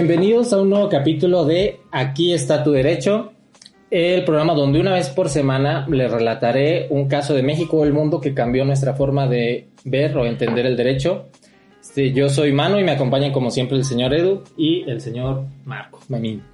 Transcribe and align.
Bienvenidos 0.00 0.52
a 0.52 0.60
un 0.60 0.70
nuevo 0.70 0.88
capítulo 0.88 1.44
de 1.44 1.80
Aquí 1.90 2.32
está 2.32 2.62
tu 2.62 2.70
derecho, 2.70 3.32
el 3.90 4.22
programa 4.22 4.54
donde 4.54 4.78
una 4.78 4.94
vez 4.94 5.08
por 5.08 5.28
semana 5.28 5.88
le 5.90 6.06
relataré 6.06 6.86
un 6.90 7.08
caso 7.08 7.34
de 7.34 7.42
México 7.42 7.78
o 7.78 7.84
el 7.84 7.92
mundo 7.92 8.20
que 8.20 8.32
cambió 8.32 8.64
nuestra 8.64 8.94
forma 8.94 9.26
de 9.26 9.66
ver 9.82 10.16
o 10.16 10.24
entender 10.24 10.66
el 10.66 10.76
derecho. 10.76 11.26
Este, 11.80 12.12
yo 12.12 12.28
soy 12.28 12.52
Mano 12.52 12.78
y 12.78 12.84
me 12.84 12.92
acompañan 12.92 13.32
como 13.32 13.50
siempre 13.50 13.76
el 13.76 13.84
señor 13.84 14.14
Edu 14.14 14.44
y 14.56 14.88
el 14.88 15.00
señor 15.00 15.46
Marco 15.64 15.98
Mamín. 16.08 16.44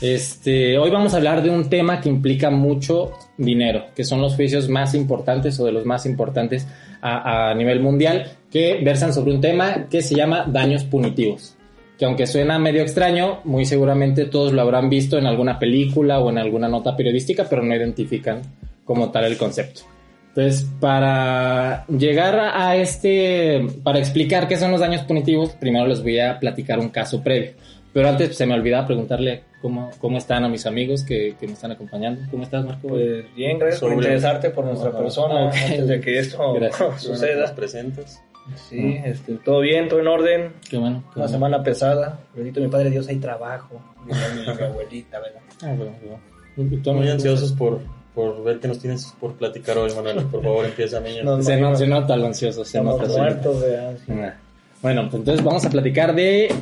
Este, 0.00 0.78
hoy 0.78 0.90
vamos 0.90 1.12
a 1.12 1.18
hablar 1.18 1.42
de 1.42 1.50
un 1.50 1.68
tema 1.68 2.00
que 2.00 2.08
implica 2.08 2.48
mucho 2.48 3.12
dinero, 3.36 3.84
que 3.94 4.02
son 4.02 4.22
los 4.22 4.34
juicios 4.34 4.70
más 4.70 4.94
importantes 4.94 5.60
o 5.60 5.66
de 5.66 5.72
los 5.72 5.84
más 5.84 6.06
importantes 6.06 6.66
a 7.02 7.52
nivel 7.54 7.80
mundial, 7.80 8.32
que 8.50 8.80
versan 8.82 9.12
sobre 9.12 9.34
un 9.34 9.42
tema 9.42 9.88
que 9.90 10.00
se 10.00 10.14
llama 10.14 10.46
daños 10.48 10.84
punitivos 10.84 11.58
que 12.02 12.06
aunque 12.06 12.26
suena 12.26 12.58
medio 12.58 12.82
extraño, 12.82 13.38
muy 13.44 13.64
seguramente 13.64 14.24
todos 14.24 14.52
lo 14.52 14.60
habrán 14.62 14.90
visto 14.90 15.18
en 15.18 15.26
alguna 15.26 15.60
película 15.60 16.18
o 16.18 16.30
en 16.30 16.38
alguna 16.38 16.66
nota 16.68 16.96
periodística, 16.96 17.46
pero 17.48 17.62
no 17.62 17.76
identifican 17.76 18.42
como 18.84 19.12
tal 19.12 19.26
el 19.26 19.36
concepto. 19.38 19.82
Entonces, 20.30 20.66
para 20.80 21.86
llegar 21.86 22.40
a 22.40 22.74
este, 22.74 23.64
para 23.84 24.00
explicar 24.00 24.48
qué 24.48 24.56
son 24.56 24.72
los 24.72 24.80
daños 24.80 25.02
punitivos, 25.02 25.50
primero 25.50 25.86
les 25.86 26.02
voy 26.02 26.18
a 26.18 26.40
platicar 26.40 26.80
un 26.80 26.88
caso 26.88 27.22
previo. 27.22 27.52
Pero 27.92 28.08
antes 28.08 28.36
se 28.36 28.46
me 28.46 28.54
olvidaba 28.54 28.84
preguntarle 28.84 29.44
cómo, 29.60 29.90
cómo 30.00 30.18
están 30.18 30.42
a 30.42 30.48
mis 30.48 30.66
amigos 30.66 31.04
que, 31.04 31.36
que 31.38 31.46
me 31.46 31.52
están 31.52 31.70
acompañando. 31.70 32.22
¿Cómo 32.32 32.42
estás, 32.42 32.64
Marco? 32.64 32.88
Pues 32.88 33.32
bien, 33.36 33.60
gracias 33.60 33.80
por 33.80 33.92
interesarte 33.92 34.50
por 34.50 34.64
nuestra 34.64 34.88
Ajá. 34.88 34.98
persona 34.98 35.46
Ok. 35.46 35.54
antes 35.54 35.86
de 35.86 36.00
que 36.00 36.18
esto 36.18 36.52
Gracias. 36.58 37.00
suceda. 37.00 37.54
presentes. 37.54 38.20
Sí, 38.68 38.98
este, 39.04 39.34
todo 39.34 39.60
bien, 39.60 39.88
todo 39.88 40.00
en 40.00 40.08
orden. 40.08 40.52
Qué 40.68 40.76
bueno. 40.76 40.98
qué 41.12 41.20
Una 41.20 41.26
bueno. 41.26 41.28
semana 41.28 41.62
pesada. 41.62 42.18
Bendito 42.34 42.60
mi 42.60 42.68
padre 42.68 42.90
Dios, 42.90 43.08
hay 43.08 43.16
trabajo. 43.16 43.80
Mi, 44.04 44.12
mi- 44.12 44.54
mi 44.56 44.62
abuelita, 44.62 45.20
¿verdad? 45.20 45.40
Ah, 45.62 45.72
bueno, 45.76 45.92
bueno. 46.02 46.18
¿Y 46.56 46.64
tú, 46.68 46.74
Estoy 46.76 46.94
muy 46.94 47.08
ansiosos 47.08 47.52
por, 47.52 47.80
por 48.14 48.42
ver 48.44 48.58
qué 48.60 48.68
nos 48.68 48.78
tienes 48.78 49.14
por 49.20 49.34
platicar 49.34 49.78
hoy, 49.78 49.94
Manuel. 49.94 50.24
Por 50.26 50.42
favor, 50.42 50.64
empieza, 50.66 51.00
niño. 51.00 51.22
No, 51.24 51.42
Se, 51.42 51.56
no- 51.56 51.74
se 51.76 51.86
nota 51.86 52.16
lo 52.16 52.26
ansioso, 52.26 52.64
se 52.64 52.82
nota. 52.82 53.06
muertos. 53.06 53.64
Sí. 54.06 54.12
nota. 54.12 54.36
Bueno, 54.82 55.02
pues 55.08 55.14
entonces 55.14 55.44
vamos 55.44 55.64
a 55.64 55.70
platicar 55.70 56.14
de, 56.14 56.52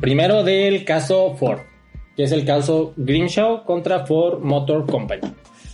primero 0.00 0.42
del 0.42 0.84
caso 0.84 1.34
Ford, 1.36 1.60
que 2.16 2.24
es 2.24 2.32
el 2.32 2.44
caso 2.44 2.92
Grimshaw 2.96 3.64
contra 3.64 4.04
Ford 4.06 4.40
Motor 4.42 4.84
Company. 4.86 5.22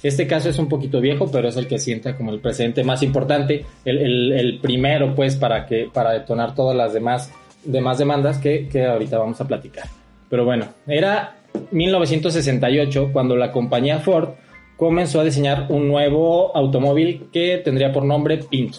Este 0.03 0.27
caso 0.27 0.49
es 0.49 0.59
un 0.59 0.69
poquito 0.69 1.01
viejo, 1.01 1.31
pero 1.31 1.49
es 1.49 1.57
el 1.57 1.67
que 1.67 1.79
sienta 1.79 2.17
como 2.17 2.31
el 2.33 2.41
precedente 2.41 2.85
más 2.85 3.03
importante, 3.03 3.65
el, 3.85 4.33
el- 4.33 4.59
primero 4.61 5.15
pues 5.15 5.37
para, 5.37 5.67
que, 5.67 5.89
para 5.93 6.13
detonar 6.13 6.55
todas 6.55 6.77
las 6.77 6.93
demás, 6.93 7.33
demás 7.65 7.99
demandas 7.99 8.39
que, 8.39 8.69
que 8.69 8.85
ahorita 8.87 9.19
vamos 9.19 9.41
a 9.41 9.47
platicar. 9.49 9.87
Pero 10.31 10.45
bueno, 10.45 10.67
era 10.87 11.37
1968 11.73 13.11
cuando 13.13 13.37
la 13.37 13.51
compañía 13.53 13.99
Ford 13.99 14.31
comenzó 14.77 15.21
a 15.21 15.25
diseñar 15.25 15.67
un 15.71 15.89
nuevo 15.89 16.57
automóvil 16.57 17.29
que 17.33 17.59
tendría 17.59 17.93
por 17.93 18.05
nombre 18.05 18.39
Pinto, 18.39 18.79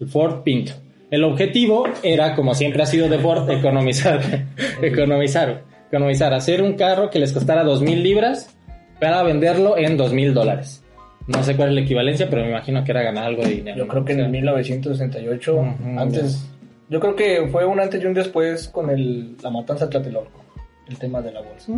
el 0.00 0.08
Ford 0.08 0.42
Pinto. 0.42 0.72
El 1.10 1.24
objetivo 1.24 1.88
era, 2.04 2.36
como 2.36 2.54
siempre 2.54 2.82
ha 2.82 2.86
sido 2.86 3.08
de 3.08 3.18
Ford, 3.18 3.50
economizar, 3.50 4.20
economizar, 4.82 5.64
economizar, 5.88 6.32
hacer 6.32 6.62
un 6.62 6.74
carro 6.74 7.10
que 7.10 7.18
les 7.18 7.32
costara 7.32 7.64
2.000 7.64 8.00
libras 8.02 8.56
para 9.00 9.22
venderlo 9.22 9.76
en 9.78 9.98
2.000 9.98 10.32
dólares. 10.32 10.82
No 11.26 11.42
sé 11.42 11.54
cuál 11.56 11.68
es 11.70 11.74
la 11.76 11.80
equivalencia, 11.82 12.28
pero 12.28 12.42
me 12.42 12.50
imagino 12.50 12.82
que 12.84 12.90
era 12.90 13.02
ganar 13.02 13.24
algo 13.24 13.42
de 13.42 13.50
dinero. 13.50 13.76
Yo 13.78 13.88
creo 13.88 14.04
que 14.04 14.12
en 14.12 14.20
el 14.20 14.30
1968, 14.30 15.54
Ujú, 15.54 15.98
antes, 16.00 16.44
yo 16.88 16.98
creo 17.00 17.14
que 17.14 17.48
fue 17.52 17.64
un 17.64 17.78
antes 17.80 18.02
y 18.02 18.06
un 18.06 18.14
después 18.14 18.68
con 18.68 18.90
el, 18.90 19.36
la 19.42 19.50
matanza 19.50 19.84
de 19.86 19.92
Tlatelolco, 19.92 20.40
el 20.88 20.98
tema 20.98 21.20
de 21.22 21.32
la 21.32 21.40
bolsa. 21.40 21.72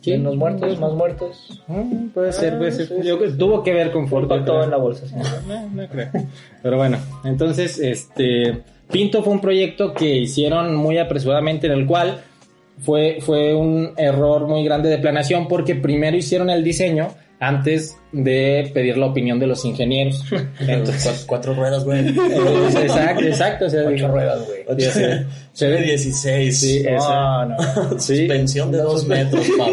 Sí. 0.00 0.10
Menos 0.10 0.36
muertos, 0.36 0.78
más 0.80 0.92
muertos. 0.92 1.62
Mm, 1.68 2.08
puede 2.08 2.32
ser, 2.32 2.58
puede 2.58 2.72
ser. 2.72 2.88
sí, 2.88 2.94
Yo- 3.04 3.18
sí, 3.26 3.38
tuvo 3.38 3.62
que 3.62 3.72
ver 3.72 3.90
con 3.92 4.08
Ford. 4.08 4.26
creo. 4.28 4.64
en 4.64 4.70
la 4.70 4.76
bolsa. 4.76 5.06
No, 5.48 5.70
no 5.70 5.88
creo. 5.88 6.08
Pero 6.62 6.76
bueno, 6.76 6.98
entonces, 7.24 7.78
este, 7.78 8.60
Pinto 8.90 9.22
fue 9.22 9.32
un 9.32 9.40
proyecto 9.40 9.94
que 9.94 10.16
hicieron 10.16 10.74
muy 10.74 10.98
apresuradamente 10.98 11.68
en 11.68 11.72
el 11.74 11.86
cual 11.86 12.20
fue, 12.82 13.18
fue 13.20 13.54
un 13.54 13.92
error 13.96 14.46
muy 14.46 14.64
grande 14.64 14.88
de 14.88 14.98
planeación 14.98 15.48
porque 15.48 15.74
primero 15.74 16.16
hicieron 16.16 16.50
el 16.50 16.62
diseño 16.64 17.08
antes 17.40 17.96
de 18.12 18.70
pedir 18.72 18.96
la 18.96 19.06
opinión 19.06 19.38
de 19.38 19.46
los 19.46 19.64
ingenieros. 19.64 20.24
Entonces, 20.60 21.24
Cuatro, 21.26 21.54
cuatro 21.54 21.54
ruedas, 21.54 21.84
güey. 21.84 22.08
exacto, 22.08 23.24
exacto. 23.24 23.66
O 23.66 23.68
sea, 23.68 23.84
Ocho 23.86 24.08
ruedas, 24.08 24.46
güey. 24.46 24.64
Se 25.52 25.68
ve 25.68 25.82
16. 25.82 26.58
Sí. 26.58 26.84
No, 26.90 27.46
no. 27.46 27.56
Sí. 27.98 28.18
Suspensión 28.18 28.72
de 28.72 28.78
dos 28.78 29.06
metros, 29.06 29.46
papi. 29.58 29.72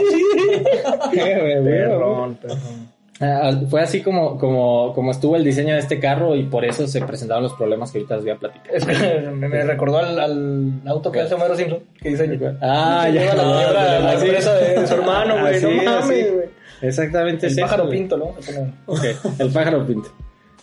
Perrón, 1.16 2.36
perrón. 2.36 2.81
Ah, 3.22 3.52
fue 3.70 3.82
así 3.82 4.02
como, 4.02 4.38
como, 4.38 4.94
como 4.94 5.12
estuvo 5.12 5.36
el 5.36 5.44
diseño 5.44 5.74
de 5.76 5.80
este 5.80 6.00
carro 6.00 6.36
y 6.36 6.44
por 6.44 6.66
eso 6.66 6.88
se 6.88 7.02
presentaron 7.02 7.44
los 7.44 7.54
problemas 7.54 7.92
que 7.92 8.00
ahorita 8.00 8.16
les 8.16 8.24
voy 8.24 8.34
a 8.34 8.38
platicar. 8.38 8.76
Es 8.76 8.86
que 8.86 9.30
me, 9.32 9.48
me 9.48 9.64
recordó 9.64 10.00
al, 10.00 10.20
al 10.20 10.82
auto 10.88 11.12
que 11.12 11.22
hace 11.22 11.36
Homero 11.36 11.56
Simpson, 11.56 11.80
que 12.02 12.10
dice 12.10 12.24
Ah, 12.62 13.04
que 13.08 13.14
ya. 13.14 13.22
lleva 13.22 13.36
la, 13.36 13.44
Ah, 13.44 14.00
la, 14.00 14.14
empresa 14.16 14.54
de 14.56 14.88
su 14.88 14.94
hermano, 14.96 15.40
güey. 15.40 15.56
Así, 15.56 15.66
No 15.66 15.84
mames, 15.84 16.34
güey. 16.34 16.46
Exactamente 16.82 17.46
El 17.46 17.52
es 17.52 17.58
eso, 17.58 17.66
pájaro 17.68 17.86
güey. 17.86 17.98
pinto, 18.00 18.18
¿no? 18.18 18.36
Se 18.42 18.54
pone- 18.54 18.74
Ok, 18.88 19.04
el 19.40 19.50
pájaro 19.52 19.86
pinto. 19.86 20.10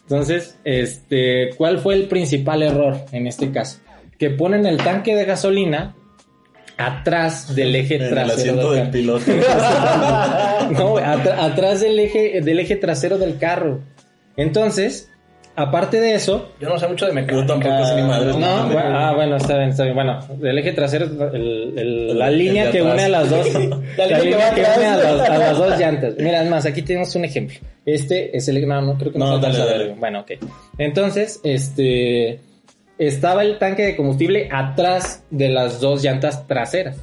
Entonces, 0.02 0.58
este, 0.64 1.50
¿cuál 1.56 1.78
fue 1.78 1.94
el 1.94 2.08
principal 2.08 2.62
error 2.62 2.96
en 3.12 3.26
este 3.26 3.52
caso? 3.52 3.78
Que 4.18 4.30
ponen 4.30 4.66
el 4.66 4.78
tanque 4.78 5.14
de 5.14 5.24
gasolina 5.26 5.94
atrás 6.78 7.54
del 7.54 7.74
eje 7.74 7.96
En 7.96 8.02
el 8.02 8.10
trasero 8.10 8.70
del 8.72 8.80
del 8.84 8.90
piloto. 8.90 9.24
No, 10.70 10.90
güey, 10.90 11.04
atra- 11.04 11.44
atrás 11.44 11.80
del 11.80 11.98
eje, 11.98 12.40
del 12.40 12.60
eje 12.60 12.76
trasero 12.76 13.18
del 13.18 13.38
carro. 13.38 13.80
Entonces, 14.36 15.10
aparte 15.56 16.00
de 16.00 16.14
eso, 16.14 16.52
Yo 16.60 16.68
no 16.68 16.78
sé 16.78 16.86
mucho 16.86 17.06
de 17.06 17.10
Yo 17.12 17.14
mecánica. 17.16 17.46
tampoco 17.46 17.84
sé 17.86 17.94
ni 17.96 18.02
madres. 18.02 18.36
no, 18.36 18.66
bueno, 18.68 18.98
ah, 18.98 19.12
bueno, 19.14 19.36
está 19.36 19.56
bien, 19.58 19.70
está 19.70 19.82
bien. 19.84 19.94
Bueno, 19.96 20.20
del 20.38 20.58
eje 20.58 20.72
trasero, 20.72 21.06
el- 21.34 21.72
el- 21.76 22.18
la 22.18 22.28
El- 22.28 22.34
el 22.34 22.38
línea 22.38 22.70
que 22.70 22.78
atrás. 22.80 22.94
une 22.94 23.02
a 23.04 23.08
las 23.08 23.30
dos, 23.30 23.46
la, 23.96 24.06
línea 24.20 24.50
que 24.54 24.60
línea 24.62 24.76
une 24.76 24.86
a 24.86 24.96
las, 24.96 25.28
a 25.30 25.38
las 25.38 25.58
dos 25.58 25.78
llantas. 25.78 26.14
Mira, 26.18 26.42
es 26.42 26.50
más, 26.50 26.66
aquí 26.66 26.82
tenemos 26.82 27.14
un 27.16 27.24
ejemplo. 27.24 27.56
Este 27.86 28.36
es 28.36 28.46
el, 28.48 28.66
no, 28.68 28.82
no 28.82 28.98
creo 28.98 29.12
que 29.12 29.18
no, 29.18 29.26
No, 29.30 29.38
dale, 29.38 29.58
dale. 29.58 29.88
Bueno, 29.94 30.20
ok. 30.20 30.32
Entonces, 30.76 31.40
este, 31.42 32.38
estaba 32.98 33.42
el 33.42 33.58
tanque 33.58 33.82
de 33.84 33.96
combustible 33.96 34.48
atrás 34.52 35.22
de 35.30 35.48
las 35.48 35.80
dos 35.80 36.02
llantas 36.02 36.46
traseras. 36.46 36.96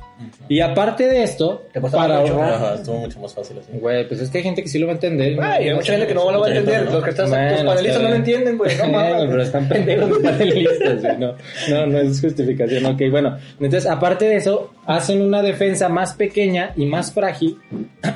Y 0.48 0.62
aparte 0.62 1.08
de 1.08 1.24
esto, 1.24 1.64
Te 1.74 1.82
para 1.82 2.20
mucho. 2.22 2.34
ahorrar, 2.34 2.54
Ajá, 2.54 2.74
estuvo 2.76 2.98
mucho 2.98 3.20
más 3.20 3.34
fácil 3.34 3.58
así. 3.60 3.72
güey, 3.80 4.08
pues 4.08 4.22
es 4.22 4.30
que 4.30 4.38
hay 4.40 4.44
gente 4.44 4.62
que 4.62 4.68
sí 4.70 4.78
lo 4.80 4.88
va 4.88 4.94
a 4.94 4.96
entender. 4.96 5.38
Ay, 5.42 5.70
hay 5.70 5.76
mucha 5.76 5.92
gente 5.94 6.08
que 6.08 6.14
no 6.14 6.32
lo 6.32 6.40
va 6.40 6.48
a 6.48 6.50
entender. 6.50 6.92
Los 6.92 7.04
que 7.04 7.10
están, 7.10 7.26
tus 7.30 7.64
panelistas 7.66 8.02
no 8.02 8.10
lo 8.10 8.16
entienden, 8.16 8.58
güey. 8.58 8.78
No 8.78 8.88
mames. 8.92 9.26
pero 9.30 9.42
están 9.42 9.68
pendejos 9.68 10.10
los 10.10 10.20
panelistas, 10.20 11.02
güey. 11.02 11.18
No, 11.18 11.34
no, 11.70 11.86
no 11.88 12.00
es 12.00 12.22
justificación. 12.22 12.86
Ok, 12.86 13.02
bueno. 13.12 13.38
Entonces, 13.60 13.90
aparte 13.90 14.26
de 14.26 14.36
eso, 14.38 14.72
hacen 14.86 15.22
una 15.22 15.42
defensa 15.42 15.90
más 15.90 16.14
pequeña 16.14 16.72
y 16.76 16.86
más 16.86 17.12
frágil. 17.14 17.58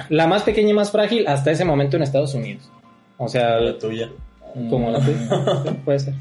La 0.09 0.27
más 0.27 0.43
pequeña 0.43 0.69
y 0.69 0.73
más 0.73 0.91
frágil 0.91 1.27
hasta 1.27 1.51
ese 1.51 1.65
momento 1.65 1.97
en 1.97 2.03
Estados 2.03 2.33
Unidos. 2.33 2.69
O 3.17 3.27
sea, 3.27 3.57
La 3.59 3.77
tuya. 3.77 4.09
como 4.69 4.89
la 4.91 4.99
tuya. 4.99 5.75
Puede 5.85 5.99
ser. 5.99 6.13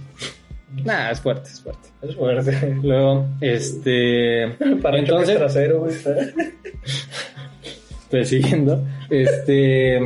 Nah, 0.71 1.11
es 1.11 1.21
fuerte, 1.21 1.51
es 1.51 1.61
fuerte. 1.61 1.89
Es 2.03 2.15
fuerte. 2.15 2.77
Luego, 2.83 3.27
este. 3.41 4.57
Para 4.83 4.99
entonces, 4.99 5.37
trasero, 5.37 5.81
güey. 5.81 5.95
pues 8.11 8.29
siguiendo, 8.29 8.85
este 9.11 10.01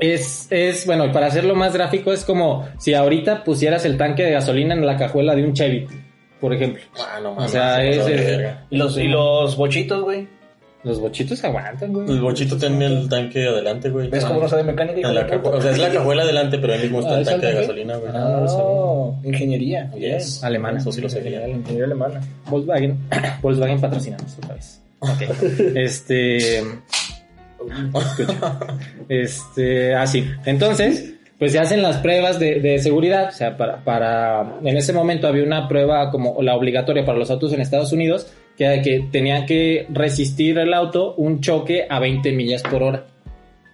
es, 0.00 0.46
es, 0.50 0.86
bueno, 0.86 1.10
para 1.12 1.26
hacerlo 1.26 1.54
más 1.54 1.74
gráfico, 1.74 2.12
es 2.12 2.24
como 2.24 2.68
si 2.78 2.94
ahorita 2.94 3.42
pusieras 3.42 3.84
el 3.84 3.96
tanque 3.96 4.22
de 4.22 4.32
gasolina 4.32 4.74
en 4.74 4.86
la 4.86 4.96
cajuela 4.96 5.34
de 5.34 5.44
un 5.44 5.54
Chevy, 5.54 5.86
por 6.40 6.54
ejemplo. 6.54 6.82
Ah, 6.98 7.18
no 7.20 7.34
O 7.34 7.48
sea, 7.48 7.76
se 7.76 7.90
es. 7.90 8.54
Y 8.70 8.76
los, 8.76 8.96
y 8.96 9.08
los 9.08 9.56
bochitos, 9.56 10.02
güey. 10.02 10.28
Los 10.88 10.98
bochitos 11.00 11.44
aguantan, 11.44 11.92
güey. 11.92 12.10
El 12.10 12.20
bochito 12.20 12.56
tiene 12.56 12.86
el 12.86 13.08
tanque 13.08 13.46
adelante, 13.46 13.90
güey. 13.90 14.08
¿Ves 14.08 14.24
cómo 14.24 14.40
no 14.40 14.48
sabe 14.48 14.64
mecánica? 14.64 15.06
En 15.08 15.14
la 15.14 15.26
cajuela- 15.26 15.56
o 15.58 15.60
sea, 15.62 15.70
es 15.70 15.78
la 15.78 15.90
cajuela 15.92 16.22
adelante, 16.24 16.58
pero 16.58 16.72
ahí 16.72 16.80
mismo 16.80 17.00
está 17.00 17.12
Ah, 17.12 17.14
el 17.16 17.22
¿es 17.22 17.28
el 17.28 17.34
tanque 17.34 17.46
de 17.46 17.54
gasolina, 17.60 17.96
güey. 17.96 18.10
Ah, 18.14 18.18
no 18.18 18.40
lo 18.40 18.48
sabía. 18.48 18.64
Oh, 18.64 19.20
ingeniería. 19.24 19.90
Yes. 19.92 20.42
Alemana. 20.42 20.78
Eso 20.78 20.90
sí 20.90 21.00
lo. 21.00 21.08
La 21.08 21.48
ingeniería 21.48 21.84
alemana. 21.84 22.20
Volkswagen, 22.48 22.98
Volkswagen 23.42 23.80
patrocinamos 23.80 24.36
otra 24.38 24.54
vez. 24.54 24.80
Ok. 25.00 25.22
Este. 25.76 26.62
Este, 29.08 29.94
así. 29.94 30.24
Entonces, 30.44 31.14
pues 31.38 31.52
se 31.52 31.58
hacen 31.58 31.82
las 31.82 31.98
pruebas 31.98 32.38
de, 32.38 32.60
de 32.60 32.78
seguridad. 32.78 33.28
O 33.28 33.32
sea, 33.32 33.56
para, 33.56 33.84
para. 33.84 34.58
En 34.64 34.76
ese 34.76 34.92
momento 34.92 35.26
había 35.28 35.44
una 35.44 35.68
prueba 35.68 36.10
como 36.10 36.42
la 36.42 36.54
obligatoria 36.56 37.04
para 37.04 37.18
los 37.18 37.30
autos 37.30 37.52
en 37.52 37.60
Estados 37.60 37.92
Unidos, 37.92 38.28
que, 38.58 38.82
que 38.82 39.08
tenía 39.10 39.46
que 39.46 39.86
resistir 39.88 40.58
el 40.58 40.74
auto 40.74 41.14
un 41.14 41.40
choque 41.40 41.86
a 41.88 41.98
20 42.00 42.32
millas 42.32 42.62
por 42.62 42.82
hora. 42.82 43.06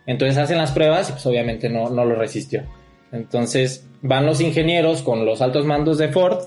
Entonces 0.06 0.36
hacen 0.38 0.58
las 0.58 0.70
pruebas 0.72 1.08
y 1.08 1.12
pues 1.12 1.24
obviamente 1.26 1.68
no, 1.70 1.88
no 1.90 2.04
lo 2.04 2.14
resistió. 2.14 2.62
Entonces 3.10 3.88
van 4.02 4.26
los 4.26 4.40
ingenieros 4.40 5.02
con 5.02 5.24
los 5.24 5.40
altos 5.40 5.64
mandos 5.64 5.98
de 5.98 6.08
Ford 6.08 6.38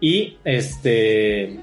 y 0.00 0.38
este 0.44 1.58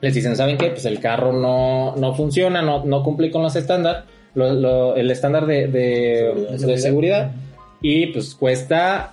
les 0.00 0.14
dicen, 0.14 0.34
¿saben 0.34 0.56
qué? 0.56 0.68
Pues 0.70 0.86
el 0.86 0.98
carro 0.98 1.32
no, 1.34 1.94
no 1.96 2.14
funciona, 2.14 2.62
no, 2.62 2.82
no 2.86 3.02
cumple 3.02 3.30
con 3.30 3.42
los 3.42 3.54
estándares, 3.54 4.04
lo- 4.34 4.54
lo- 4.54 4.96
el 4.96 5.10
estándar 5.10 5.44
de, 5.44 5.66
de- 5.68 6.32
Seguridad. 6.34 6.66
de 6.66 6.78
seguridad, 6.78 7.32
y 7.82 8.06
pues 8.06 8.34
cuesta 8.34 9.12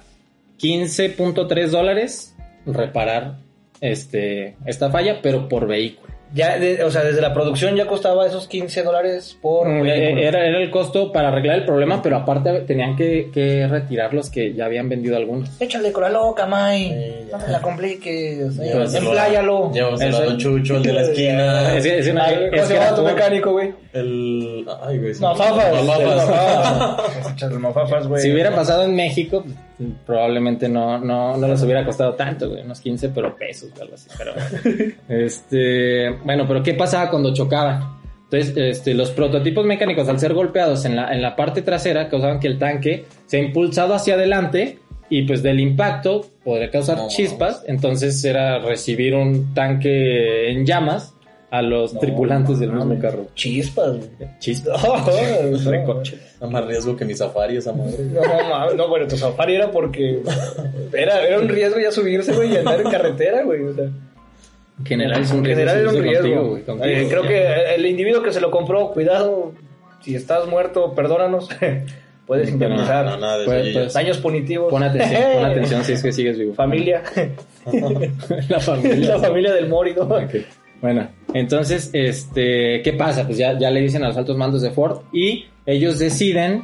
15.3 0.62 1.68
dólares 1.68 2.36
reparar 2.66 3.40
este, 3.82 4.56
esta 4.66 4.90
falla, 4.90 5.20
pero 5.22 5.50
por 5.50 5.68
vehículo. 5.68 6.14
Ya, 6.34 6.60
de- 6.60 6.84
o 6.84 6.92
sea, 6.92 7.04
desde 7.04 7.22
la 7.22 7.34
producción 7.34 7.76
ya 7.76 7.88
costaba 7.88 8.28
esos 8.28 8.48
15 8.48 8.84
dólares 8.84 9.38
por 9.42 9.68
Mm, 9.68 9.82
vehículo. 9.84 10.22
Era, 10.22 10.46
era 10.46 10.58
el 10.60 10.70
costo 10.70 11.12
para 11.12 11.30
arreglar 11.30 11.60
el 11.60 11.66
problema, 11.66 12.02
pero 12.02 12.18
aparte 12.18 12.52
tenían 12.68 12.96
que, 12.98 13.30
que 13.34 13.66
retirar 13.68 14.14
los 14.14 14.30
que 14.30 14.54
ya 14.54 14.66
habían 14.66 14.90
vendido 14.90 15.16
algunos. 15.16 15.50
Échale 15.62 15.92
con 15.92 16.04
la 16.04 16.10
loca, 16.10 16.46
May. 16.46 16.90
Sí, 16.90 17.30
no 17.32 17.38
te 17.38 17.52
la 17.52 17.62
compliques. 17.62 18.60
eh, 18.60 18.88
Empláyalo. 18.98 19.72
Llévaselo 19.72 20.18
a 20.18 20.22
Don 20.26 20.38
Chucho, 20.38 20.76
el 20.78 20.84
de 20.84 20.94
la 20.94 21.02
esquina. 21.10 21.76
Es 21.78 21.86
es 21.86 22.08
una- 22.10 22.26
Ay, 22.26 22.34
es 22.34 22.50
¿Cómo 22.52 22.62
se 22.64 22.68
que 22.68 22.74
llama 22.74 22.86
era 22.88 22.96
tu 22.96 23.02
por- 23.04 23.14
mecánico, 23.14 23.52
güey? 23.54 23.74
El. 23.94 24.66
Ay, 24.86 24.98
güey. 25.00 25.14
Mafafas. 25.20 25.84
Mafafas. 25.86 27.32
Échale 27.34 27.58
mafafas, 27.58 28.08
güey. 28.08 28.22
Si 28.22 28.32
hubiera 28.32 28.54
pasado 28.54 28.84
en 28.84 28.96
México, 28.96 29.44
pues, 29.44 29.56
probablemente 30.06 30.68
no, 30.68 30.98
no, 31.00 31.38
no 31.38 31.48
les 31.48 31.62
hubiera 31.64 31.86
costado 31.86 32.16
tanto, 32.16 32.50
güey, 32.50 32.64
unos 32.64 32.80
15, 32.80 33.10
pero 33.10 33.36
pesos 33.36 33.72
algo 33.80 33.94
así. 33.94 34.10
Pero, 34.18 34.34
este, 35.10 36.10
bueno, 36.24 36.46
pero 36.48 36.64
¿qué 36.64 36.74
pasaba 36.74 37.10
cuando 37.10 37.34
chocaban? 37.34 37.98
Entonces, 38.30 38.58
este, 38.58 38.94
los 38.94 39.12
prototipos 39.12 39.66
mecánicos, 39.66 40.10
al 40.10 40.20
ser 40.20 40.34
golpeados 40.34 40.84
en 40.86 40.96
la, 40.96 41.14
en 41.14 41.22
la 41.22 41.36
parte 41.36 41.62
trasera, 41.62 42.10
causaban 42.10 42.40
que 42.40 42.48
el 42.48 42.58
tanque 42.58 43.06
se 43.26 43.38
ha 43.38 43.40
impulsado 43.40 43.94
hacia 43.94 44.16
adelante 44.16 44.80
y 45.10 45.24
pues 45.24 45.42
del 45.42 45.60
impacto 45.60 46.26
podría 46.44 46.70
causar 46.70 46.98
No, 46.98 47.08
chispas. 47.08 47.64
Entonces 47.68 48.24
era 48.26 48.60
recibir 48.60 49.16
un 49.16 49.54
tanque 49.54 50.52
en 50.52 50.66
llamas 50.66 51.17
a 51.50 51.62
los 51.62 51.94
No, 51.94 52.00
tripulantes 52.02 52.60
del 52.60 52.74
mismo 52.74 53.00
carro. 53.00 53.28
Chispas, 53.36 53.90
güey. 53.98 54.10
Chispas. 54.40 54.84
No, 54.84 55.58
no, 55.58 55.58
Recoche. 55.72 56.18
Da 56.40 56.48
más 56.48 56.66
riesgo 56.66 56.96
que 56.96 57.06
mi 57.06 57.14
safari 57.16 57.58
esa 57.58 57.72
madre. 57.74 57.98
No, 58.14 58.74
no, 58.74 58.88
bueno, 58.90 59.08
tu 59.08 59.18
safari 59.18 59.56
era 59.56 59.72
porque 59.72 60.22
era, 60.94 61.24
era 61.26 61.40
un 61.40 61.48
riesgo 61.48 61.80
ya 61.80 61.92
subirse, 61.92 62.34
güey, 62.34 62.54
y 62.54 62.58
andar 62.58 62.82
en 62.82 62.90
carretera, 62.92 63.44
güey. 63.44 63.64
O 63.64 63.74
sea, 63.74 63.86
En 63.86 64.86
general 64.86 65.22
es 65.22 65.32
un 65.32 65.38
en 65.40 65.44
riesgo. 65.46 65.60
general 65.62 65.80
era 65.80 65.90
un 65.90 66.04
riesgo. 66.04 66.22
contigo, 66.24 66.50
güey, 66.50 66.64
contigo. 66.64 66.86
Eh, 66.96 67.08
creo 67.10 67.24
que 67.24 67.76
el 67.76 67.86
individuo 67.86 68.22
que 68.22 68.32
se 68.34 68.42
lo 68.42 68.52
compró, 68.52 68.92
cuidado, 68.92 69.54
si 70.02 70.16
estás 70.16 70.48
muerto, 70.48 70.94
perdónanos. 70.94 71.50
Puedes 72.28 72.50
indemnizar. 72.50 73.06
No, 73.06 73.18
nada 73.18 73.38
de 73.38 73.44
eso. 73.46 73.52
Pues- 73.54 73.74
pues- 73.74 73.94
Daños 73.94 74.18
punitivos. 74.18 74.70
Pon 74.70 74.84
atención, 74.84 75.22
pon 75.34 75.46
atención 75.46 75.84
si 75.86 75.94
es 75.94 76.04
que 76.04 76.12
sigues 76.12 76.38
vivo. 76.38 76.54
Familia. 76.56 77.02
La 78.50 78.60
familia. 78.60 79.16
La 79.16 79.20
familia 79.20 79.54
del 79.54 79.70
Mori, 79.70 79.94
¿no? 79.94 80.08
Bueno, 80.82 81.08
entonces, 81.34 81.90
este, 81.94 82.82
¿qué 82.84 82.94
pasa? 82.94 83.26
Pues 83.26 83.38
ya, 83.38 83.58
ya 83.58 83.72
le 83.72 83.82
dicen 83.82 84.04
a 84.04 84.08
los 84.10 84.18
altos 84.18 84.38
mandos 84.38 84.62
de 84.62 84.72
Ford 84.72 85.02
y 85.12 85.46
ellos 85.66 85.98
deciden 86.00 86.64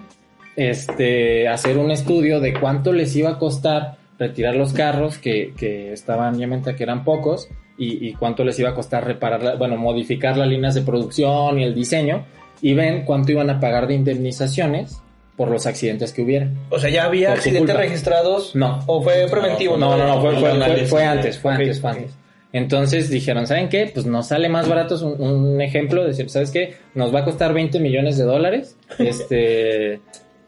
este, 0.55 1.47
hacer 1.47 1.77
un 1.77 1.91
estudio 1.91 2.39
de 2.39 2.53
cuánto 2.53 2.93
les 2.93 3.15
iba 3.15 3.31
a 3.31 3.39
costar 3.39 3.97
retirar 4.19 4.55
los 4.55 4.73
carros 4.73 5.17
que, 5.17 5.53
que 5.57 5.91
estaban, 5.93 6.35
obviamente, 6.35 6.75
que 6.75 6.83
eran 6.83 7.03
pocos, 7.03 7.49
y, 7.77 8.07
y 8.07 8.13
cuánto 8.13 8.43
les 8.43 8.59
iba 8.59 8.69
a 8.69 8.75
costar 8.75 9.03
reparar, 9.05 9.41
la- 9.43 9.55
bueno, 9.55 9.75
modificar 9.77 10.37
las 10.37 10.47
líneas 10.47 10.75
de 10.75 10.81
producción 10.81 11.59
y 11.59 11.63
el 11.63 11.73
diseño, 11.73 12.23
y 12.61 12.73
ven 12.75 13.03
cuánto 13.05 13.31
iban 13.31 13.49
a 13.49 13.59
pagar 13.59 13.87
de 13.87 13.95
indemnizaciones 13.95 15.01
por 15.35 15.49
los 15.49 15.65
accidentes 15.65 16.13
que 16.13 16.21
hubiera. 16.21 16.47
O 16.69 16.77
sea, 16.77 16.91
ya 16.91 17.05
había 17.05 17.33
accidentes 17.33 17.75
registrados. 17.75 18.55
No. 18.55 18.83
O 18.85 19.01
fue 19.01 19.25
preventivo. 19.29 19.75
No, 19.75 19.97
no, 19.97 20.07
no, 20.07 20.21
fue, 20.21 20.35
fue- 20.39 20.51
antes, 20.51 20.89
fue 20.89 21.03
antes, 21.03 21.39
fue 21.39 21.51
antes. 21.91 22.13
Entonces 22.53 23.09
dijeron, 23.09 23.47
¿saben 23.47 23.67
qué? 23.67 23.89
Pues 23.93 24.05
nos 24.05 24.27
sale 24.27 24.47
más 24.47 24.69
barato, 24.69 24.95
un, 25.05 25.19
un 25.21 25.61
ejemplo, 25.61 26.05
decir, 26.05 26.29
¿sabes 26.29 26.51
qué? 26.51 26.75
Nos 26.93 27.13
va 27.13 27.19
a 27.21 27.25
costar 27.25 27.51
20 27.53 27.79
millones 27.79 28.17
de 28.17 28.23
dólares. 28.23 28.77
Este... 28.99 29.99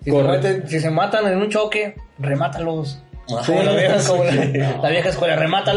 Si 0.03 0.11
se, 0.11 0.17
corre- 0.17 0.39
meten- 0.39 0.67
si 0.67 0.79
se 0.79 0.91
matan 0.91 1.25
en 1.27 1.39
un 1.39 1.49
choque, 1.49 1.95
remátalos. 2.19 3.01
Ah, 3.27 3.41
la 3.63 3.73
vieja, 3.73 3.97
como 4.07 4.23
la, 4.23 4.31
la 4.83 4.89
vieja 4.91 5.09
escuela, 5.09 5.35
sale 5.35 5.47
más 5.47 5.67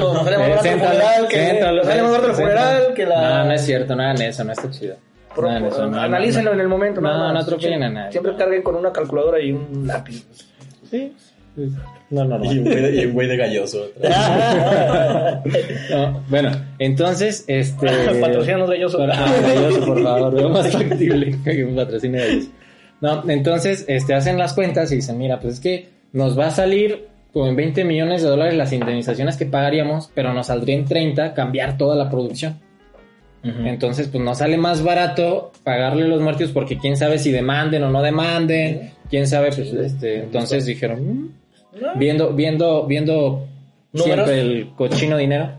Eh, 0.66 0.70
funeral 0.76 1.28
que, 1.28 1.36
sale 1.82 2.02
más 2.02 2.10
barato 2.10 2.28
el 2.28 2.34
siéntalo. 2.34 2.34
funeral 2.34 2.94
que 2.94 3.06
la. 3.06 3.20
No, 3.38 3.44
no 3.46 3.52
es 3.54 3.64
cierto, 3.64 3.96
no 3.96 4.02
hagan 4.02 4.20
eso, 4.20 4.44
no 4.44 4.52
está 4.52 4.70
chido. 4.70 4.96
Pro- 5.34 5.50
No 5.58 5.69
eso, 5.69 5.82
no, 5.86 5.90
no, 5.92 6.00
analícenlo 6.02 6.50
no. 6.50 6.54
en 6.56 6.60
el 6.60 6.69
momento. 6.69 7.00
No, 7.00 7.08
nada 7.08 7.28
no 7.28 7.34
más. 7.34 7.44
atropellen 7.44 7.82
a 7.84 7.88
nadie. 7.88 8.12
Siempre 8.12 8.36
carguen 8.36 8.60
con 8.62 8.75
una 8.75 8.92
calculadora 8.92 9.40
y 9.40 9.52
un 9.52 9.86
lápiz. 9.86 10.26
Sí. 10.90 11.14
No, 12.10 12.25
no, 12.25 12.43
Y 12.44 12.58
un 12.58 12.64
güey 12.64 12.82
de, 12.82 13.02
y 13.02 13.06
un 13.06 13.12
güey 13.12 13.28
de 13.28 13.37
galloso. 13.37 13.87
No, 15.90 16.22
bueno, 16.28 16.50
entonces, 16.78 17.44
este... 17.46 17.87
Patrocínanos 18.20 18.70
galloso. 18.70 18.99
Para- 18.99 19.25
ah, 19.25 19.32
galloso, 19.43 19.87
por 19.87 20.02
favor, 20.02 20.34
veo 20.34 20.49
más 20.49 20.70
factible 20.70 21.38
que 21.44 21.64
un 21.64 21.76
patrocinio 21.76 22.20
de 22.20 22.32
ellos. 22.32 22.49
No, 23.00 23.28
entonces, 23.31 23.84
este, 23.88 24.14
hacen 24.14 24.38
las 24.38 24.55
cuentas 24.55 24.90
y 24.93 24.96
dicen, 24.96 25.19
mira, 25.19 25.38
pues 25.38 25.55
es 25.55 25.60
que 25.60 25.88
nos 26.12 26.38
va 26.38 26.46
a 26.46 26.50
salir 26.50 27.06
como 27.32 27.46
en 27.46 27.56
20 27.56 27.84
millones 27.84 28.22
de 28.22 28.28
dólares 28.28 28.54
las 28.54 28.72
indemnizaciones 28.72 29.37
que 29.37 29.46
pagaríamos, 29.46 30.11
pero 30.14 30.32
nos 30.32 30.46
saldría 30.49 30.76
en 30.76 30.84
30 30.84 31.34
cambiar 31.34 31.76
toda 31.76 31.94
la 31.94 32.11
producción. 32.11 32.58
Entonces, 33.44 34.08
pues 34.08 34.22
nos 34.22 34.38
sale 34.38 34.58
más 34.58 34.82
barato 34.82 35.52
pagarle 35.62 36.06
los 36.08 36.20
muertos 36.20 36.50
porque 36.50 36.76
quién 36.76 36.96
sabe 36.96 37.19
si 37.19 37.31
demanden 37.31 37.82
o 37.84 37.90
no 37.90 38.02
demanden, 38.02 38.90
quién 39.08 39.26
sabe, 39.26 39.52
pues, 39.52 39.72
este, 39.72 40.19
entonces 40.25 40.66
dijeron, 40.66 41.32
Viendo, 41.96 42.32
viendo, 42.32 42.86
viendo 42.86 43.46
¿Números? 43.92 44.04
siempre 44.26 44.40
el 44.40 44.70
cochino 44.76 45.16
dinero, 45.16 45.50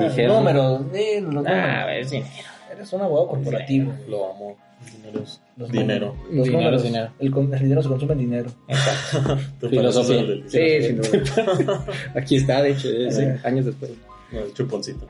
dijeron, 0.00 0.36
Números. 0.38 0.80
los 0.82 1.46
ah, 1.46 1.84
números. 1.86 1.96
es 2.00 2.10
dinero. 2.10 2.30
Eres 2.72 2.92
un 2.92 3.00
abogado 3.02 3.28
corporativo. 3.28 3.92
Lo 4.08 4.30
amo. 4.32 4.56
Dinero 4.96 5.20
es 5.22 5.40
Los 5.56 5.70
dinero. 5.70 6.16
Los 6.30 6.44
Dinero 6.46 6.58
números. 6.58 6.82
dinero. 6.82 7.10
El, 7.20 7.60
dinero 7.60 7.82
se 7.82 7.88
consume 7.88 8.12
en 8.14 8.18
dinero. 8.18 8.50
Exacto. 8.66 9.38
Filosofía. 9.70 10.24
Sí, 10.48 10.82
sin 10.82 10.96
duda. 11.02 11.84
Aquí 12.16 12.36
está, 12.36 12.62
de 12.62 12.70
hecho, 12.72 12.88
eh, 12.88 13.12
sí, 13.12 13.22
años 13.46 13.66
después. 13.66 13.92
No, 14.32 14.40
el 14.40 14.52
chuponcito. 14.54 15.06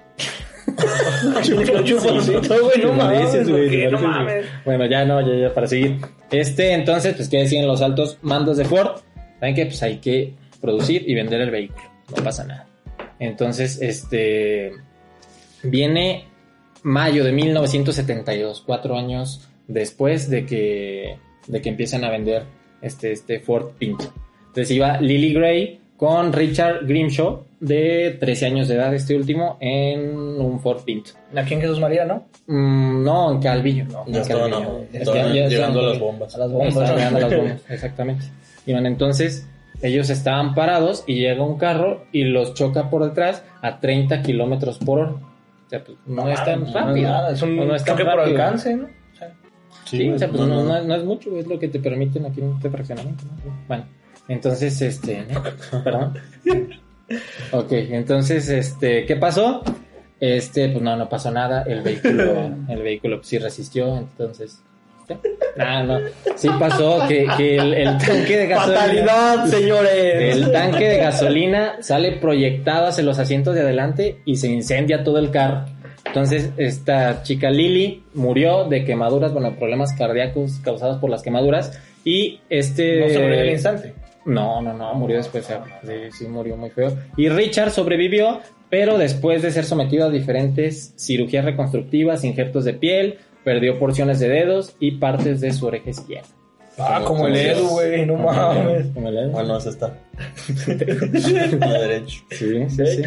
Chupo- 1.42 1.84
chuponcito. 1.84 2.54
Bueno, 4.64 4.86
ya 4.86 5.04
no, 5.04 5.20
ya, 5.20 5.48
ya, 5.48 5.54
para 5.54 5.66
seguir. 5.66 5.98
Este, 6.30 6.72
entonces, 6.72 7.14
pues, 7.14 7.28
¿qué 7.28 7.38
decían 7.38 7.66
los 7.66 7.82
altos 7.82 8.18
mandos 8.22 8.56
de 8.56 8.64
Ford? 8.64 9.00
¿Saben 9.42 9.56
qué? 9.56 9.66
Pues 9.66 9.82
hay 9.82 9.96
que 9.96 10.34
producir 10.60 11.02
y 11.04 11.16
vender 11.16 11.40
el 11.40 11.50
vehículo. 11.50 11.82
No 12.16 12.22
pasa 12.22 12.44
nada. 12.44 12.68
Entonces, 13.18 13.82
este. 13.82 14.70
Viene 15.64 16.26
mayo 16.84 17.24
de 17.24 17.32
1972, 17.32 18.62
cuatro 18.64 18.96
años 18.96 19.48
después 19.66 20.30
de 20.30 20.46
que, 20.46 21.16
de 21.48 21.60
que 21.60 21.68
empiezan 21.70 22.04
a 22.04 22.10
vender 22.10 22.44
este, 22.82 23.10
este 23.10 23.40
Ford 23.40 23.70
Pinto. 23.80 24.12
Entonces 24.46 24.70
iba 24.70 25.00
Lily 25.00 25.32
Gray 25.34 25.80
con 25.96 26.32
Richard 26.32 26.86
Grimshaw, 26.86 27.44
de 27.58 28.16
13 28.20 28.46
años 28.46 28.68
de 28.68 28.76
edad, 28.76 28.94
este 28.94 29.16
último, 29.16 29.56
en 29.58 30.16
un 30.16 30.60
Ford 30.60 30.84
Pinto. 30.84 31.10
Aquí 31.34 31.54
en 31.54 31.62
Jesús 31.62 31.80
María, 31.80 32.04
¿no? 32.04 32.26
Mm, 32.46 33.02
no, 33.02 33.32
en 33.32 33.40
Calvillo. 33.40 33.86
No, 33.86 34.04
Ya 34.06 34.20
en 34.22 34.28
Calvillo. 34.28 34.60
no, 34.60 35.48
llegando 35.48 35.80
a 35.80 35.82
las 35.82 35.98
bombas. 35.98 36.34
A 36.36 36.38
las 36.38 36.48
Estaban 36.52 36.68
bombas. 36.74 36.90
llegando 36.96 37.18
a 37.18 37.20
las 37.22 37.36
bombas, 37.36 37.62
exactamente. 37.70 38.24
Y 38.66 38.72
bueno, 38.72 38.88
entonces 38.88 39.48
ellos 39.82 40.10
estaban 40.10 40.54
parados 40.54 41.02
y 41.06 41.16
llega 41.16 41.42
un 41.42 41.58
carro 41.58 42.04
y 42.12 42.24
los 42.24 42.54
choca 42.54 42.88
por 42.90 43.04
detrás 43.04 43.42
a 43.62 43.80
30 43.80 44.22
kilómetros 44.22 44.78
por 44.78 44.98
hora. 45.00 45.12
O 45.12 45.68
sea, 45.68 45.82
pues, 45.84 45.98
no, 46.06 46.28
es 46.28 46.44
tan 46.44 46.64
No, 46.64 46.72
rápido. 46.72 47.08
nada, 47.08 47.32
es 47.32 47.42
un 47.42 47.56
No 47.56 47.74
es 47.74 47.84
choque 47.84 48.04
por 48.04 48.20
alcance, 48.20 48.76
¿no? 48.76 48.84
O 48.84 49.16
sea, 49.16 49.32
Sí, 49.86 50.08
o 50.10 50.18
sea, 50.18 50.28
pues 50.28 50.40
no, 50.40 50.46
no, 50.46 50.56
no. 50.62 50.64
no 50.68 50.76
es- 50.76 50.84
no 50.84 50.94
es 50.94 51.04
mucho, 51.04 51.36
es 51.38 51.46
lo 51.46 51.58
que 51.58 51.68
te 51.68 51.78
permiten 51.80 52.24
aquí 52.26 52.40
en 52.40 52.52
este 52.52 52.70
fraccionamiento. 52.70 53.24
¿no? 53.44 53.52
Bueno, 53.68 53.84
entonces, 54.28 54.80
este, 54.82 55.26
perdón. 55.82 56.14
Ok, 57.52 57.72
entonces, 57.72 58.48
este, 58.48 59.04
¿qué 59.06 59.16
pasó? 59.16 59.62
Este, 60.20 60.68
pues 60.68 60.82
no, 60.82 60.96
no 60.96 61.08
pasó 61.08 61.30
nada. 61.30 61.62
El 61.62 61.82
vehículo, 61.82 62.50
el 62.68 62.82
vehículo 62.82 63.16
pues, 63.16 63.28
sí 63.28 63.38
resistió, 63.38 63.96
entonces. 63.98 64.62
Ah, 65.58 65.82
no. 65.82 65.98
Sí 66.36 66.48
pasó 66.58 67.06
que, 67.06 67.26
que 67.36 67.56
el, 67.56 67.74
el 67.74 67.98
tanque 67.98 68.36
de 68.36 68.46
gasolina. 68.46 68.80
¡Fatalidad, 68.80 69.46
señores! 69.46 70.36
El 70.36 70.52
tanque 70.52 70.88
de 70.88 70.96
gasolina 70.98 71.82
sale 71.82 72.12
proyectado 72.12 72.86
hacia 72.86 73.04
los 73.04 73.18
asientos 73.18 73.54
de 73.54 73.60
adelante 73.60 74.20
y 74.24 74.36
se 74.36 74.48
incendia 74.48 75.04
todo 75.04 75.18
el 75.18 75.30
carro. 75.30 75.66
Entonces, 76.06 76.50
esta 76.56 77.22
chica 77.22 77.50
Lily 77.50 78.04
murió 78.14 78.64
de 78.64 78.84
quemaduras, 78.84 79.32
bueno, 79.32 79.54
problemas 79.56 79.92
cardíacos 79.92 80.58
causados 80.62 80.98
por 80.98 81.10
las 81.10 81.22
quemaduras. 81.22 81.78
Y 82.04 82.40
este. 82.48 83.00
No 83.00 83.08
sobrevivió 83.08 83.40
al 83.40 83.50
instante. 83.50 83.94
No, 84.24 84.62
no, 84.62 84.72
no, 84.72 84.94
murió 84.94 85.16
después. 85.16 85.48
sí, 86.12 86.26
murió 86.28 86.56
muy 86.56 86.70
feo. 86.70 86.96
Y 87.16 87.28
Richard 87.28 87.70
sobrevivió, 87.70 88.40
pero 88.70 88.98
después 88.98 89.42
de 89.42 89.50
ser 89.50 89.64
sometido 89.64 90.06
a 90.06 90.10
diferentes 90.10 90.94
cirugías 90.96 91.44
reconstructivas, 91.44 92.24
injertos 92.24 92.64
de 92.64 92.74
piel, 92.74 93.18
perdió 93.44 93.78
porciones 93.78 94.20
de 94.20 94.28
dedos 94.28 94.74
y 94.80 94.92
partes 94.92 95.40
de 95.40 95.52
su 95.52 95.66
oreja 95.66 95.90
izquierda. 95.90 96.28
Ah, 96.78 97.02
como 97.04 97.26
el 97.26 97.36
Edu, 97.36 97.68
güey, 97.68 98.06
no 98.06 98.16
mames. 98.16 98.86
Como 98.94 99.08
el 99.08 99.18
Edu. 99.18 99.38
Ah, 99.38 99.42
no, 99.42 99.58
esa 99.58 99.68
está. 99.70 99.86
A 99.86 101.66
la 101.68 101.78
derecha. 101.80 102.18
Sí, 102.30 102.68
sí, 102.70 102.86
sí. 102.86 103.02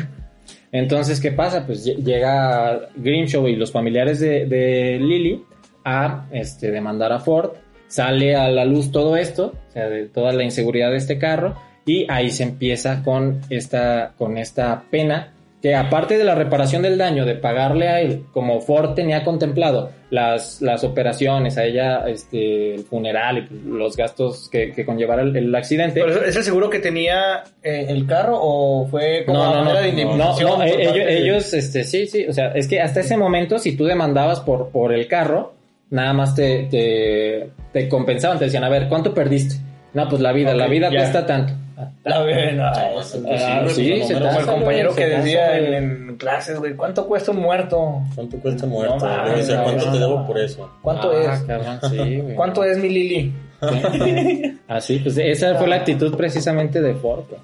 Entonces, 0.72 1.20
¿qué 1.20 1.32
pasa? 1.32 1.65
Pues 1.65 1.86
lle- 1.88 1.98
llega 2.04 2.89
Grimshaw 2.96 3.48
y 3.48 3.56
los 3.56 3.72
familiares 3.72 4.20
de, 4.20 4.46
de 4.46 5.00
Lily 5.00 5.44
a 5.84 6.27
este, 6.32 6.70
demandar 6.72 7.12
a 7.13 7.20
Ford. 7.20 7.51
Sale 7.88 8.36
a 8.36 8.50
la 8.50 8.65
luz 8.65 8.92
todo 8.92 9.15
esto, 9.15 9.54
o 9.70 9.72
sea, 9.72 9.88
de 9.89 10.06
toda 10.08 10.32
la 10.34 10.44
inseguridad 10.44 10.92
de 10.92 10.98
este 10.98 11.18
carro, 11.18 11.56
y 11.86 12.06
ahí 12.12 12.30
se 12.32 12.44
empieza 12.44 13.04
con 13.04 13.42
esta, 13.50 14.13
con 14.18 14.38
esta 14.38 14.84
pena 14.89 15.34
que 15.65 15.74
aparte 15.74 16.15
de 16.19 16.24
la 16.24 16.36
reparación 16.36 16.84
del 16.84 16.95
daño, 16.95 17.25
de 17.25 17.34
pagarle 17.34 17.88
a 17.88 18.00
él, 18.00 18.25
como 18.31 18.62
Ford 18.62 18.93
tenía 18.93 19.24
contemplado 19.24 19.89
las, 20.12 20.62
las 20.62 20.84
operaciones, 20.84 21.57
a 21.57 21.63
ella 21.63 22.03
este, 22.07 22.75
el 22.75 22.84
funeral 22.84 23.48
y 23.50 23.67
los 23.67 23.98
gastos 23.98 24.48
que, 24.51 24.72
que 24.74 24.86
conllevara 24.86 25.24
el, 25.24 25.36
el 25.36 25.55
accidente. 25.55 26.01
¿Pero 26.01 26.24
¿Es 26.24 26.36
el 26.36 26.43
seguro 26.43 26.69
que 26.69 26.77
tenía 26.77 27.45
eh, 27.63 27.88
el 27.89 28.05
carro 28.05 28.38
o 28.39 28.86
fue 28.86 29.24
como 29.25 29.39
No, 29.39 29.45
no, 29.45 29.55
no, 29.55 29.62
manera 29.63 29.81
de 29.81 29.89
indemnización 29.89 30.60
no, 30.60 30.63
eh, 30.63 30.75
ellos, 30.84 30.93
de- 30.93 31.17
ellos, 31.17 31.53
este, 31.55 31.84
sí, 31.84 32.05
sí, 32.05 32.27
o 32.29 32.34
sea, 32.34 32.50
es 32.50 32.67
que 32.67 32.79
hasta 32.79 33.00
ese 33.00 33.17
momento, 33.17 33.57
si 33.57 33.75
tú 33.75 33.86
demandabas 33.86 34.41
por, 34.41 34.69
por 34.69 34.93
el 34.93 35.07
carro, 35.07 35.55
nada 35.89 36.13
más 36.13 36.36
te, 36.36 36.67
te, 36.69 37.50
te 37.74 37.89
compensaban, 37.89 38.38
te 38.38 38.45
decían, 38.45 38.63
a 38.65 38.69
ver, 38.69 38.88
¿cuánto 38.88 39.15
perdiste? 39.15 39.55
No, 39.95 40.07
pues 40.10 40.22
la 40.22 40.31
vida, 40.31 40.53
la 40.53 40.67
vida 40.67 40.91
ya. 40.91 41.00
cuesta 41.00 41.25
tanto. 41.25 41.53
La 42.05 42.22
pues, 42.24 43.15
Ah, 43.41 43.60
pues, 43.63 43.75
sí, 43.75 44.01
se 44.03 44.13
Como 44.13 44.39
el 44.39 44.46
compañero 44.46 44.96
que 44.96 45.01
se 45.03 45.10
decía 45.10 45.58
en, 45.58 46.15
clases, 46.17 46.60
güey, 46.60 46.75
¿cuánto 46.75 47.05
cuesta 47.08 47.32
un 47.32 47.38
muerto? 47.41 48.01
¿Cuánto 48.15 48.38
cuesta 48.38 48.65
muerto? 48.65 48.96
No 48.98 49.05
mames, 49.05 49.32
Debe 49.32 49.44
ser, 49.44 49.63
¿Cuánto 49.63 49.91
te 49.91 50.00
debo 50.00 50.25
por 50.27 50.38
eso? 50.39 50.72
¿Cuánto 50.82 51.12
Ah, 51.12 51.34
es? 51.34 51.39
cabrón, 51.41 51.79
sí, 51.89 51.98
güey. 52.22 52.36
¿Cuánto 52.36 52.63
es 52.63 52.77
mi 52.77 52.89
Lili? 52.89 53.34
Así, 54.67 55.00
pues 55.00 55.17
esa 55.17 55.55
fue 55.55 55.67
la 55.67 55.77
actitud 55.77 56.15
precisamente 56.15 56.82
de 56.82 56.94
Ford. 56.96 57.24
güey. 57.29 57.41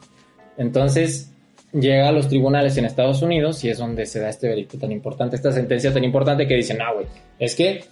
Entonces 0.57 1.31
llega 1.73 2.09
a 2.09 2.11
los 2.11 2.27
tribunales 2.27 2.77
en 2.77 2.85
Estados 2.85 3.21
Unidos 3.21 3.63
y 3.63 3.69
es 3.69 3.77
donde 3.77 4.05
se 4.05 4.19
da 4.19 4.29
este 4.29 4.47
veredicto 4.49 4.77
tan 4.77 4.91
importante, 4.91 5.35
esta 5.37 5.51
sentencia 5.51 5.93
tan 5.93 6.03
importante 6.03 6.45
que 6.47 6.55
dicen, 6.55 6.77
ah, 6.81 6.91
güey, 6.93 7.05
es 7.39 7.55
que 7.55 7.83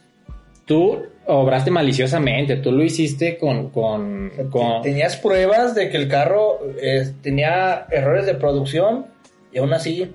tú 0.69 1.01
obraste 1.25 1.71
maliciosamente, 1.71 2.57
tú 2.57 2.71
lo 2.71 2.83
hiciste 2.83 3.37
con... 3.37 3.69
con, 3.71 4.31
con 4.51 4.83
Tenías 4.83 5.17
pruebas 5.17 5.73
de 5.73 5.89
que 5.89 5.97
el 5.97 6.07
carro 6.07 6.59
eh, 6.79 7.11
tenía 7.21 7.87
errores 7.89 8.27
de 8.27 8.35
producción 8.35 9.07
y 9.51 9.57
aún 9.57 9.73
así 9.73 10.11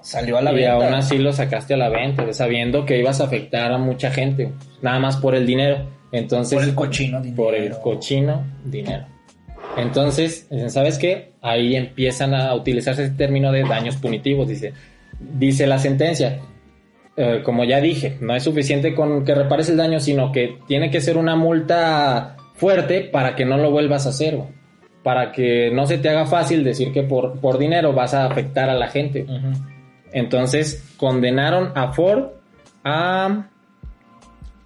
salió 0.00 0.38
a 0.38 0.42
la 0.42 0.52
y 0.52 0.56
venta. 0.56 0.72
aún 0.72 0.94
así 0.94 1.18
lo 1.18 1.32
sacaste 1.32 1.74
a 1.74 1.76
la 1.76 1.88
venta, 1.88 2.32
sabiendo 2.32 2.86
que 2.86 2.98
ibas 2.98 3.20
a 3.20 3.24
afectar 3.24 3.72
a 3.72 3.78
mucha 3.78 4.10
gente, 4.12 4.52
nada 4.80 5.00
más 5.00 5.16
por 5.16 5.34
el 5.34 5.46
dinero. 5.46 5.88
Entonces, 6.12 6.58
por 6.58 6.68
el 6.68 6.74
cochino 6.74 7.20
dinero. 7.20 7.42
por 7.42 7.54
el 7.54 7.72
cochino 7.78 8.44
dinero. 8.64 9.06
Entonces, 9.76 10.48
¿sabes 10.68 10.98
qué? 10.98 11.32
Ahí 11.40 11.74
empiezan 11.74 12.34
a 12.34 12.54
utilizarse 12.54 13.04
ese 13.04 13.14
término 13.14 13.50
de 13.50 13.64
daños 13.64 13.96
punitivos, 13.96 14.46
dice. 14.46 14.74
Dice 15.18 15.66
la 15.66 15.78
sentencia, 15.78 16.40
eh, 17.16 17.42
como 17.44 17.64
ya 17.64 17.80
dije, 17.80 18.16
no 18.20 18.34
es 18.34 18.42
suficiente 18.42 18.94
con 18.94 19.24
que 19.24 19.34
repares 19.34 19.68
el 19.68 19.76
daño, 19.76 20.00
sino 20.00 20.32
que 20.32 20.58
tiene 20.66 20.90
que 20.90 21.00
ser 21.00 21.18
una 21.18 21.36
multa 21.36 22.36
fuerte 22.54 23.02
para 23.02 23.36
que 23.36 23.44
no 23.44 23.58
lo 23.58 23.70
vuelvas 23.70 24.06
a 24.06 24.10
hacer, 24.10 24.36
güey. 24.36 24.48
para 25.02 25.32
que 25.32 25.70
no 25.72 25.86
se 25.86 25.98
te 25.98 26.08
haga 26.08 26.26
fácil 26.26 26.64
decir 26.64 26.92
que 26.92 27.02
por, 27.02 27.40
por 27.40 27.58
dinero 27.58 27.92
vas 27.92 28.14
a 28.14 28.24
afectar 28.24 28.70
a 28.70 28.74
la 28.74 28.88
gente. 28.88 29.26
Entonces 30.12 30.94
condenaron 30.96 31.72
a 31.74 31.92
Ford 31.92 32.30
a 32.84 33.48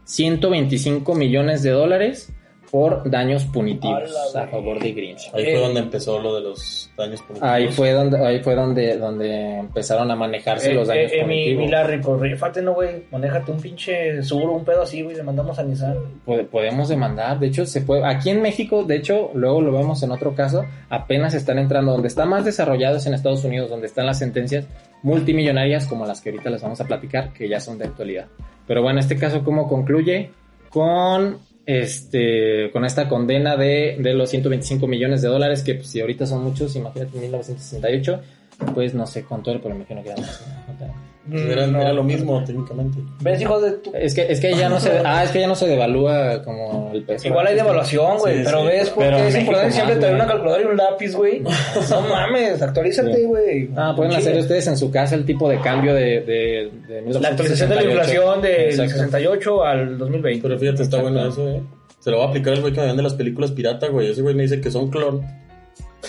125 0.04 1.14
millones 1.14 1.62
de 1.62 1.70
dólares 1.70 2.32
por 2.70 3.08
daños 3.10 3.44
punitivos 3.44 4.34
a 4.34 4.46
favor 4.48 4.78
de 4.80 4.92
Grinch. 4.92 5.30
Ahí 5.32 5.44
Eh, 5.44 5.52
fue 5.52 5.60
donde 5.60 5.80
empezó 5.80 6.18
lo 6.18 6.34
de 6.34 6.40
los 6.42 6.90
daños 6.96 7.20
punitivos. 7.22 7.48
Ahí 7.50 7.68
fue 7.68 7.92
donde, 7.92 8.26
ahí 8.26 8.40
fue 8.42 8.54
donde, 8.54 8.96
donde 8.98 9.58
empezaron 9.58 10.10
a 10.10 10.16
manejarse 10.16 10.70
Eh, 10.70 10.74
los 10.74 10.88
daños 10.88 11.12
eh, 11.12 11.20
eh, 11.20 11.24
mi, 11.24 11.34
punitivos. 11.34 11.64
mi 11.64 11.70
Larry, 11.70 12.00
pues 12.02 12.20
rífate, 12.20 12.62
no, 12.62 12.74
güey. 12.74 13.04
Manéjate 13.10 13.52
un 13.52 13.60
pinche 13.60 14.22
seguro, 14.22 14.52
un 14.54 14.64
pedo 14.64 14.82
así, 14.82 15.02
güey. 15.02 15.16
Le 15.16 15.22
mandamos 15.22 15.58
a 15.58 15.62
Nissan. 15.62 15.96
Pod- 16.26 16.46
podemos 16.48 16.88
demandar, 16.88 17.38
de 17.38 17.46
hecho 17.46 17.64
se 17.66 17.80
puede, 17.82 18.04
aquí 18.04 18.30
en 18.30 18.42
México, 18.42 18.84
de 18.84 18.96
hecho, 18.96 19.30
luego 19.34 19.60
lo 19.60 19.72
vemos 19.72 20.02
en 20.02 20.10
otro 20.10 20.34
caso, 20.34 20.64
apenas 20.90 21.34
están 21.34 21.58
entrando, 21.58 21.92
donde 21.92 22.08
está 22.08 22.24
más 22.26 22.44
desarrollado 22.44 22.96
es 22.96 23.06
en 23.06 23.14
Estados 23.14 23.44
Unidos, 23.44 23.70
donde 23.70 23.86
están 23.86 24.06
las 24.06 24.18
sentencias 24.18 24.66
multimillonarias 25.02 25.86
como 25.86 26.04
las 26.04 26.20
que 26.20 26.30
ahorita 26.30 26.50
les 26.50 26.62
vamos 26.62 26.80
a 26.80 26.84
platicar, 26.84 27.32
que 27.32 27.48
ya 27.48 27.60
son 27.60 27.78
de 27.78 27.84
actualidad. 27.84 28.26
Pero 28.66 28.82
bueno, 28.82 28.98
este 28.98 29.16
caso, 29.16 29.44
¿cómo 29.44 29.68
concluye? 29.68 30.30
Con 30.70 31.38
este, 31.66 32.70
con 32.72 32.84
esta 32.84 33.08
condena 33.08 33.56
de, 33.56 33.96
de 33.98 34.14
los 34.14 34.30
125 34.30 34.86
millones 34.86 35.20
de 35.20 35.28
dólares, 35.28 35.62
que 35.62 35.74
pues, 35.74 35.88
si 35.88 36.00
ahorita 36.00 36.26
son 36.26 36.44
muchos, 36.44 36.76
imagínate 36.76 37.16
en 37.16 37.22
1968, 37.22 38.20
pues 38.72 38.94
no 38.94 39.06
sé 39.06 39.24
era, 39.24 39.60
pero 39.60 39.74
me 39.74 39.80
imagino 39.80 40.02
que 40.02 40.10
era 40.10 40.20
más. 40.20 40.42
¿no? 40.80 41.05
Era, 41.32 41.66
No, 41.66 41.80
era 41.80 41.92
lo 41.92 42.02
mismo, 42.04 42.42
técnicamente. 42.44 42.98
¿Ves, 43.20 43.40
hijo 43.40 43.60
de 43.60 43.72
tu... 43.72 43.90
Es 43.94 44.14
que, 44.14 44.30
es 44.30 44.40
que 44.40 44.54
ya 44.54 44.68
no 44.68 44.78
se, 44.80 44.90
ah, 45.04 45.24
es 45.24 45.30
que 45.30 45.40
ya 45.40 45.46
no 45.48 45.54
se 45.54 45.66
devalúa 45.66 46.42
como 46.44 46.90
el 46.94 47.02
peso. 47.04 47.28
Igual 47.28 47.46
hay 47.48 47.54
devaluación, 47.56 48.18
güey, 48.18 48.38
Sí, 48.38 48.42
pero 48.44 48.60
sí. 48.60 48.66
ves 48.66 48.90
por 48.90 49.04
Pero 49.04 49.16
qué 49.16 49.22
en 49.22 49.28
es 49.28 49.36
importante 49.38 49.72
siempre 49.72 49.96
tener 49.96 50.14
una 50.14 50.26
calculadora 50.26 50.62
y 50.62 50.66
un 50.66 50.76
lápiz, 50.76 51.14
güey. 51.14 51.40
No 51.90 52.00
mames, 52.02 52.62
actualízate, 52.62 53.14
Sí. 53.14 53.24
güey. 53.24 53.70
Ah, 53.76 53.92
pueden 53.96 54.12
Chile. 54.12 54.22
hacer 54.22 54.38
ustedes 54.40 54.66
en 54.68 54.76
su 54.76 54.90
casa 54.90 55.14
el 55.14 55.24
tipo 55.24 55.48
de 55.48 55.60
cambio 55.60 55.94
de, 55.94 56.20
de, 56.20 56.70
de 56.88 57.02
La 57.20 57.28
actualización 57.30 57.70
de 57.70 57.74
la 57.76 57.82
1968. 57.82 57.90
inflación 57.90 58.42
del 58.42 58.70
Exacto. 58.70 58.92
68 58.94 59.64
al 59.64 59.98
2020. 59.98 60.42
Pero 60.42 60.58
fíjate, 60.58 60.82
está 60.82 60.96
Exacto. 60.98 61.12
bueno 61.14 61.28
eso, 61.28 61.48
eh. 61.48 61.62
Se 61.98 62.10
lo 62.12 62.18
va 62.18 62.26
a 62.26 62.28
aplicar 62.28 62.52
el 62.52 62.60
güey 62.60 62.72
que 62.72 62.80
me 62.80 62.86
vende 62.86 63.02
las 63.02 63.14
películas 63.14 63.50
pirata, 63.50 63.88
güey. 63.88 64.10
Ese 64.10 64.22
güey 64.22 64.34
me 64.34 64.42
dice 64.44 64.60
que 64.60 64.70
son 64.70 64.90
clon. 64.90 65.22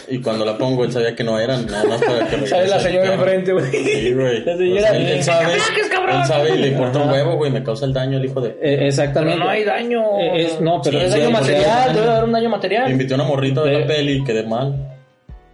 Y 0.10 0.22
cuando 0.22 0.46
la 0.46 0.58
pongo, 0.58 0.86
él 0.86 0.92
sabía 0.92 1.14
que 1.16 1.24
no 1.24 1.38
eran, 1.40 1.66
nada 1.66 1.84
más 1.84 2.02
para 2.02 2.28
que 2.28 2.48
Sale 2.48 2.68
la 2.68 2.80
señora 2.80 3.14
enfrente, 3.14 3.52
güey. 3.54 3.66
Sí, 3.72 4.14
güey. 4.14 4.44
La 4.46 4.56
señora, 4.58 4.88
Pues 4.90 4.92
él, 5.02 5.08
él 5.08 5.24
sabe, 5.24 5.54
él 5.54 6.26
sabe 6.26 6.50
y 6.56 6.58
le 6.60 6.68
importa 6.70 7.00
un 7.00 7.10
huevo, 7.10 7.36
güey. 7.36 7.52
Me 7.52 7.62
causa 7.64 7.86
el 7.86 7.94
daño 7.94 8.18
el 8.18 8.26
hijo 8.26 8.40
de... 8.40 8.50
Eh, 8.52 8.56
Pero 8.62 8.86
exactamente. 8.86 9.40
no 9.40 9.50
hay 9.50 9.64
daño. 9.66 10.02
Eh, 10.20 10.44
es- 10.46 10.62
no, 10.62 10.82
pero 10.82 11.00
es 11.00 11.12
sí 11.14 11.20
daño 11.20 11.28
hay- 11.28 11.34
material, 11.34 11.94
debe 11.94 12.08
haber 12.10 12.24
un 12.24 12.32
daño 12.32 12.50
Me 12.50 12.56
material. 12.56 12.92
invitó 12.92 13.14
a 13.14 13.18
una 13.18 13.24
morrita 13.26 13.64
De- 13.64 13.80
la 13.82 13.86
peli 13.88 14.12
y 14.14 14.24
quedé 14.24 14.44
mal. 14.44 14.94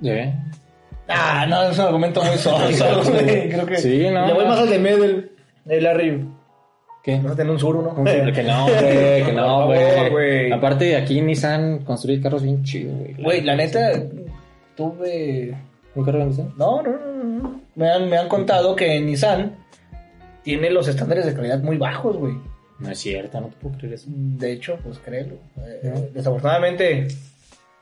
¿Eh? 0.04 0.34
Ah, 1.08 1.46
no, 1.48 1.64
es 1.70 1.78
un 1.80 1.86
argumento 1.86 2.22
muy 2.24 2.38
sólido, 2.38 3.04
güey. 3.04 3.50
Creo 3.50 3.66
que. 3.66 3.78
Sí, 3.78 4.08
no. 4.12 4.28
Le 4.28 4.34
voy 4.34 4.46
más 4.46 4.60
al 4.60 4.70
de 4.70 4.80
Medel. 4.80 5.32
El 5.68 5.84
Larry. 5.84 6.26
¿Qué? 7.04 7.20
Vas 7.22 7.34
a 7.34 7.36
tener 7.36 7.52
un 7.52 7.60
suru, 7.60 7.82
¿no? 7.82 7.94
Que 8.06 8.44
no, 8.44 8.66
güey, 8.66 9.24
que 9.26 9.32
no, 9.36 9.68
güey. 9.68 10.52
Aparte 10.54 10.86
de 10.86 10.96
aquí 10.96 11.20
Nissan 11.22 11.80
construye 11.80 12.22
carros 12.22 12.44
bien 12.44 12.64
chidos, 12.64 12.96
güey. 12.98 13.14
Güey, 13.16 13.42
la 13.42 13.56
neta, 13.58 13.92
tuve. 14.75 15.56
¿Un 15.96 16.03
carro 16.06 16.20
de 16.20 16.25
Nissan? 16.25 16.53
No, 16.58 16.82
no, 16.82 16.92
no, 16.92 17.24
no. 17.24 17.62
Me 17.75 17.89
han, 17.89 18.10
me 18.10 18.18
han 18.18 18.27
contado 18.27 18.75
que 18.75 19.00
Nissan 19.00 19.56
tiene 20.44 20.70
los 20.70 20.88
estándares 20.88 21.25
de 21.25 21.34
calidad 21.34 21.60
muy 21.62 21.77
bajos, 21.77 22.18
güey. 22.18 22.34
No 22.80 22.89
es 22.89 23.00
cierto, 23.00 23.39
no 23.39 23.48
te 23.48 23.56
puedo 23.58 23.77
creer 23.77 23.94
eso. 23.94 24.08
De 24.10 24.51
hecho, 24.51 24.77
pues 24.84 25.00
créelo. 25.00 25.36
Eh. 25.58 26.10
Desafortunadamente, 26.13 27.08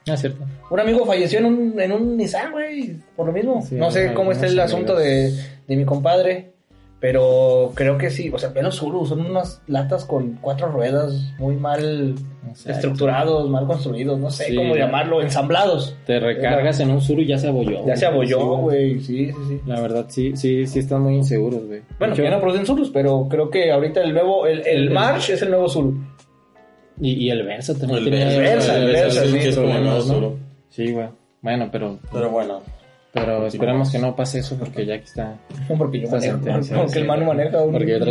No 0.05 0.13
es 0.13 0.19
cierto. 0.19 0.45
un 0.69 0.79
amigo 0.79 1.05
falleció 1.05 1.39
en 1.39 1.45
un, 1.45 1.79
en 1.79 1.91
un 1.91 2.17
Nissan, 2.17 2.51
güey, 2.51 2.97
por 3.15 3.25
lo 3.27 3.31
mismo. 3.31 3.61
Sí, 3.61 3.75
no 3.75 3.89
sé 3.89 4.09
no, 4.09 4.13
cómo 4.13 4.25
no 4.25 4.31
está 4.33 4.45
el 4.47 4.59
asunto 4.59 4.95
de, 4.95 5.31
de 5.67 5.75
mi 5.75 5.85
compadre, 5.85 6.51
pero 7.01 7.71
creo 7.75 7.97
que 7.97 8.09
sí. 8.09 8.29
O 8.33 8.37
sea, 8.37 8.49
ve 8.49 8.61
los 8.63 8.77
Zuru, 8.77 9.05
son 9.05 9.25
unas 9.25 9.61
latas 9.67 10.05
con 10.05 10.37
cuatro 10.39 10.67
ruedas, 10.67 11.33
muy 11.39 11.55
mal 11.57 12.15
Exacto. 12.47 12.71
estructurados, 12.71 13.49
mal 13.49 13.65
construidos, 13.67 14.17
no 14.19 14.29
sé 14.29 14.45
Sí, 14.45 14.55
cómo 14.55 14.75
ya. 14.75 14.85
llamarlo, 14.85 15.21
ensamblados. 15.21 15.97
Te 16.05 16.19
recargas 16.19 16.79
en 16.79 16.91
un 16.91 17.01
Suru 17.01 17.21
y 17.21 17.25
ya 17.25 17.37
se 17.39 17.47
abolló. 17.49 17.85
Ya 17.85 17.97
se 17.97 18.05
abolló, 18.05 18.39
Sí, 18.39 18.61
güey, 18.61 18.99
sí, 19.01 19.25
sí, 19.31 19.33
sí. 19.49 19.59
La 19.65 19.81
verdad, 19.81 20.05
sí, 20.09 20.35
sí, 20.37 20.65
sí 20.67 20.79
están 20.79 21.01
muy 21.01 21.15
inseguros, 21.15 21.65
güey. 21.65 21.81
Bueno, 21.99 22.13
hecho, 22.13 22.29
no 22.29 22.39
producen 22.39 22.65
Zulus, 22.67 22.91
pero 22.91 23.27
creo 23.29 23.49
que 23.49 23.71
ahorita 23.71 24.01
el 24.01 24.13
nuevo, 24.13 24.45
el, 24.45 24.59
el 24.67 24.83
El- 24.87 24.91
March 24.91 25.31
es 25.31 25.41
el 25.41 25.49
nuevo 25.49 25.67
Zulu. 25.67 25.97
y, 27.01 27.13
y 27.25 27.29
el 27.31 27.43
Versa 27.43 27.73
también 27.77 28.03
El 28.03 28.09
Versa, 28.11 28.77
el 28.77 28.85
Versa, 28.91 29.25
sí, 29.25 29.37
es 29.37 29.55
como 29.55 29.67
el 29.67 29.73
problemas, 29.73 30.05
nuevo 30.05 30.21
¿no? 30.21 30.27
Zuru. 30.29 30.39
Sí, 30.69 30.91
güey. 30.91 31.07
Bueno, 31.41 31.69
pero, 31.71 31.97
Pero 32.13 32.29
bueno. 32.29 32.61
Pero 33.13 33.45
esperemos 33.47 33.91
que 33.91 33.99
no 33.99 34.15
pase 34.15 34.39
eso 34.39 34.55
porque 34.57 34.85
ya 34.85 34.95
aquí 34.95 35.03
está. 35.05 35.35
Porque 35.77 35.99
yo 35.99 36.09
manejo, 36.09 36.37
sentencia, 36.37 36.77
porque 36.77 36.93
sí. 36.93 36.99
el 36.99 37.07
Manu 37.07 37.25
maneja 37.25 37.61
un 37.61 37.73
Porque 37.73 37.99
yo 37.99 38.05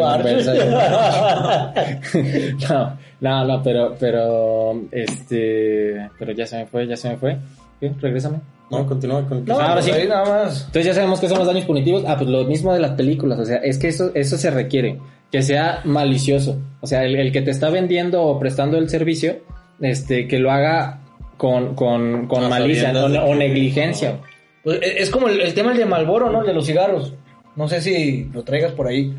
no, 2.68 2.98
no, 3.20 3.44
no, 3.46 3.62
pero, 3.62 3.96
pero, 3.98 4.82
este, 4.92 6.08
pero 6.18 6.32
ya 6.32 6.46
se 6.46 6.58
me 6.58 6.66
fue, 6.66 6.86
ya 6.86 6.96
se 6.96 7.08
me 7.08 7.16
fue. 7.16 7.38
¿Qué? 7.80 7.90
Regrésame. 7.98 8.38
No, 8.70 8.86
continúa 8.86 9.26
con... 9.26 9.44
No, 9.44 9.58
Ahora 9.58 9.82
sí. 9.82 9.90
nada 10.08 10.44
más. 10.44 10.60
Entonces 10.66 10.86
ya 10.86 10.94
sabemos 10.94 11.18
que 11.18 11.28
son 11.28 11.38
los 11.38 11.46
daños 11.46 11.64
punitivos. 11.64 12.04
Ah, 12.06 12.14
pues 12.16 12.30
lo 12.30 12.44
mismo 12.44 12.72
de 12.72 12.78
las 12.80 12.92
películas. 12.92 13.38
O 13.40 13.44
sea, 13.44 13.56
es 13.56 13.78
que 13.78 13.88
eso, 13.88 14.12
eso 14.14 14.36
se 14.36 14.50
requiere. 14.50 14.98
Que 15.32 15.42
sea 15.42 15.80
malicioso. 15.84 16.56
O 16.80 16.86
sea, 16.86 17.04
el, 17.04 17.16
el 17.16 17.32
que 17.32 17.42
te 17.42 17.50
está 17.50 17.68
vendiendo 17.70 18.22
o 18.22 18.38
prestando 18.38 18.78
el 18.78 18.88
servicio, 18.88 19.38
este, 19.80 20.28
que 20.28 20.38
lo 20.38 20.52
haga 20.52 21.00
con, 21.36 21.74
con, 21.74 22.28
con 22.28 22.44
A 22.44 22.48
malicia 22.48 22.92
o, 22.92 23.06
o 23.06 23.32
que- 23.32 23.38
negligencia. 23.38 24.18
Pues, 24.64 24.80
e- 24.82 25.02
es 25.02 25.10
como 25.10 25.28
el, 25.28 25.40
el 25.40 25.54
tema 25.54 25.72
el 25.72 25.78
de 25.78 25.86
Malboro, 25.86 26.30
¿no? 26.30 26.40
El 26.40 26.46
de 26.46 26.54
los 26.54 26.66
cigarros. 26.66 27.14
No 27.56 27.68
sé 27.68 27.80
si 27.80 28.24
lo 28.32 28.42
traigas 28.44 28.72
por 28.72 28.86
ahí. 28.86 29.14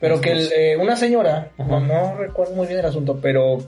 Pero 0.00 0.20
que 0.20 0.32
el, 0.32 0.48
eh, 0.52 0.76
una 0.76 0.96
señora, 0.96 1.50
no, 1.58 1.78
no 1.78 2.16
recuerdo 2.16 2.54
muy 2.54 2.66
bien 2.66 2.80
el 2.80 2.86
asunto, 2.86 3.20
pero 3.22 3.58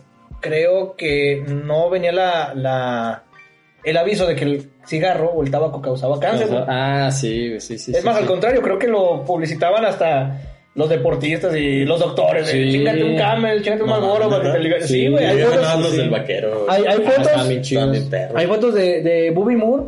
creo 0.41 0.97
que 0.97 1.45
no 1.47 1.89
venía 1.91 2.11
la, 2.11 2.53
la, 2.55 3.23
el 3.85 3.97
aviso 3.97 4.27
de 4.27 4.35
que 4.35 4.45
el 4.45 4.71
cigarro 4.85 5.31
o 5.31 5.43
el 5.45 5.51
tabaco 5.51 5.81
causaba 5.81 6.19
cáncer. 6.19 6.49
güey. 6.49 6.65
Ah, 6.67 7.11
sí, 7.13 7.61
sí, 7.61 7.79
sí. 7.79 7.93
es 7.93 7.99
sí, 8.01 8.05
más, 8.05 8.17
sí. 8.17 8.23
al 8.23 8.29
contrario, 8.29 8.63
creo 8.63 8.79
que 8.79 8.89
lo 8.89 9.25
publicitaban 9.25 9.85
hasta 9.85 10.41
los 10.75 10.89
deportistas 10.89 11.55
y 11.55 11.85
los 11.85 12.01
doctores. 12.01 12.49
Sí. 12.49 12.69
Chíngate 12.73 13.05
un 13.05 13.17
camel, 13.17 13.63
chíngate 13.63 13.83
un 13.85 13.91
No, 13.91 14.01
Marlboro 14.01 14.29
para 14.29 14.53
que 14.61 14.69
te 14.71 14.81
Sí, 14.83 14.89
Sí, 14.89 15.09
güey. 15.09 15.25
Hay 15.25 15.39
fotos, 15.41 15.81
los 15.81 15.91
sí. 15.93 15.97
del 15.99 16.11
vaquero. 16.11 16.67
hay, 16.69 16.85
hay 16.85 16.97
fotos, 16.97 18.33
hay 18.35 18.47
fotos 18.49 18.75
de, 18.75 19.03
de 19.03 19.31
Bobby 19.31 19.55
Moore. 19.55 19.85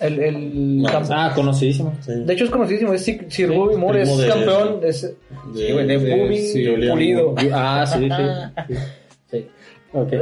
El, 0.00 0.18
el 0.20 0.84
Ah, 1.10 1.32
conocidísimo. 1.34 1.94
Sí. 2.00 2.12
De 2.24 2.32
hecho 2.32 2.44
es 2.44 2.50
conocidísimo, 2.50 2.92
es 2.92 3.04
Sir, 3.04 3.26
Sir 3.28 3.48
Sí, 3.50 3.54
Bobby 3.56 3.76
Moore, 3.76 4.02
es 4.02 4.16
de- 4.18 4.28
campeón 4.28 4.80
es, 4.82 5.02
de- 5.02 5.08
sí, 5.54 5.72
güey, 5.72 5.86
de, 5.86 5.98
de- 5.98 6.16
Bobby 6.16 6.38
sí, 6.38 6.66
Julian 6.66 6.92
pulido. 6.92 7.34
Ah, 7.52 7.84
sí, 7.86 8.08
sí. 8.08 8.74
Sí. 9.30 9.48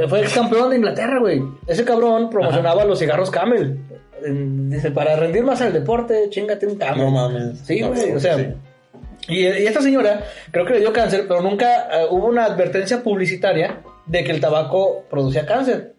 Fue 0.09 0.19
ex 0.21 0.33
campeón 0.33 0.69
de 0.69 0.75
Inglaterra, 0.77 1.19
güey. 1.19 1.41
Ese 1.67 1.83
cabrón 1.85 2.29
promocionaba 2.29 2.85
los 2.85 2.99
cigarros 2.99 3.31
Camel. 3.31 3.77
Dice, 4.69 4.91
para 4.91 5.15
rendir 5.15 5.43
más 5.43 5.61
al 5.61 5.73
deporte, 5.73 6.27
chingate 6.29 6.67
un 6.67 6.75
Camel. 6.75 6.97
No 7.05 7.11
mames. 7.11 7.59
Sí, 7.63 7.79
No, 7.81 7.89
güey, 7.89 8.11
o 8.11 8.19
sea. 8.19 8.53
y 9.27 9.45
esta 9.45 9.81
señora, 9.81 10.23
creo 10.51 10.65
que 10.65 10.73
le 10.73 10.79
dio 10.81 10.93
cáncer, 10.93 11.25
pero 11.27 11.41
nunca 11.41 11.87
eh, 12.01 12.05
hubo 12.11 12.27
una 12.27 12.45
advertencia 12.45 13.01
publicitaria 13.01 13.81
de 14.05 14.23
que 14.23 14.31
el 14.31 14.39
tabaco 14.39 15.05
producía 15.09 15.45
cáncer. 15.45 15.90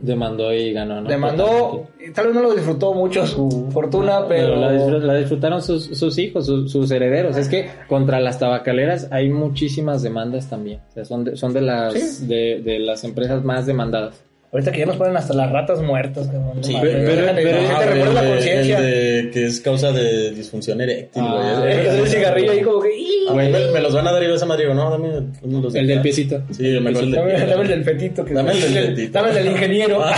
Demandó 0.00 0.52
y 0.54 0.72
ganó, 0.72 1.02
¿no? 1.02 1.08
Demandó, 1.10 1.88
tal 2.14 2.26
vez 2.28 2.34
no 2.34 2.42
lo 2.42 2.54
disfrutó 2.54 2.94
mucho 2.94 3.26
su 3.26 3.68
fortuna, 3.70 4.26
pero. 4.26 4.56
la, 4.56 4.72
disfr- 4.72 5.00
la 5.00 5.14
disfrutaron 5.16 5.60
sus, 5.62 5.84
sus 5.86 6.16
hijos, 6.18 6.46
sus, 6.46 6.72
sus 6.72 6.90
herederos. 6.90 7.36
Es 7.36 7.48
que 7.48 7.68
contra 7.86 8.18
las 8.18 8.38
tabacaleras 8.38 9.08
hay 9.10 9.28
muchísimas 9.28 10.02
demandas 10.02 10.48
también. 10.48 10.80
O 10.88 10.92
sea, 10.92 11.04
son 11.04 11.24
de, 11.24 11.36
son 11.36 11.52
de 11.52 11.60
las 11.60 11.92
Sí. 11.92 12.26
de, 12.26 12.62
de 12.64 12.78
las 12.78 13.04
empresas 13.04 13.44
más 13.44 13.66
demandadas. 13.66 14.24
Ahorita 14.52 14.72
que 14.72 14.80
ya 14.80 14.86
nos 14.86 14.96
ponen 14.96 15.16
hasta 15.16 15.32
las 15.32 15.52
ratas 15.52 15.80
muertas, 15.80 16.26
cabrón. 16.26 16.64
Sí, 16.64 16.76
pero- 16.80 17.04
pero- 17.06 17.22
no, 17.22 17.28
Ah, 17.30 17.34
te 17.78 17.84
el 17.84 17.92
recuerda 17.92 18.22
la 18.22 18.30
conciencia. 18.30 18.78
El 18.78 18.84
de 18.84 19.30
que 19.30 19.46
es 19.46 19.60
causa 19.60 19.92
de 19.92 20.32
disfunción 20.32 20.80
eréctil, 20.80 21.22
Ah, 21.24 21.56
güey. 21.60 21.70
Es 21.72 21.78
que 21.78 21.88
es 21.88 21.94
el 21.94 22.08
cigarrillo 22.08 22.50
ahí 22.50 22.60
como 22.62 22.80
que. 22.80 22.88
¡ih! 22.98 23.28
A 23.28 23.32
mí 23.34 23.48
me, 23.48 23.70
me 23.70 23.80
los 23.80 23.94
van 23.94 24.08
a 24.08 24.12
dar 24.12 24.20
y 24.24 24.26
yo 24.26 24.34
esa 24.34 24.46
madre 24.46 24.64
digo, 24.64 24.74
no, 24.74 24.90
dame, 24.90 25.08
dame 25.08 25.62
los 25.62 25.72
de 25.72 25.78
El 25.80 25.86
del 25.86 26.00
piecito. 26.02 26.42
Sí, 26.50 26.72
yo 26.74 26.80
me 26.80 26.90
acuerdo 26.90 27.06
el 27.08 27.14
Dame, 27.14 27.32
del 27.32 27.48
dame 27.50 27.62
el 27.62 27.68
del 27.68 27.84
fetito. 27.84 28.24
Que 28.24 28.34
Dame 28.34 28.50
el 28.52 28.60
del 28.60 28.86
fetito. 28.88 29.12
Dame 29.12 29.28
el 29.28 29.34
del 29.36 29.46
ingeniero. 29.52 30.00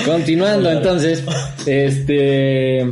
Continuando 0.05 0.69
entonces, 0.71 1.24
este 1.65 2.86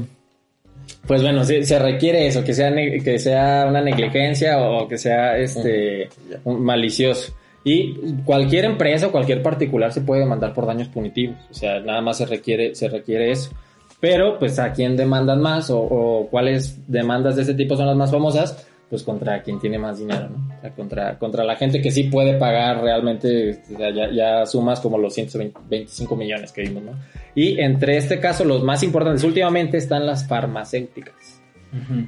pues 1.08 1.22
bueno, 1.22 1.44
se, 1.46 1.64
se 1.64 1.80
requiere 1.80 2.28
eso, 2.28 2.44
que 2.44 2.54
sea 2.54 2.74
que 2.76 3.18
sea 3.18 3.66
una 3.68 3.82
negligencia 3.82 4.60
o 4.60 4.88
que 4.88 4.98
sea 4.98 5.38
este 5.38 6.10
un 6.44 6.64
malicioso. 6.64 7.34
Y 7.64 7.96
cualquier 8.24 8.66
empresa 8.66 9.08
o 9.08 9.12
cualquier 9.12 9.42
particular 9.42 9.92
se 9.92 10.02
puede 10.02 10.22
demandar 10.22 10.54
por 10.54 10.66
daños 10.66 10.90
punitivos, 10.90 11.38
o 11.50 11.54
sea, 11.54 11.80
nada 11.80 12.02
más 12.02 12.18
se 12.18 12.26
requiere 12.26 12.76
se 12.76 12.90
requiere 12.90 13.32
eso. 13.32 13.52
Pero 14.00 14.38
pues 14.38 14.60
a 14.60 14.74
quién 14.74 14.96
demandan 14.96 15.42
más 15.42 15.72
o, 15.72 15.80
o 15.80 16.28
cuáles 16.30 16.80
demandas 16.88 17.36
de 17.36 17.42
ese 17.42 17.56
tipo 17.56 17.76
son 17.76 17.88
las 17.88 17.96
más 17.96 18.12
famosas, 18.12 18.68
pues 18.90 19.04
contra 19.04 19.42
quien 19.42 19.60
tiene 19.60 19.78
más 19.78 20.00
dinero, 20.00 20.30
¿no? 20.30 20.56
O 20.58 20.62
sea, 20.62 20.72
contra, 20.72 21.18
contra 21.20 21.44
la 21.44 21.56
gente 21.56 21.82
que 21.82 21.92
sí 21.92 22.04
puede 22.04 22.38
pagar 22.38 22.82
realmente, 22.82 23.60
o 23.74 23.78
sea, 23.78 23.92
ya, 23.92 24.10
ya 24.12 24.46
sumas 24.46 24.80
como 24.80 24.98
los 24.98 25.14
125 25.14 26.16
millones 26.16 26.52
que 26.52 26.62
vimos, 26.62 26.84
¿no? 26.84 26.92
Y 27.38 27.60
entre 27.62 27.98
este 27.98 28.20
caso, 28.20 28.44
los 28.46 28.64
más 28.64 28.82
importantes 28.82 29.24
últimamente 29.24 29.78
están 29.78 30.08
las 30.08 30.28
farmacéuticas. 30.28 31.40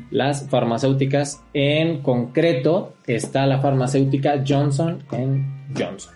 Las 0.09 0.49
farmacéuticas, 0.49 1.43
en 1.53 2.01
concreto, 2.01 2.95
está 3.05 3.45
la 3.45 3.59
farmacéutica 3.59 4.43
Johnson 4.47 5.03
Johnson. 5.77 6.15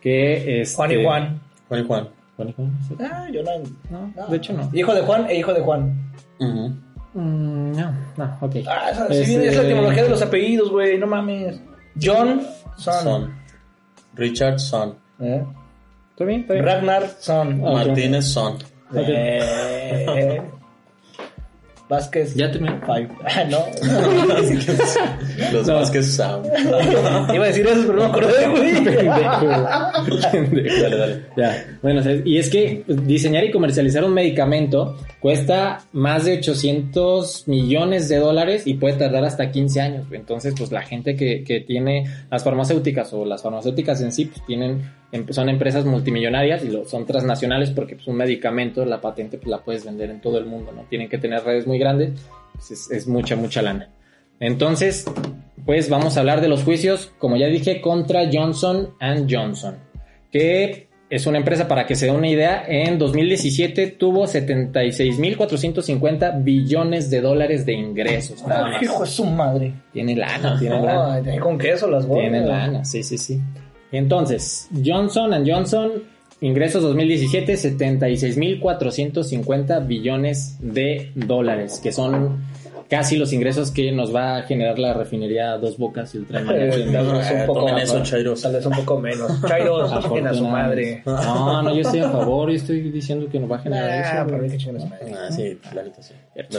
Que 0.00 0.62
es. 0.62 0.74
Juan 0.74 0.92
y 0.92 1.04
Juan. 1.04 1.40
Juan 1.68 1.80
y 1.80 1.86
Juan. 1.86 2.08
Juan 2.36 2.48
y 2.48 2.52
Juan, 2.54 2.78
¿sí? 2.88 2.94
Ah, 3.00 3.26
yo 3.30 3.42
no. 3.42 3.50
No, 3.90 4.12
no. 4.16 4.26
de 4.28 4.36
hecho 4.38 4.54
no. 4.54 4.70
Hijo 4.72 4.94
de 4.94 5.02
Juan 5.02 5.26
e 5.28 5.38
hijo 5.38 5.52
de 5.52 5.60
Juan. 5.60 6.10
Mm, 6.38 7.72
no, 7.72 7.92
no, 8.16 8.38
ok. 8.40 8.56
Ah, 8.66 8.88
esa, 8.92 9.06
Este- 9.08 9.48
es 9.48 9.56
la 9.56 9.62
etimología 9.64 10.04
de 10.04 10.08
los 10.08 10.22
apellidos, 10.22 10.70
güey. 10.70 10.96
No 10.96 11.06
mames. 11.06 11.60
John 12.00 12.40
Son. 12.78 13.02
Son. 13.04 13.34
Richard 14.14 14.58
Son. 14.58 14.94
¿Eh? 15.20 15.44
¿Está 16.18 16.24
bien? 16.26 16.40
¿Está 16.40 16.54
bien? 16.54 16.66
Ragnar 16.66 17.08
Son. 17.20 17.62
Ah. 17.64 17.72
Martínez 17.74 18.24
Son. 18.24 18.58
Eh, 18.92 20.42
Vázquez. 21.88 22.34
Ya 22.34 22.50
terminé. 22.50 22.74
Five. 22.86 23.08
Ah, 23.24 23.44
no. 23.44 23.58
Los 25.52 25.66
No. 25.66 25.74
Vázquez 25.74 26.06
Sound. 26.16 26.46
Iba 27.34 27.44
a 27.44 27.48
decir 27.48 27.66
eso, 27.66 27.82
pero 27.86 27.92
no 27.94 28.00
me 28.00 28.04
acordé, 28.06 28.48
güey. 28.48 28.84
Pendejo. 28.84 29.46
Dale, 30.82 30.96
dale. 30.96 31.22
Ya, 31.36 31.78
bueno, 31.82 32.00
y 32.24 32.38
es 32.38 32.50
que 32.50 32.84
diseñar 32.86 33.44
y 33.44 33.50
comercializar 33.50 34.04
un 34.04 34.14
medicamento 34.14 34.96
cuesta 35.20 35.78
más 35.92 36.24
de 36.24 36.38
800 36.38 37.48
millones 37.48 38.08
de 38.08 38.16
dólares 38.18 38.66
y 38.66 38.74
puede 38.74 38.94
tardar 38.96 39.24
hasta 39.24 39.50
15 39.50 39.80
años. 39.80 40.06
Entonces, 40.12 40.54
pues 40.56 40.70
la 40.72 40.82
gente 40.82 41.16
que, 41.16 41.44
que 41.44 41.60
tiene 41.60 42.04
las 42.30 42.44
farmacéuticas 42.44 43.12
o 43.12 43.24
las 43.24 43.42
farmacéuticas 43.42 44.00
en 44.02 44.12
sí, 44.12 44.26
pues 44.26 44.44
tienen, 44.46 44.82
em- 45.12 45.26
son 45.30 45.48
empresas 45.48 45.84
multimillonarias 45.84 46.64
y 46.64 46.68
lo, 46.68 46.84
son 46.84 47.04
transnacionales 47.06 47.70
porque 47.70 47.96
pues, 47.96 48.06
un 48.08 48.16
medicamento, 48.16 48.84
la 48.84 49.00
patente, 49.00 49.38
pues 49.38 49.48
la 49.48 49.58
puedes 49.58 49.84
vender 49.84 50.10
en 50.10 50.20
todo 50.20 50.38
el 50.38 50.46
mundo, 50.46 50.72
¿no? 50.72 50.82
Tienen 50.88 51.08
que 51.08 51.18
tener 51.18 51.42
redes 51.42 51.66
muy 51.66 51.77
grandes, 51.78 52.12
pues, 52.54 52.70
es, 52.70 52.90
es 52.90 53.06
mucha, 53.06 53.36
mucha 53.36 53.62
lana. 53.62 53.90
Entonces, 54.40 55.04
pues 55.64 55.90
vamos 55.90 56.16
a 56.16 56.20
hablar 56.20 56.40
de 56.40 56.48
los 56.48 56.62
juicios, 56.62 57.12
como 57.18 57.36
ya 57.36 57.46
dije, 57.46 57.80
contra 57.80 58.28
Johnson 58.32 58.94
Johnson, 59.28 59.76
que 60.30 60.88
es 61.10 61.26
una 61.26 61.38
empresa, 61.38 61.66
para 61.68 61.86
que 61.86 61.94
se 61.94 62.06
dé 62.06 62.12
una 62.12 62.28
idea, 62.28 62.64
en 62.66 62.98
2017 62.98 63.86
tuvo 63.88 64.26
76.450 64.26 66.44
billones 66.44 67.10
de 67.10 67.22
dólares 67.22 67.64
de 67.64 67.72
ingresos. 67.72 68.44
Ay, 68.46 68.74
hijo 68.82 69.04
de 69.04 69.10
su 69.10 69.24
madre. 69.24 69.72
Tiene 69.92 70.14
lana, 70.14 70.58
tiene 70.58 70.82
lana. 70.82 71.40
Con 71.40 71.56
queso 71.58 71.88
las 71.88 72.06
bolas. 72.06 72.24
Tiene 72.24 72.46
lana, 72.46 72.84
sí, 72.84 73.02
sí, 73.02 73.16
sí. 73.16 73.40
Entonces, 73.90 74.68
Johnson 74.84 75.32
Johnson, 75.46 75.92
ingresos 76.40 76.82
2017, 76.82 77.52
76.450 77.54 79.86
billones 79.86 80.56
de 80.60 81.10
dólares, 81.14 81.80
que 81.82 81.92
son 81.92 82.38
casi 82.88 83.16
los 83.18 83.32
ingresos 83.34 83.70
que 83.70 83.92
nos 83.92 84.14
va 84.14 84.38
a 84.38 84.42
generar 84.44 84.78
la 84.78 84.94
refinería 84.94 85.58
Dos 85.58 85.76
Bocas 85.76 86.14
y 86.14 86.18
Ultramar. 86.18 86.56
Eh, 86.56 86.70
tal 86.90 87.06
vez 87.12 87.30
un 87.30 87.36
Eh, 87.38 87.44
poco 87.46 87.60
tomen 87.60 87.74
más, 87.74 87.82
eso, 87.84 88.02
chairos. 88.02 88.40
Tal 88.40 88.54
vez 88.54 88.64
un 88.66 88.72
poco 88.72 88.98
menos. 88.98 89.30
Chairos, 89.46 89.92
a 89.92 90.00
su 90.34 90.48
madre. 90.48 91.02
No, 91.04 91.62
no, 91.62 91.74
yo 91.74 91.82
estoy 91.82 92.00
a 92.00 92.08
favor, 92.10 92.48
yo 92.50 92.56
estoy 92.56 92.80
diciendo 92.90 93.28
que 93.30 93.38
nos 93.38 93.50
va 93.50 93.56
a 93.56 93.58
generar 93.58 93.90
Ah, 93.90 94.00
eso. 94.00 94.10
para 94.24 94.38
güey. 94.38 94.42
mí 94.42 94.48
que 94.50 94.56
chinguen 94.56 94.76
a 94.76 94.80
su 94.80 94.86
madre. 94.86 95.12
Ah, 95.14 95.30
sí, 95.30 95.58
sí. 96.00 96.14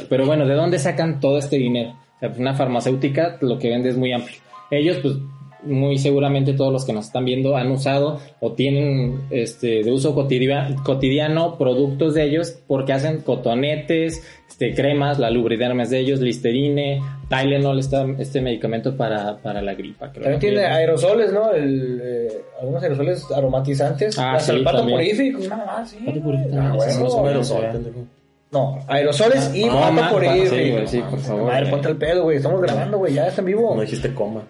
Pero 0.08 0.26
bueno, 0.28 0.46
¿de 0.46 0.54
dónde 0.54 0.78
sacan 0.78 1.20
todo 1.20 1.40
este 1.40 1.56
dinero? 1.58 1.96
O 2.18 2.20
sea, 2.20 2.30
pues 2.30 2.40
una 2.40 2.54
farmacéutica 2.54 3.38
lo 3.42 3.58
que 3.58 3.70
vende 3.70 3.90
es 3.90 3.98
muy 3.98 4.12
amplio. 4.12 4.38
Ellos, 4.72 4.98
pues, 5.02 5.16
muy 5.64 5.98
seguramente 5.98 6.54
todos 6.54 6.72
los 6.72 6.86
que 6.86 6.94
nos 6.94 7.08
están 7.08 7.26
viendo 7.26 7.58
han 7.58 7.70
usado 7.72 8.20
o 8.40 8.54
tienen 8.54 9.22
este 9.30 9.84
de 9.84 9.92
uso 9.92 10.16
cotidia- 10.16 10.74
cotidiano 10.86 11.58
productos 11.58 12.14
de 12.14 12.24
ellos 12.24 12.58
porque 12.68 12.94
hacen 12.94 13.22
cotonetes, 13.22 14.24
este, 14.48 14.74
cremas, 14.74 15.20
la 15.20 15.30
lubridermes 15.30 15.90
de 15.90 16.00
ellos, 16.00 16.20
Listerine, 16.22 17.02
Tylenol, 17.30 17.78
esta- 17.80 18.08
este 18.20 18.42
medicamento 18.42 18.96
para, 18.96 19.38
para 19.38 19.62
la 19.62 19.74
gripa. 19.74 20.12
creo 20.12 20.24
También 20.24 20.40
tiene 20.40 20.66
aerosoles, 20.66 21.32
¿no? 21.34 21.52
El, 21.54 22.02
eh, 22.04 22.28
algunos 22.62 22.82
aerosoles 22.84 23.26
aromatizantes. 23.36 24.18
Ah, 24.18 24.34
Hasta 24.36 24.54
sí, 24.54 24.58
el 24.60 24.64
pato. 24.64 24.86
No, 24.86 24.98
ah, 24.98 25.84
sí. 25.86 25.98
Pato 26.06 26.22
purific, 26.22 26.54
Ah, 26.58 26.74
bueno. 26.76 26.92
sí, 26.92 27.00
No 27.04 27.26
aerosol. 27.26 27.66
No, 28.52 28.80
aerosoles 28.88 29.52
y 29.54 29.64
Ah, 29.66 29.92
pato 29.96 30.20
sí, 30.20 30.72
güey, 30.72 30.88
sí, 30.88 31.02
por 31.08 31.20
favor, 31.20 31.44
Madre, 31.44 31.60
güey. 31.62 31.72
ponte 31.72 31.90
el 31.90 31.98
pedo, 31.98 32.24
güey. 32.24 32.38
Estamos 32.38 32.62
grabando, 32.62 32.98
güey. 32.98 33.14
Ya 33.14 33.28
está 33.28 33.42
en 33.42 33.46
vivo. 33.48 33.76
No 33.76 33.82
dijiste 33.82 34.14
coma. 34.14 34.42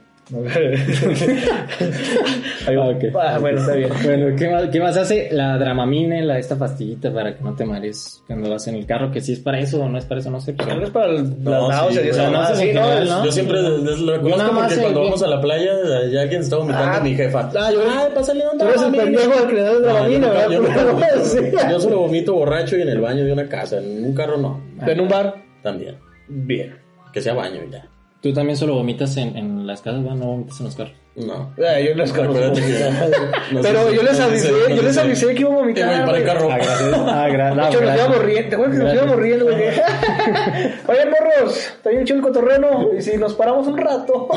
Ahí 2.67 2.75
va. 2.75 2.89
Ah. 3.19 3.33
Ah, 3.35 3.39
bueno, 3.39 3.59
está 3.59 3.73
bien. 3.75 3.89
Bueno, 4.03 4.35
¿qué 4.37 4.49
más, 4.49 4.63
qué 4.69 4.79
más 4.79 4.97
hace? 4.97 5.29
La 5.31 5.57
dramamine, 5.57 6.23
la, 6.23 6.37
esta 6.39 6.55
pastillita 6.57 7.11
para 7.13 7.35
que 7.35 7.43
no 7.43 7.55
te 7.55 7.65
marees 7.65 8.23
cuando 8.27 8.49
vas 8.49 8.67
en 8.67 8.75
el 8.75 8.85
carro, 8.85 9.11
que 9.11 9.21
si 9.21 9.33
es 9.33 9.39
para 9.39 9.59
eso 9.59 9.81
o 9.81 9.89
no 9.89 9.97
es 9.97 10.05
para 10.05 10.21
eso, 10.21 10.29
no 10.29 10.39
sé. 10.39 10.53
pero- 10.53 10.79
vez 10.79 10.89
para 10.89 11.07
el- 11.07 11.43
No, 11.43 11.69
Es-. 11.69 13.25
Yo 13.25 13.31
siempre 13.31 13.61
lo 13.61 13.77
Yo 13.85 14.21
conozco 14.21 14.37
nada 14.37 14.51
más 14.51 14.67
porque 14.67 14.81
cuando 14.81 15.03
vamos 15.03 15.23
a 15.23 15.27
la 15.27 15.41
playa, 15.41 15.71
ya 16.11 16.21
alguien 16.21 16.41
está 16.41 16.57
vomitando 16.57 16.91
Ah, 16.97 16.99
mi 17.01 17.15
jefa. 17.15 17.49
Ah, 17.55 17.71
yo 17.71 17.79
Ay, 17.89 18.07
pásale 18.13 18.43
un 18.51 18.57
Tú 18.57 18.65
eres 18.65 18.81
el 18.81 18.91
pendejo 18.91 19.47
que 19.47 19.53
le 19.53 19.61
das 19.61 19.81
dramamine, 19.81 20.27
yo 21.71 21.79
solo 21.79 21.99
vomito 21.99 22.33
borracho 22.33 22.77
y 22.77 22.81
en 22.81 22.89
el 22.89 22.99
baño 23.01 23.25
de 23.25 23.33
una 23.33 23.47
casa. 23.47 23.77
En 23.77 24.05
un 24.05 24.13
carro 24.13 24.37
no. 24.37 24.61
En 24.85 24.99
un 24.99 25.07
bar. 25.07 25.35
También. 25.63 25.97
Bien. 26.27 26.75
Que 27.11 27.21
sea 27.21 27.33
baño 27.33 27.61
y 27.67 27.71
ya. 27.71 27.87
Tú 28.21 28.33
también 28.33 28.57
solo 28.57 28.73
vomitas 28.75 29.15
en, 29.15 29.37
en 29.37 29.65
las 29.65 29.81
casas, 29.81 30.01
no 30.01 30.15
vomitas 30.15 30.59
en 30.59 30.65
los 30.65 30.75
carros. 30.75 30.93
No. 31.15 31.53
Ah, 31.57 31.79
yo. 31.79 31.91
Acuérdate 32.03 32.61
que- 32.61 33.53
no 33.53 33.61
Pero 33.61 33.91
yo 33.91 34.03
les 34.03 34.11
no 34.11 34.17
sé- 34.17 34.23
avisé, 34.23 34.51
no 34.51 34.75
yo 34.75 34.81
les 34.83 34.97
avisé 34.97 35.33
que 35.33 35.41
iba 35.41 35.49
a 35.53 35.55
vomitar. 35.55 35.99
Me 36.01 36.05
para 36.05 36.17
el 36.17 36.23
carro. 36.25 36.49
Ah, 36.51 36.57
gracias. 36.57 36.93
Ah, 36.93 37.27
gra- 37.31 37.49
De 37.49 37.55
no, 37.55 37.61
hecho, 37.67 37.71
nos 37.71 37.81
gracias. 37.81 37.97
íbamos 38.07 38.23
riendo, 38.25 38.49
¿te 38.49 38.57
nos 38.57 38.75
Gracias. 38.77 38.93
íbamos 38.95 39.15
riendo, 39.17 39.45
güey? 39.45 39.55
Oye, 40.87 41.05
morros, 41.05 41.57
está 41.57 41.89
bien 41.89 42.05
chido 42.05 42.17
el 42.17 42.23
cotorreno. 42.23 42.89
Y 42.97 43.01
si 43.01 43.17
nos 43.17 43.33
paramos 43.35 43.67
un 43.67 43.77
rato. 43.77 44.27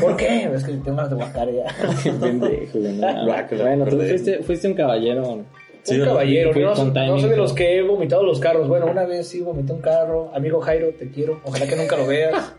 ¿Por 0.00 0.16
qué? 0.16 0.50
Es 0.54 0.64
que 0.64 0.72
tengo 0.72 0.96
ganas 0.96 1.10
de 1.10 1.16
guacar 1.16 1.48
ya. 1.52 1.64
Qué 2.02 2.10
pendejo, 2.12 2.78
no. 2.78 3.26
Bueno, 3.62 3.84
tú 3.86 3.96
fuiste, 4.00 4.42
fuiste 4.42 4.68
un 4.68 4.74
caballero. 4.74 5.44
Sí, 5.82 5.98
un 5.98 6.04
caballero, 6.06 6.52
Fui 6.52 6.62
no, 6.62 6.74
no 6.74 6.92
timing, 6.92 7.20
soy 7.20 7.30
de 7.30 7.36
¿no? 7.36 7.42
los 7.42 7.52
que 7.54 7.78
he 7.78 7.82
vomitado 7.82 8.22
los 8.22 8.38
carros. 8.38 8.68
Bueno, 8.68 8.86
una 8.86 9.04
vez 9.06 9.26
sí 9.28 9.40
vomité 9.40 9.72
un 9.72 9.80
carro. 9.80 10.30
Amigo 10.34 10.60
Jairo, 10.60 10.88
te 10.98 11.10
quiero. 11.10 11.40
Ojalá 11.42 11.66
que 11.66 11.74
nunca 11.76 11.96
lo 11.96 12.06
veas. 12.06 12.54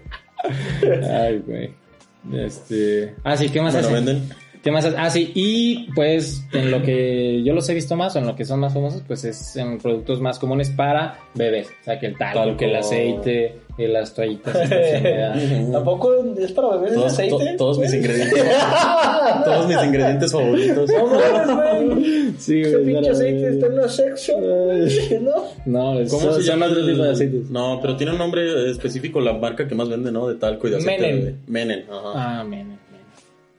Ay, 1.09 1.43
güey. 1.45 1.73
Este. 2.33 3.15
Ah, 3.23 3.35
sí, 3.35 3.49
¿qué 3.49 3.61
más 3.61 3.73
Bueno, 3.73 3.87
hacen? 3.87 4.05
venden. 4.05 4.29
¿Qué 4.63 4.69
más? 4.69 4.85
Ah, 4.95 5.09
sí, 5.09 5.31
y 5.33 5.91
pues 5.95 6.45
en 6.53 6.69
lo 6.69 6.83
que 6.83 7.41
yo 7.43 7.51
los 7.53 7.67
he 7.67 7.73
visto 7.73 7.95
más, 7.95 8.15
o 8.15 8.19
en 8.19 8.27
lo 8.27 8.35
que 8.35 8.45
son 8.45 8.59
más 8.59 8.73
famosos, 8.73 9.01
pues 9.07 9.23
es 9.25 9.55
en 9.55 9.79
productos 9.79 10.21
más 10.21 10.37
comunes 10.37 10.69
para 10.69 11.17
bebés. 11.33 11.69
O 11.81 11.83
sea, 11.83 11.99
que 11.99 12.05
el 12.07 12.17
Talco. 12.17 12.57
que 12.57 12.65
el 12.65 12.75
aceite, 12.75 13.55
que 13.81 13.87
las 13.87 14.13
toallitas. 14.13 14.55
y. 14.71 15.71
¿Tampoco 15.71 16.13
es 16.39 16.51
para 16.51 16.69
beber 16.75 16.89
el 16.89 16.95
Todos, 16.95 17.13
aceite? 17.13 17.35
to- 17.51 17.57
todos 17.57 17.79
mis 17.79 17.93
ingredientes. 17.93 18.43
todos 19.45 19.67
mis 19.67 19.83
ingredientes 19.83 20.31
favoritos. 20.31 20.89
No 20.91 21.05
mames, 21.07 21.87
güey. 21.95 22.33
sí, 22.37 22.61
Ese 22.61 22.71
güey. 22.77 22.85
pinche 22.93 23.09
aceite 23.11 23.49
está 23.49 23.65
en 23.67 23.75
la 23.77 23.89
sección. 23.89 24.41
¿No? 25.23 25.43
No, 25.65 25.99
es- 25.99 26.09
¿Cómo 26.11 26.31
se 26.33 26.41
llama? 26.43 26.67
otro 26.67 26.79
el- 26.79 26.91
tipo 26.91 27.03
de 27.03 27.11
aceites. 27.11 27.49
No, 27.49 27.79
pero 27.81 27.95
tiene 27.97 28.11
un 28.13 28.17
nombre 28.19 28.69
específico 28.71 29.19
la 29.21 29.33
marca 29.33 29.67
que 29.67 29.75
más 29.75 29.89
vende, 29.89 30.11
¿no? 30.11 30.27
De 30.27 30.35
talco 30.35 30.67
y 30.67 30.71
de 30.71 30.77
aceite. 30.77 31.01
Menen. 31.01 31.25
de- 31.25 31.35
Menen, 31.47 31.85
ajá. 31.89 32.11
Ah, 32.15 32.43
men, 32.43 32.67
men. 32.67 32.81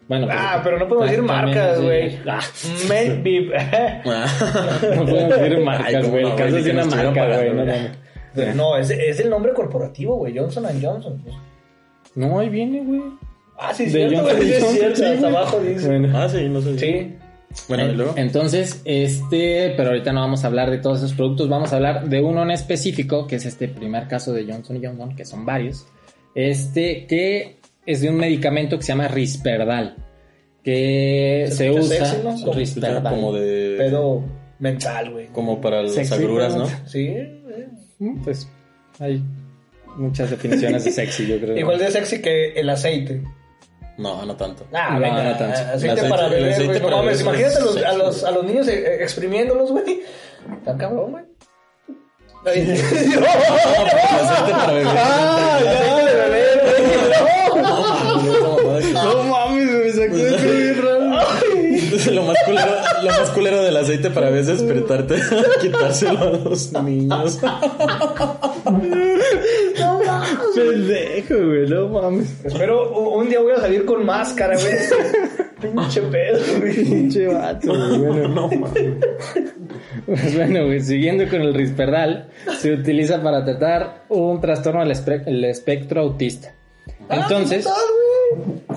Bueno, 0.08 0.26
pues, 0.26 0.38
Ah, 0.38 0.60
pero 0.62 0.78
no 0.78 0.88
podemos 0.88 1.08
decir 1.10 1.22
marcas, 1.24 1.80
güey. 1.80 2.18
Ah, 2.26 2.40
Men 2.88 3.22
Beep. 3.22 3.52
no 4.96 5.04
podemos 5.06 5.38
decir 5.40 5.58
marcas, 5.60 6.10
güey. 6.10 6.22
no, 6.24 6.28
El 6.30 6.36
caso 6.36 6.56
es 6.58 6.66
una 6.66 6.84
marca, 6.84 7.26
güey. 7.36 8.02
No, 8.54 8.76
es, 8.76 8.90
es 8.90 9.20
el 9.20 9.30
nombre 9.30 9.52
corporativo, 9.52 10.16
güey. 10.16 10.36
Johnson 10.36 10.64
Johnson. 10.80 11.22
no, 12.14 12.38
ahí 12.38 12.48
viene, 12.48 12.80
güey. 12.82 13.02
Ah, 13.58 13.72
sí, 13.74 13.84
De 13.86 13.90
cierto, 13.90 14.16
Johnson 14.16 14.36
güey. 14.36 14.48
sí, 14.48 14.52
Es 14.54 14.62
Johnson, 14.62 14.78
cierto. 14.78 14.96
sí, 14.96 15.04
Hasta 15.04 15.26
abajo 15.28 15.60
dice. 15.60 15.86
Bueno. 15.88 16.18
Ah, 16.18 16.28
sí, 16.28 16.48
no 16.48 16.60
sé. 16.60 16.78
Sí. 16.78 17.16
Bueno, 17.68 17.92
luego. 17.92 18.14
Entonces, 18.16 18.80
este, 18.86 19.74
pero 19.76 19.90
ahorita 19.90 20.12
no 20.12 20.20
vamos 20.20 20.42
a 20.42 20.46
hablar 20.46 20.70
de 20.70 20.78
todos 20.78 20.98
esos 20.98 21.12
productos, 21.12 21.48
vamos 21.50 21.72
a 21.72 21.76
hablar 21.76 22.08
de 22.08 22.20
uno 22.22 22.42
en 22.42 22.50
específico, 22.50 23.26
que 23.26 23.36
es 23.36 23.44
este 23.44 23.68
primer 23.68 24.08
caso 24.08 24.32
de 24.32 24.44
Johnson 24.50 24.80
Johnson, 24.82 25.14
que 25.14 25.24
son 25.26 25.44
varios. 25.44 25.86
Este, 26.34 27.06
que 27.06 27.58
es 27.84 28.00
de 28.00 28.08
un 28.08 28.16
medicamento 28.16 28.78
que 28.78 28.82
se 28.84 28.92
llama 28.92 29.08
Risperdal, 29.08 29.96
que 30.64 31.46
Se 31.50 31.70
usa 31.70 32.06
sexy, 32.06 32.44
¿no? 32.46 32.52
Risperdal. 32.52 33.14
Como 33.14 33.32
de. 33.34 33.74
Pedo 33.78 34.22
mental, 34.62 35.10
güey. 35.10 35.26
Como 35.28 35.60
para 35.60 35.82
las 35.82 35.92
Sexy, 35.94 36.14
agruras, 36.14 36.54
¿no? 36.56 36.66
Sí. 36.86 37.06
eh. 37.08 37.68
Mm, 37.98 38.22
Pues 38.22 38.48
hay 39.00 39.22
muchas 39.96 40.30
definiciones 40.30 40.84
de 40.84 40.90
sexy, 40.92 41.26
yo 41.26 41.38
creo. 41.40 41.56
Igual 41.58 41.78
de 41.78 41.90
sexy 41.90 42.22
que 42.22 42.52
el 42.52 42.70
aceite. 42.70 43.22
No, 43.98 44.24
no 44.24 44.34
tanto. 44.36 44.66
Ah, 44.72 44.94
No, 44.94 45.00
venga, 45.00 45.22
no 45.22 45.36
tanto. 45.36 45.58
aceite, 45.74 46.08
para 46.08 46.28
beber, 46.28 46.52
aceite 46.52 46.66
güey. 46.68 46.80
No 46.80 46.84
para 46.86 46.96
mames, 46.98 47.24
beber 47.24 47.40
imagínate 47.40 47.60
los, 47.64 47.76
a, 47.84 47.92
los, 47.92 48.24
a 48.24 48.30
los 48.30 48.44
niños 48.44 48.68
eh, 48.68 49.02
exprimiéndolos, 49.02 49.70
güey. 49.70 50.00
Tan 50.64 50.78
cabrón, 50.78 51.10
güey. 51.12 51.24
Ay, 52.46 52.60
El 52.62 52.74
aceite 52.74 54.52
para 54.52 54.72
beber. 54.72 54.86
Ah, 54.96 55.60
ya, 55.62 55.96
de 55.96 56.14
beber, 56.14 56.60
güey. 56.62 56.82
No 58.42 58.51
lo 62.12 62.22
más 62.22 62.36
culero, 62.44 62.72
lo 63.02 63.10
más 63.10 63.30
culero 63.30 63.62
del 63.62 63.76
aceite 63.76 64.10
para 64.10 64.30
veces 64.30 64.60
es 64.60 64.62
despertarte 64.66 65.14
a 65.16 65.60
quitárselo 65.60 66.18
a 66.18 66.30
los 66.30 66.72
niños. 66.82 67.38
Pendejo, 70.54 71.34
güey, 71.34 71.68
no 71.68 71.88
mames. 71.88 72.44
Espero 72.44 72.90
un 73.10 73.28
día 73.28 73.40
voy 73.40 73.52
a 73.52 73.60
salir 73.60 73.84
con 73.84 74.04
máscara, 74.04 74.56
güey. 74.56 74.74
Pinche 75.72 76.02
pedo, 76.02 76.40
güey. 76.60 76.74
Pinche 76.84 77.26
vato, 77.28 77.72
güey. 77.72 77.98
Bueno, 77.98 78.28
No 78.28 78.48
mames. 78.48 78.94
Pues 80.06 80.34
bueno, 80.36 80.64
güey, 80.66 80.80
siguiendo 80.80 81.28
con 81.28 81.40
el 81.42 81.54
Risperdal, 81.54 82.28
se 82.58 82.72
utiliza 82.72 83.22
para 83.22 83.44
tratar 83.44 84.04
un 84.08 84.40
trastorno 84.40 84.80
del 84.80 84.90
espe- 84.90 85.22
el 85.26 85.44
espectro 85.44 86.00
autista. 86.02 86.52
Entonces, 87.08 87.66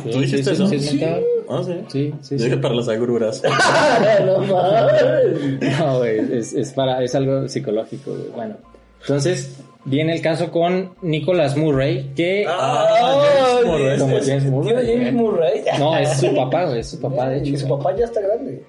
sí, 0.03 0.09
¿Tú 0.11 0.19
dijiste 0.21 0.37
sí, 0.37 0.43
sí, 0.43 0.51
eso? 0.51 0.67
sí, 0.67 0.75
es 0.75 0.93
mental. 0.93 1.23
Ah, 1.49 1.61
sí. 1.65 1.73
Sí, 1.87 2.13
sí, 2.21 2.35
Yo 2.35 2.37
sí. 2.39 2.43
dije 2.45 2.57
para 2.57 2.75
las 2.75 2.87
agruras. 2.87 3.41
No 4.25 4.39
mames. 4.39 5.79
No, 5.79 5.97
güey, 5.99 6.19
es, 6.37 6.53
es 6.53 6.73
para, 6.73 7.03
es 7.03 7.13
algo 7.15 7.47
psicológico, 7.47 8.11
güey. 8.11 8.29
Bueno, 8.35 8.55
entonces 9.01 9.57
viene 9.85 10.13
el 10.15 10.21
caso 10.21 10.51
con 10.51 10.93
Nicholas 11.01 11.55
Murray, 11.55 12.11
que 12.15 12.45
Ah, 12.47 13.23
James 13.59 13.65
Murray. 13.65 13.99
como 13.99 14.17
es- 14.17 14.27
James 14.27 14.43
es- 14.45 14.49
Murray. 14.51 14.75
tío 14.85 14.93
James 14.95 15.13
Murray. 15.13 15.61
no, 15.79 15.97
es 15.97 16.09
su 16.19 16.33
papá, 16.35 16.65
güey, 16.65 16.79
es 16.79 16.89
su 16.89 16.99
papá, 16.99 17.29
de 17.29 17.37
hecho. 17.41 17.49
Y 17.51 17.57
su 17.57 17.67
güey. 17.67 17.77
papá 17.79 17.95
ya 17.97 18.05
está 18.05 18.21
grande. 18.21 18.63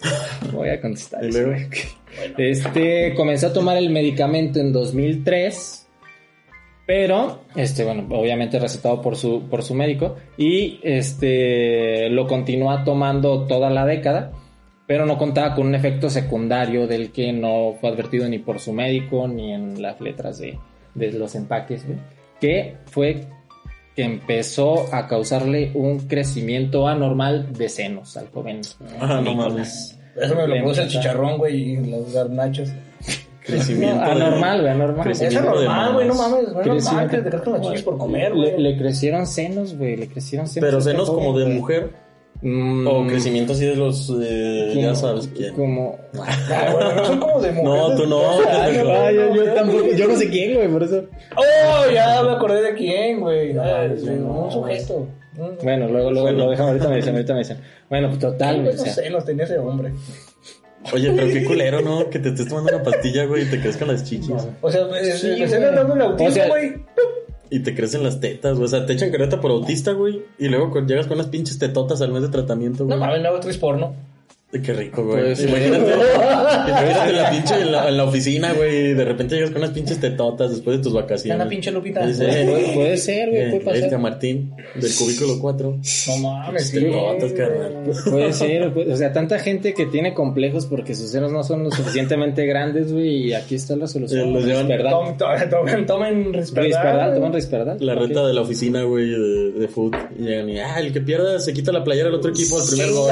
Voy 0.52 0.68
a 0.68 0.80
contestar. 0.80 1.24
Eso, 1.24 1.44
güey. 1.46 1.66
Este 2.38 3.14
comenzó 3.14 3.48
a 3.48 3.52
tomar 3.52 3.76
el 3.76 3.90
medicamento 3.90 4.58
en 4.60 4.72
2003, 4.72 5.79
pero 6.90 7.42
este 7.54 7.84
bueno, 7.84 8.04
obviamente 8.10 8.58
recetado 8.58 9.00
por 9.00 9.14
su 9.14 9.44
por 9.48 9.62
su 9.62 9.76
médico 9.76 10.16
y 10.36 10.80
este 10.82 12.08
lo 12.10 12.26
continúa 12.26 12.82
tomando 12.82 13.46
toda 13.46 13.70
la 13.70 13.86
década, 13.86 14.32
pero 14.88 15.06
no 15.06 15.16
contaba 15.16 15.54
con 15.54 15.68
un 15.68 15.76
efecto 15.76 16.10
secundario 16.10 16.88
del 16.88 17.12
que 17.12 17.32
no 17.32 17.76
fue 17.80 17.90
advertido 17.90 18.28
ni 18.28 18.40
por 18.40 18.58
su 18.58 18.72
médico 18.72 19.28
ni 19.28 19.52
en 19.52 19.80
las 19.80 20.00
letras 20.00 20.38
de, 20.40 20.58
de 20.96 21.12
los 21.12 21.36
empaques, 21.36 21.86
güey, 21.86 21.98
que 22.40 22.78
fue 22.86 23.20
que 23.94 24.02
empezó 24.02 24.92
a 24.92 25.06
causarle 25.06 25.70
un 25.74 26.08
crecimiento 26.08 26.88
anormal 26.88 27.52
de 27.52 27.68
senos 27.68 28.16
al 28.16 28.30
joven. 28.30 28.62
Ah, 28.98 29.20
no 29.22 29.32
mames. 29.36 29.96
Eso 30.16 30.34
me 30.34 30.48
lo 30.48 30.56
produce 30.56 30.82
el 30.82 30.88
chicharrón, 30.88 31.38
güey, 31.38 31.54
y 31.54 31.76
los 31.88 32.12
garnachos. 32.12 32.68
Crecimiento. 33.50 33.96
No, 33.96 34.02
anormal, 34.10 34.60
güey, 34.60 34.72
anormal. 34.72 35.10
Es 35.10 35.36
anormal, 35.36 35.92
güey, 35.94 36.08
no 36.08 36.14
mames. 36.14 36.32
No 36.32 36.38
es 36.40 36.54
normal 36.54 36.62
Crecimiento. 36.76 37.10
que 37.16 37.22
te 37.22 37.30
crezcan 37.30 37.52
las 37.54 37.62
chichis 37.62 37.82
por 37.82 37.98
comer, 37.98 38.34
Le, 38.36 38.50
güey. 38.52 38.62
le 38.62 38.78
crecieron 38.78 39.26
senos, 39.26 39.76
güey, 39.76 39.96
le 39.96 40.08
crecieron 40.08 40.46
senos. 40.48 40.66
Pero 40.68 40.78
este 40.78 40.90
senos 40.92 41.10
como 41.10 41.32
joven, 41.32 41.48
de 41.48 41.54
mujer. 41.54 42.10
Mm, 42.42 42.86
O 42.86 43.06
crecimiento 43.06 43.52
así 43.52 43.66
de 43.66 43.76
los. 43.76 44.10
eh, 44.22 44.72
ya 44.80 44.94
sabes 44.94 45.28
quién. 45.36 45.52
Como... 45.54 45.98
Ah, 46.50 46.72
güey, 46.72 46.94
no 46.96 47.04
son 47.04 47.20
como 47.20 47.40
de 47.40 47.52
mujer. 47.52 47.64
No, 47.64 47.96
tú 47.96 48.06
no. 48.06 48.20
Ay, 48.48 48.72
pendejo. 48.76 48.88
no, 48.88 49.10
yo, 49.10 49.34
yo 49.34 49.44
no, 49.44 49.52
tampoco, 49.54 49.84
yo 49.94 50.08
no 50.08 50.16
sé 50.16 50.30
quién, 50.30 50.54
güey, 50.54 50.68
por 50.68 50.82
eso. 50.82 51.04
Oh, 51.36 51.90
ya 51.92 52.22
me 52.22 52.30
acordé 52.30 52.62
de 52.62 52.74
quién, 52.74 53.20
güey. 53.20 53.52
No, 53.52 53.62
Ah, 53.62 53.86
no, 53.88 54.44
un 54.44 54.50
sujeto. 54.52 55.06
Bueno, 55.62 55.88
luego, 55.88 56.10
luego 56.10 56.26
Bueno. 56.28 56.44
lo 56.44 56.50
dejamos, 56.50 56.70
ahorita 56.72 56.88
me 56.88 56.96
dicen, 56.96 57.14
ahorita 57.14 57.32
me 57.34 57.38
dicen. 57.40 57.58
Bueno, 57.88 58.08
pues 58.08 58.18
total, 58.20 58.54
Qué 58.56 58.60
güey, 58.62 58.72
o 58.74 58.76
buenos 58.76 58.94
sea, 58.94 59.04
senos 59.04 59.24
tenía 59.24 59.44
ese 59.44 59.58
hombre. 59.58 59.92
Oye, 60.92 61.12
pero 61.14 61.28
qué 61.28 61.44
culero, 61.44 61.80
¿no? 61.82 62.08
Que 62.10 62.18
te 62.18 62.30
estés 62.30 62.48
tomando 62.48 62.74
una 62.74 62.82
pastilla, 62.82 63.24
güey, 63.26 63.42
y 63.42 63.46
te 63.50 63.60
crezcan 63.60 63.88
las 63.88 64.04
chichis. 64.04 64.30
O 64.60 64.70
sea, 64.70 64.86
me, 64.86 65.04
Sí, 65.12 65.26
me 65.28 65.44
están 65.44 65.74
dando 65.74 65.94
el 65.94 66.00
autismo, 66.02 66.28
O 66.28 66.32
sea- 66.32 66.48
güey. 66.48 66.72
Y 67.52 67.60
te 67.60 67.74
crecen 67.74 68.04
las 68.04 68.20
tetas, 68.20 68.54
güey. 68.54 68.64
O 68.66 68.68
sea, 68.68 68.86
te 68.86 68.92
echan 68.92 69.10
careta 69.10 69.40
por 69.40 69.50
autista, 69.50 69.92
güey. 69.92 70.22
Y 70.38 70.48
luego 70.48 70.72
llegas 70.86 71.06
con 71.08 71.16
unas 71.18 71.26
pinches 71.30 71.58
tetotas 71.58 72.00
al 72.00 72.12
mes 72.12 72.22
de 72.22 72.28
tratamiento, 72.28 72.84
No 72.84 72.88
güey. 72.90 73.00
mames, 73.00 73.20
no 73.22 73.28
hago 73.28 73.36
actriz 73.38 73.58
porno. 73.58 73.92
Qué 74.52 74.72
rico, 74.72 75.04
güey. 75.04 75.22
Pues, 75.26 75.44
Imagínate, 75.44 75.92
imagínate 75.92 77.12
la 77.12 77.30
pinche, 77.30 77.54
en 77.54 77.70
la, 77.70 77.88
en 77.88 77.96
la 77.96 78.02
oficina, 78.04 78.52
güey, 78.52 78.94
de 78.94 79.04
repente 79.04 79.36
llegas 79.36 79.50
con 79.52 79.58
unas 79.62 79.70
pinches 79.70 80.00
tetotas 80.00 80.50
después 80.50 80.78
de 80.78 80.82
tus 80.82 80.92
vacaciones. 80.92 81.36
Una 81.40 81.48
pinche 81.48 81.70
Lupita. 81.70 82.00
Puede- 82.00 82.72
puede 82.74 82.96
ser, 82.96 83.30
güey, 83.30 83.50
puede 83.50 83.60
pasar. 83.64 83.76
Erika 83.82 83.98
Martín, 83.98 84.52
del 84.74 84.92
cubículo 84.96 85.38
4. 85.40 85.78
No 86.08 86.16
mames, 86.18 86.66
sí. 86.68 86.80
Tetotas, 86.80 87.32
carnal. 87.32 87.92
puede 88.10 88.32
ser, 88.32 88.74
puede- 88.74 88.92
o 88.92 88.96
sea, 88.96 89.12
tanta 89.12 89.38
gente 89.38 89.72
que 89.72 89.86
tiene 89.86 90.14
complejos 90.14 90.66
porque 90.66 90.96
sus 90.96 91.10
senos 91.10 91.30
no 91.30 91.44
son 91.44 91.62
lo 91.62 91.70
suficientemente 91.70 92.44
grandes, 92.44 92.92
güey, 92.92 93.28
y 93.28 93.32
aquí 93.34 93.54
está 93.54 93.76
la 93.76 93.86
solución. 93.86 94.30
Eh, 94.30 94.32
los 94.32 94.44
llevan- 94.44 94.66
Risperdal. 94.66 94.92
Tom- 94.92 95.16
to- 95.16 95.26
Tomen, 95.50 95.86
tomen 95.86 96.32
Risperdal. 96.34 97.76
La 97.80 97.94
Ok. 97.94 98.00
reta 98.08 98.26
de 98.26 98.34
la 98.34 98.40
oficina, 98.40 98.82
güey, 98.82 99.10
de, 99.10 99.52
de 99.52 99.68
food. 99.68 99.94
Y 100.18 100.22
llegan 100.24 100.50
y, 100.50 100.58
ah, 100.58 100.80
el 100.80 100.92
que 100.92 101.00
pierda 101.00 101.38
se 101.38 101.52
quita 101.52 101.70
la 101.70 101.84
playera 101.84 102.08
al 102.08 102.14
otro 102.16 102.30
equipo 102.32 102.58
al 102.58 102.66
primer 102.68 102.90
gol. 102.90 103.10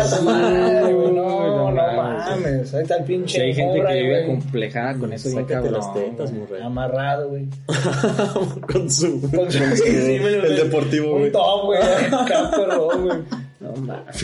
No, 1.29 1.71
No 1.71 1.73
no 1.73 1.93
mames. 1.93 2.75
Ahí 2.75 2.83
está 2.83 2.97
el 2.97 3.05
pinche. 3.05 3.35
Sí, 3.37 3.41
hay 3.41 3.55
gente 3.55 3.79
Murray, 3.79 3.95
que 3.97 4.03
vive 4.03 4.27
complejada 4.27 4.95
con 4.99 5.13
eso 5.13 5.29
bien 5.31 5.45
cabrón. 5.45 5.73
las 5.75 5.95
tetas, 5.95 6.33
güey. 6.35 6.63
Amarrado, 6.63 7.29
güey. 7.29 7.47
con 8.73 8.91
su. 8.91 9.21
Con 9.31 9.51
su- 9.51 9.63
el 9.63 10.57
deportivo, 10.57 11.13
Un 11.15 11.19
güey. 11.21 11.33
top, 11.33 11.65
güey. 11.67 11.81
Güey. 13.03 13.19
No 13.61 13.73
mames. 13.83 14.17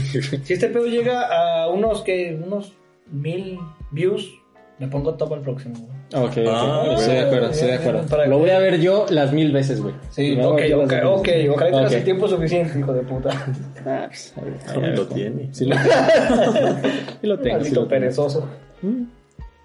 Si 0.45 0.53
este 0.53 0.69
pedo 0.69 0.87
llega 0.87 1.23
a 1.63 1.69
unos 1.69 2.03
que 2.03 2.39
unos 2.45 2.73
mil 3.11 3.59
views 3.91 4.31
Me 4.79 4.89
pongo 4.89 5.15
top 5.15 5.35
al 5.35 5.41
próximo. 5.41 5.75
güey. 5.79 6.25
Ok, 6.25 6.31
ok, 6.39 6.49
Ah, 6.49 6.85
estoy 6.99 7.15
de 7.15 7.21
acuerdo, 7.21 7.51
estoy 7.51 7.69
de 7.69 7.75
acuerdo. 7.75 8.03
Para 8.07 8.27
Lo 8.27 8.39
voy 8.39 8.51
a 8.51 8.59
ver 8.59 8.81
yo 8.81 9.07
las 9.09 9.33
mil 9.33 9.53
veces, 9.53 9.81
güey. 9.81 9.95
Sí, 10.11 10.37
ok, 10.41 10.61
ok, 10.77 10.93
ok. 11.05 11.29
Ojalá 11.51 11.71
tengas 11.71 11.93
el 11.93 12.05
tiempo 12.05 12.29
suficiente, 12.29 12.79
hijo 12.79 12.93
de 12.93 13.03
puta. 13.03 13.31
Ah, 13.87 14.07
pues, 14.09 14.33
ahí- 14.37 14.45
ahí 14.77 14.83
Ah, 14.83 14.95
lo 14.97 15.07
tiene. 15.07 15.49
Sí 15.53 15.67
lo 15.67 15.77
tengo. 15.77 15.91
Sí 17.21 17.27
lo 17.27 17.39
tengo. 17.39 17.65
sí 17.65 17.73
tengo. 17.75 17.89
perezoso. 17.89 18.49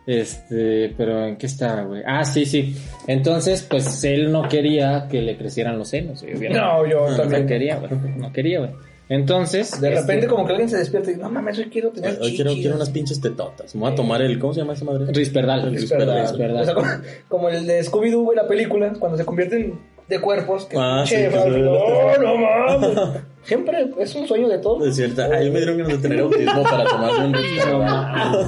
Este, 0.05 0.93
pero 0.97 1.25
¿en 1.25 1.37
qué 1.37 1.45
estaba, 1.45 1.83
güey? 1.83 2.01
Ah, 2.05 2.25
sí, 2.25 2.45
sí. 2.45 2.75
Entonces, 3.07 3.61
pues 3.69 4.03
él 4.03 4.31
no 4.31 4.47
quería 4.49 5.07
que 5.09 5.21
le 5.21 5.37
crecieran 5.37 5.77
los 5.77 5.89
senos, 5.89 6.23
güey. 6.23 6.49
No, 6.49 6.85
yo 6.87 7.09
No 7.09 7.15
también. 7.17 7.45
quería, 7.47 7.77
güey. 7.77 7.91
No 8.17 8.31
quería, 8.33 8.59
güey. 8.59 8.71
Entonces. 9.09 9.81
De 9.81 9.89
repente, 9.89 10.13
este, 10.13 10.27
como 10.27 10.45
que 10.45 10.51
alguien 10.51 10.69
se 10.69 10.77
despierta 10.77 11.09
y 11.09 11.13
dice, 11.15 11.23
no 11.25 11.31
mames, 11.31 11.57
hoy 11.57 11.65
quiero 11.65 11.89
tener 11.89 12.19
Hoy 12.21 12.35
quiero, 12.35 12.51
chichis". 12.51 12.63
quiero 12.63 12.75
unas 12.75 12.91
pinches 12.91 13.19
tetotas. 13.19 13.73
Me 13.75 13.81
voy 13.81 13.91
a 13.91 13.95
tomar 13.95 14.21
el. 14.21 14.37
¿Cómo 14.39 14.53
se 14.53 14.59
llama 14.61 14.73
esa 14.73 14.85
madre? 14.85 15.07
Risperdal. 15.11 15.71
Risperdal. 15.71 16.61
O 16.61 16.65
sea, 16.65 16.73
como, 16.75 16.87
como 17.27 17.49
el 17.49 17.65
de 17.65 17.83
Scooby-Doo, 17.83 18.23
güey, 18.23 18.37
la 18.37 18.47
película, 18.47 18.93
cuando 18.99 19.17
se 19.17 19.25
convierten 19.25 19.79
de 20.07 20.21
cuerpos. 20.21 20.65
Que 20.65 20.77
Ah, 20.79 21.03
sí, 21.05 21.15
que 21.15 21.29
Fabio, 21.31 21.53
se- 21.53 21.59
no, 21.59 22.17
no 22.23 22.37
mames. 22.37 22.97
Siempre 23.43 23.89
es 23.99 24.13
un 24.15 24.27
sueño 24.27 24.47
de 24.47 24.59
todos. 24.59 24.87
Es 24.87 24.95
cierto. 24.95 25.23
Ay, 25.23 25.49
me 25.49 25.57
dieron 25.57 25.77
ganas 25.79 25.93
de 25.93 25.99
tener 26.07 26.19
autismo 26.21 26.61
para 26.63 26.83
tomarme 26.85 27.25
un 27.25 27.33
Risperdal. 27.33 28.43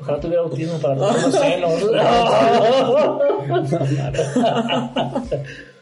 Ojalá 0.00 0.20
tuviera 0.20 0.42
autismo 0.42 0.76
para 0.78 0.96
todos 0.96 1.22
los 1.22 1.34
senos. 1.34 1.72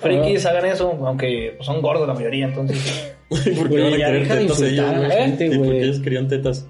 frikis 0.00 0.46
hagan 0.46 0.66
eso, 0.66 0.98
aunque 1.04 1.56
son 1.60 1.82
gordos 1.82 2.06
la 2.06 2.14
mayoría, 2.14 2.46
entonces. 2.46 3.14
¿Por 3.28 3.68
qué 3.68 3.82
van 3.82 3.94
ellos? 3.94 4.58
Gente, 4.58 5.46
¿Y 5.46 5.58
por 5.58 5.68
qué 5.68 5.82
ellos 5.82 6.00
querían 6.00 6.28
tetas? 6.28 6.66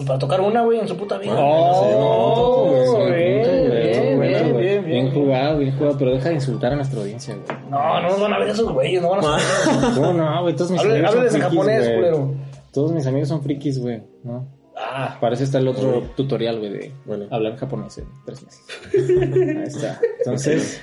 Pues 0.00 0.06
para 0.06 0.18
tocar 0.18 0.40
una, 0.40 0.62
güey, 0.62 0.80
en 0.80 0.88
su 0.88 0.96
puta 0.96 1.18
vida. 1.18 1.34
Oh, 1.36 3.04
bien, 3.06 4.18
bien, 4.18 4.56
bien, 4.58 4.84
bien. 4.86 5.12
jugado, 5.12 5.58
bien 5.58 5.76
jugado, 5.76 5.98
pero 5.98 6.12
deja 6.12 6.30
de 6.30 6.36
insultar 6.36 6.72
a 6.72 6.76
nuestra 6.76 7.00
audiencia, 7.00 7.34
güey. 7.34 7.58
No, 7.68 8.00
no 8.00 8.08
nos 8.08 8.20
van 8.20 8.32
a 8.32 8.38
ver 8.38 8.48
esos 8.48 8.72
güeyes, 8.72 9.02
no 9.02 9.10
van 9.10 9.20
a 9.20 9.38
saber. 9.38 10.00
No, 10.00 10.14
no, 10.14 10.42
güey, 10.42 10.56
todos 10.56 10.70
mis 10.70 10.80
amigos. 10.80 11.34
En 11.34 11.40
japonés, 11.42 11.90
culero. 11.90 12.34
Todos 12.72 12.92
mis 12.92 13.06
amigos 13.06 13.28
son 13.28 13.42
frikis, 13.42 13.78
güey, 13.78 14.02
¿no? 14.24 14.48
Ah, 14.74 15.18
parece 15.20 15.44
estar 15.44 15.60
el 15.60 15.68
otro 15.68 16.04
tutorial, 16.16 16.58
güey, 16.58 16.70
de 16.70 16.92
hablar 17.30 17.56
japonés 17.56 17.98
en 17.98 18.06
tres 18.24 18.42
meses. 18.42 18.64
Ahí 18.94 19.64
está. 19.66 20.00
Entonces, 20.18 20.80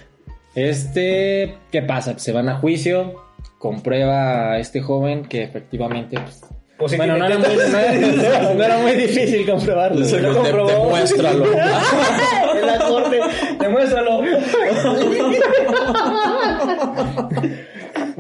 este, 0.58 1.56
¿qué 1.72 1.82
pasa? 1.84 2.14
Pues 2.14 2.24
se 2.24 2.32
van 2.32 2.50
a 2.50 2.58
juicio, 2.58 3.22
comprueba 3.60 4.54
a 4.54 4.60
este 4.60 4.82
joven 4.82 5.26
que 5.26 5.44
efectivamente, 5.44 6.18
pues, 6.20 6.42
Pues 6.78 6.98
bueno, 6.98 7.18
no 7.18 7.26
era, 7.26 7.38
muy, 7.38 7.48
tetas. 7.48 7.70
no, 7.72 7.80
era, 7.80 8.54
no 8.54 8.64
era 8.64 8.78
muy 8.80 8.92
difícil 8.94 9.46
comprobarlo. 9.50 10.04
Se 10.06 10.20
güey. 10.20 10.24
lo 10.24 10.30
de- 10.34 10.40
comprobó. 10.40 10.70
Demuéstralo. 10.86 11.46
en 12.60 12.66
la 12.68 12.78
corte, 12.80 13.20
demuéstralo. 13.60 14.22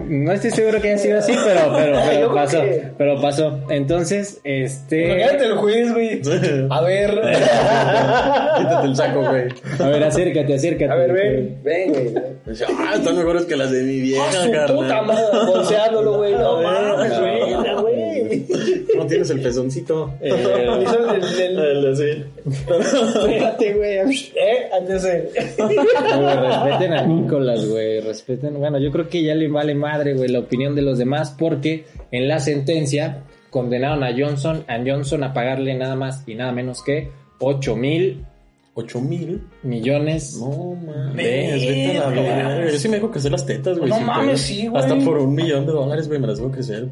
No 0.07 0.31
estoy 0.31 0.51
seguro 0.51 0.81
que 0.81 0.89
haya 0.89 0.97
sido 0.97 1.19
así, 1.19 1.33
pero, 1.45 1.73
pero, 1.75 1.99
pero 2.09 2.33
pasó. 2.33 2.61
que- 2.61 2.83
Pero 2.97 3.21
pasó. 3.21 3.59
Entonces, 3.69 4.39
este. 4.43 5.05
Imagínate 5.07 5.45
el 5.45 5.55
juez, 5.57 5.93
güey. 5.93 6.21
A 6.69 6.81
ver. 6.81 7.09
Quítate 8.57 8.87
el 8.87 8.95
saco, 8.95 9.19
güey. 9.23 9.47
A 9.79 9.87
ver, 9.87 10.03
acércate, 10.03 10.53
acércate. 10.55 10.91
A 10.91 10.95
ver, 10.95 11.11
ven. 11.13 11.59
Ven, 11.63 11.89
güey. 11.93 12.13
Ah, 12.79 12.93
están 12.95 13.15
mejores 13.17 13.45
que 13.45 13.55
las 13.55 13.71
de 13.71 13.83
mi 13.83 13.99
vieja, 13.99 14.23
¡Ah, 14.29 14.47
carnal. 14.51 14.75
puta 14.75 15.01
madre! 15.01 15.23
Bolseándolo, 15.47 16.17
güey. 16.17 16.33
No 16.33 16.61
mames, 16.61 17.09
no, 17.63 17.81
güey. 18.25 18.39
no, 18.39 18.45
güey. 18.57 18.85
¿Cómo 18.93 19.07
tienes 19.07 19.29
el 19.29 19.41
pezoncito? 19.41 20.13
Eh, 20.21 20.29
el- 20.31 21.59
el- 21.59 21.85
el-. 21.85 22.25
Espérate, 22.45 23.73
güey. 23.73 23.89
¿Eh? 24.35 24.69
Antes 24.77 25.03
de... 25.03 25.29
Respeten 25.57 26.93
a 26.93 27.01
Nicolás, 27.05 27.65
güey. 27.67 27.99
Respeten. 28.01 28.57
Bueno, 28.59 28.79
yo 28.79 28.91
creo 28.91 29.07
que 29.09 29.23
ya 29.23 29.35
le 29.35 29.47
vale 29.47 29.75
madre, 29.75 30.13
güey, 30.13 30.29
la 30.29 30.39
opinión 30.39 30.75
de 30.75 30.81
los 30.81 30.97
demás, 30.97 31.35
porque 31.37 31.85
en 32.11 32.27
la 32.27 32.39
sentencia 32.39 33.23
condenaron 33.49 34.03
a 34.03 34.11
Johnson, 34.17 34.63
a 34.67 34.77
Johnson 34.85 35.23
a 35.23 35.33
pagarle 35.33 35.73
nada 35.75 35.95
más 35.95 36.23
y 36.27 36.35
nada 36.35 36.51
menos 36.51 36.83
que 36.83 37.09
8 37.39 37.75
mil 37.75 38.25
¿Ocho 38.79 39.01
mil? 39.01 39.41
millones. 39.63 40.37
No 40.39 40.75
mames, 40.75 41.15
Verga. 41.15 41.55
vete 41.55 41.97
a 41.97 42.09
la 42.11 42.21
verga. 42.21 42.71
Yo 42.71 42.77
sí 42.77 42.87
me 42.87 42.97
dejo 42.97 43.09
crecer 43.09 43.31
las 43.31 43.43
tetas, 43.43 43.79
güey. 43.79 43.89
No 43.89 43.99
mames, 44.01 44.39
sí, 44.39 44.67
güey. 44.67 44.79
Hasta 44.83 44.95
por 45.03 45.17
un 45.17 45.33
millón 45.33 45.65
de 45.65 45.71
dólares, 45.71 46.07
güey, 46.07 46.19
me 46.19 46.27
las 46.27 46.37
dejo 46.37 46.51
crecer. 46.51 46.85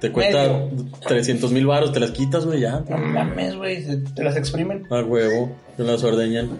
Te 0.00 0.10
cuesta 0.12 0.48
Medio. 0.48 0.70
300 1.06 1.52
mil 1.52 1.66
baros, 1.66 1.92
te 1.92 2.00
las 2.00 2.10
quitas, 2.12 2.46
güey, 2.46 2.60
ya. 2.60 2.82
No 2.88 2.96
mames, 2.96 3.54
güey. 3.56 3.82
se- 3.84 3.98
Te 3.98 4.24
las 4.24 4.36
exprimen. 4.36 4.86
A 4.90 5.00
huevo, 5.02 5.52
te 5.76 5.82
las 5.84 6.02
ordeñan. 6.02 6.58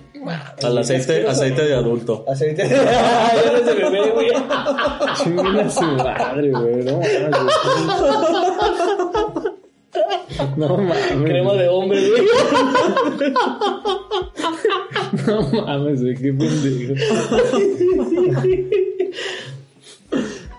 Al 0.63 0.77
aceite, 0.79 1.27
aceite 1.27 1.65
de 1.65 1.75
adulto. 1.75 2.25
Aceite. 2.29 2.69
Ya 2.69 3.53
no 3.53 3.65
se 3.67 3.75
me 3.75 3.91
ve, 3.91 4.11
güey. 4.11 4.29
Chinga 5.25 5.71
su 5.71 5.81
madre, 5.83 6.51
güey. 6.51 6.85
No 6.85 6.99
mames. 7.01 7.31
No 10.57 10.69
mames. 10.77 11.13
Crema 11.25 11.55
de 11.55 11.69
hombre, 11.69 12.01
güey. 12.11 12.23
No 15.27 15.43
mames, 15.67 16.03
güey. 16.03 16.15
Qué 16.17 16.33
pendejo. 16.33 16.95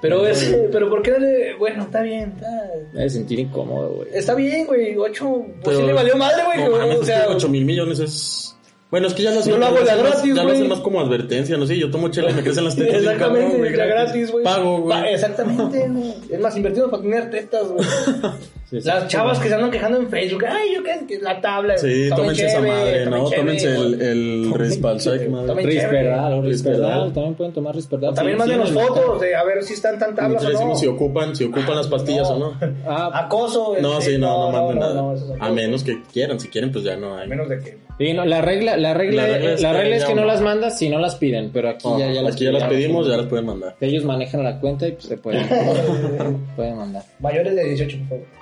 Pero 0.01 0.25
es... 0.25 0.55
Pero 0.71 0.89
¿por 0.89 1.01
qué 1.01 1.11
darle...? 1.11 1.55
Bueno, 1.59 1.83
está 1.83 2.01
bien. 2.01 2.33
Está, 2.35 2.47
Me 2.91 2.99
voy 2.99 3.03
a 3.05 3.09
sentir 3.09 3.39
incómodo, 3.39 3.89
güey. 3.95 4.07
está 4.13 4.33
bien, 4.35 4.65
güey. 4.65 4.97
Ocho... 4.97 5.45
Pues 5.63 5.77
sí 5.77 5.83
le 5.83 5.93
valió 5.93 6.15
madre, 6.17 6.43
güey. 6.45 6.67
No 6.89 6.99
o 6.99 7.05
sea... 7.05 7.25
8 7.29 7.47
mil 7.49 7.65
millones 7.65 7.99
es. 7.99 8.47
Bueno, 8.89 9.07
es 9.07 9.13
que 9.13 9.23
ya 9.23 9.31
lo 9.31 9.39
hacen, 9.39 9.53
Yo 9.53 9.57
lo 9.57 9.67
hago 9.67 9.75
de 9.77 9.83
hacen 9.83 9.97
más- 10.03 10.11
gratis, 10.11 10.27
Ya 10.35 10.41
lo 10.41 10.43
güey. 10.43 10.55
hacen 10.55 10.67
más 10.69 10.79
como 10.81 10.99
advertencia, 10.99 11.55
no 11.57 11.65
sé. 11.65 11.77
Yo 11.77 11.89
tomo 11.91 12.09
chela 12.09 12.31
y 12.31 12.33
me 12.33 12.43
crecen 12.43 12.65
las 12.65 12.75
tetas. 12.75 12.95
Exactamente, 12.95 13.77
ya 13.77 13.85
gratis, 13.85 14.31
güey. 14.31 14.43
Pago, 14.43 14.85
Pa- 14.89 14.99
güey. 15.01 15.13
Exactamente, 15.13 15.87
güey. 15.87 16.13
Es 16.29 16.39
más, 16.41 16.57
invertimos 16.57 16.89
para 16.89 17.01
tener 17.03 17.29
tetas, 17.29 17.67
güey. 17.69 17.85
Sí, 18.71 18.79
sí. 18.79 18.87
Las 18.87 19.05
chavas 19.09 19.37
que 19.37 19.49
se 19.49 19.55
andan 19.55 19.69
quejando 19.69 19.97
en 19.97 20.07
Facebook, 20.09 20.45
ay, 20.47 20.75
yo 20.75 20.81
qué, 20.81 21.05
que 21.05 21.19
la 21.19 21.41
tabla. 21.41 21.77
Sí, 21.77 22.09
tómense 22.15 22.45
esa 22.45 22.61
madre, 22.61 23.05
¿no? 23.05 23.29
Tómense 23.29 23.67
el, 23.75 24.01
el 24.01 24.45
madre. 24.47 25.63
Risperdal, 25.65 26.41
Risperdal. 26.45 27.11
También 27.13 27.35
pueden 27.35 27.53
tomar 27.53 27.75
Risperdal. 27.75 28.13
También 28.13 28.37
Sí, 28.37 28.39
mándenos 28.39 28.69
sí, 28.69 28.75
fotos 28.75 29.19
de 29.19 29.35
a 29.35 29.43
ver 29.43 29.61
si 29.63 29.73
están 29.73 29.99
tan 29.99 30.15
tablas 30.15 30.41
o 30.41 30.45
no. 30.45 30.51
decimos 30.51 30.79
si 30.79 30.87
ocupan, 30.87 31.35
si 31.35 31.43
ocupan 31.43 31.75
las 31.75 31.87
pastillas 31.87 32.29
o 32.29 32.39
no. 32.39 32.53
Ah, 32.87 33.11
Acoso. 33.25 33.75
No, 33.81 33.99
este, 33.99 34.11
sí, 34.13 34.17
no, 34.17 34.51
no, 34.51 34.57
manden 34.57 34.75
no, 34.79 34.81
nada. 34.87 35.01
no, 35.01 35.13
eso 35.15 35.35
es 35.35 35.41
a 35.41 35.49
menos 35.51 35.83
que 35.83 36.01
quieran, 36.03 36.39
si 36.39 36.47
quieren, 36.47 36.71
pues 36.71 36.85
ya 36.85 36.95
no 36.95 37.17
hay. 37.17 37.25
A 37.25 37.27
menos 37.27 37.49
de 37.49 37.59
que. 37.59 37.77
sí, 37.97 38.13
no, 38.13 38.23
la 38.23 38.41
regla, 38.41 38.77
la 38.77 38.93
regla, 38.93 39.27
La 39.27 39.33
regla 39.33 39.51
es 39.53 39.61
la 39.61 39.71
que 39.73 39.77
regla 39.79 39.95
es 39.97 40.01
ya 40.03 40.07
que 40.07 40.15
no 40.15 40.23
las 40.23 40.39
mandas 40.39 40.79
si 40.79 40.87
no 40.87 40.97
las 40.97 41.15
piden, 41.15 41.51
pero 41.51 41.67
aquí 41.71 41.89
ya, 41.99 42.09
ya 42.09 42.21
las 42.21 42.35
aquí 42.35 42.45
ya 42.45 42.53
las 42.53 42.63
pedimos, 42.69 43.05
ya 43.05 43.17
las 43.17 43.25
pueden 43.25 43.47
mandar. 43.47 43.75
Ellos 43.81 44.05
manejan 44.05 44.45
la 44.45 44.61
cuenta 44.61 44.87
y 44.87 44.93
pues 44.93 45.03
se 45.07 45.17
pueden, 45.17 45.45
pueden 46.55 46.77
mandar. 46.77 47.03
Mayores 47.19 47.53
de 47.53 47.65
18, 47.65 47.97
por 47.97 48.07
favor. 48.07 48.40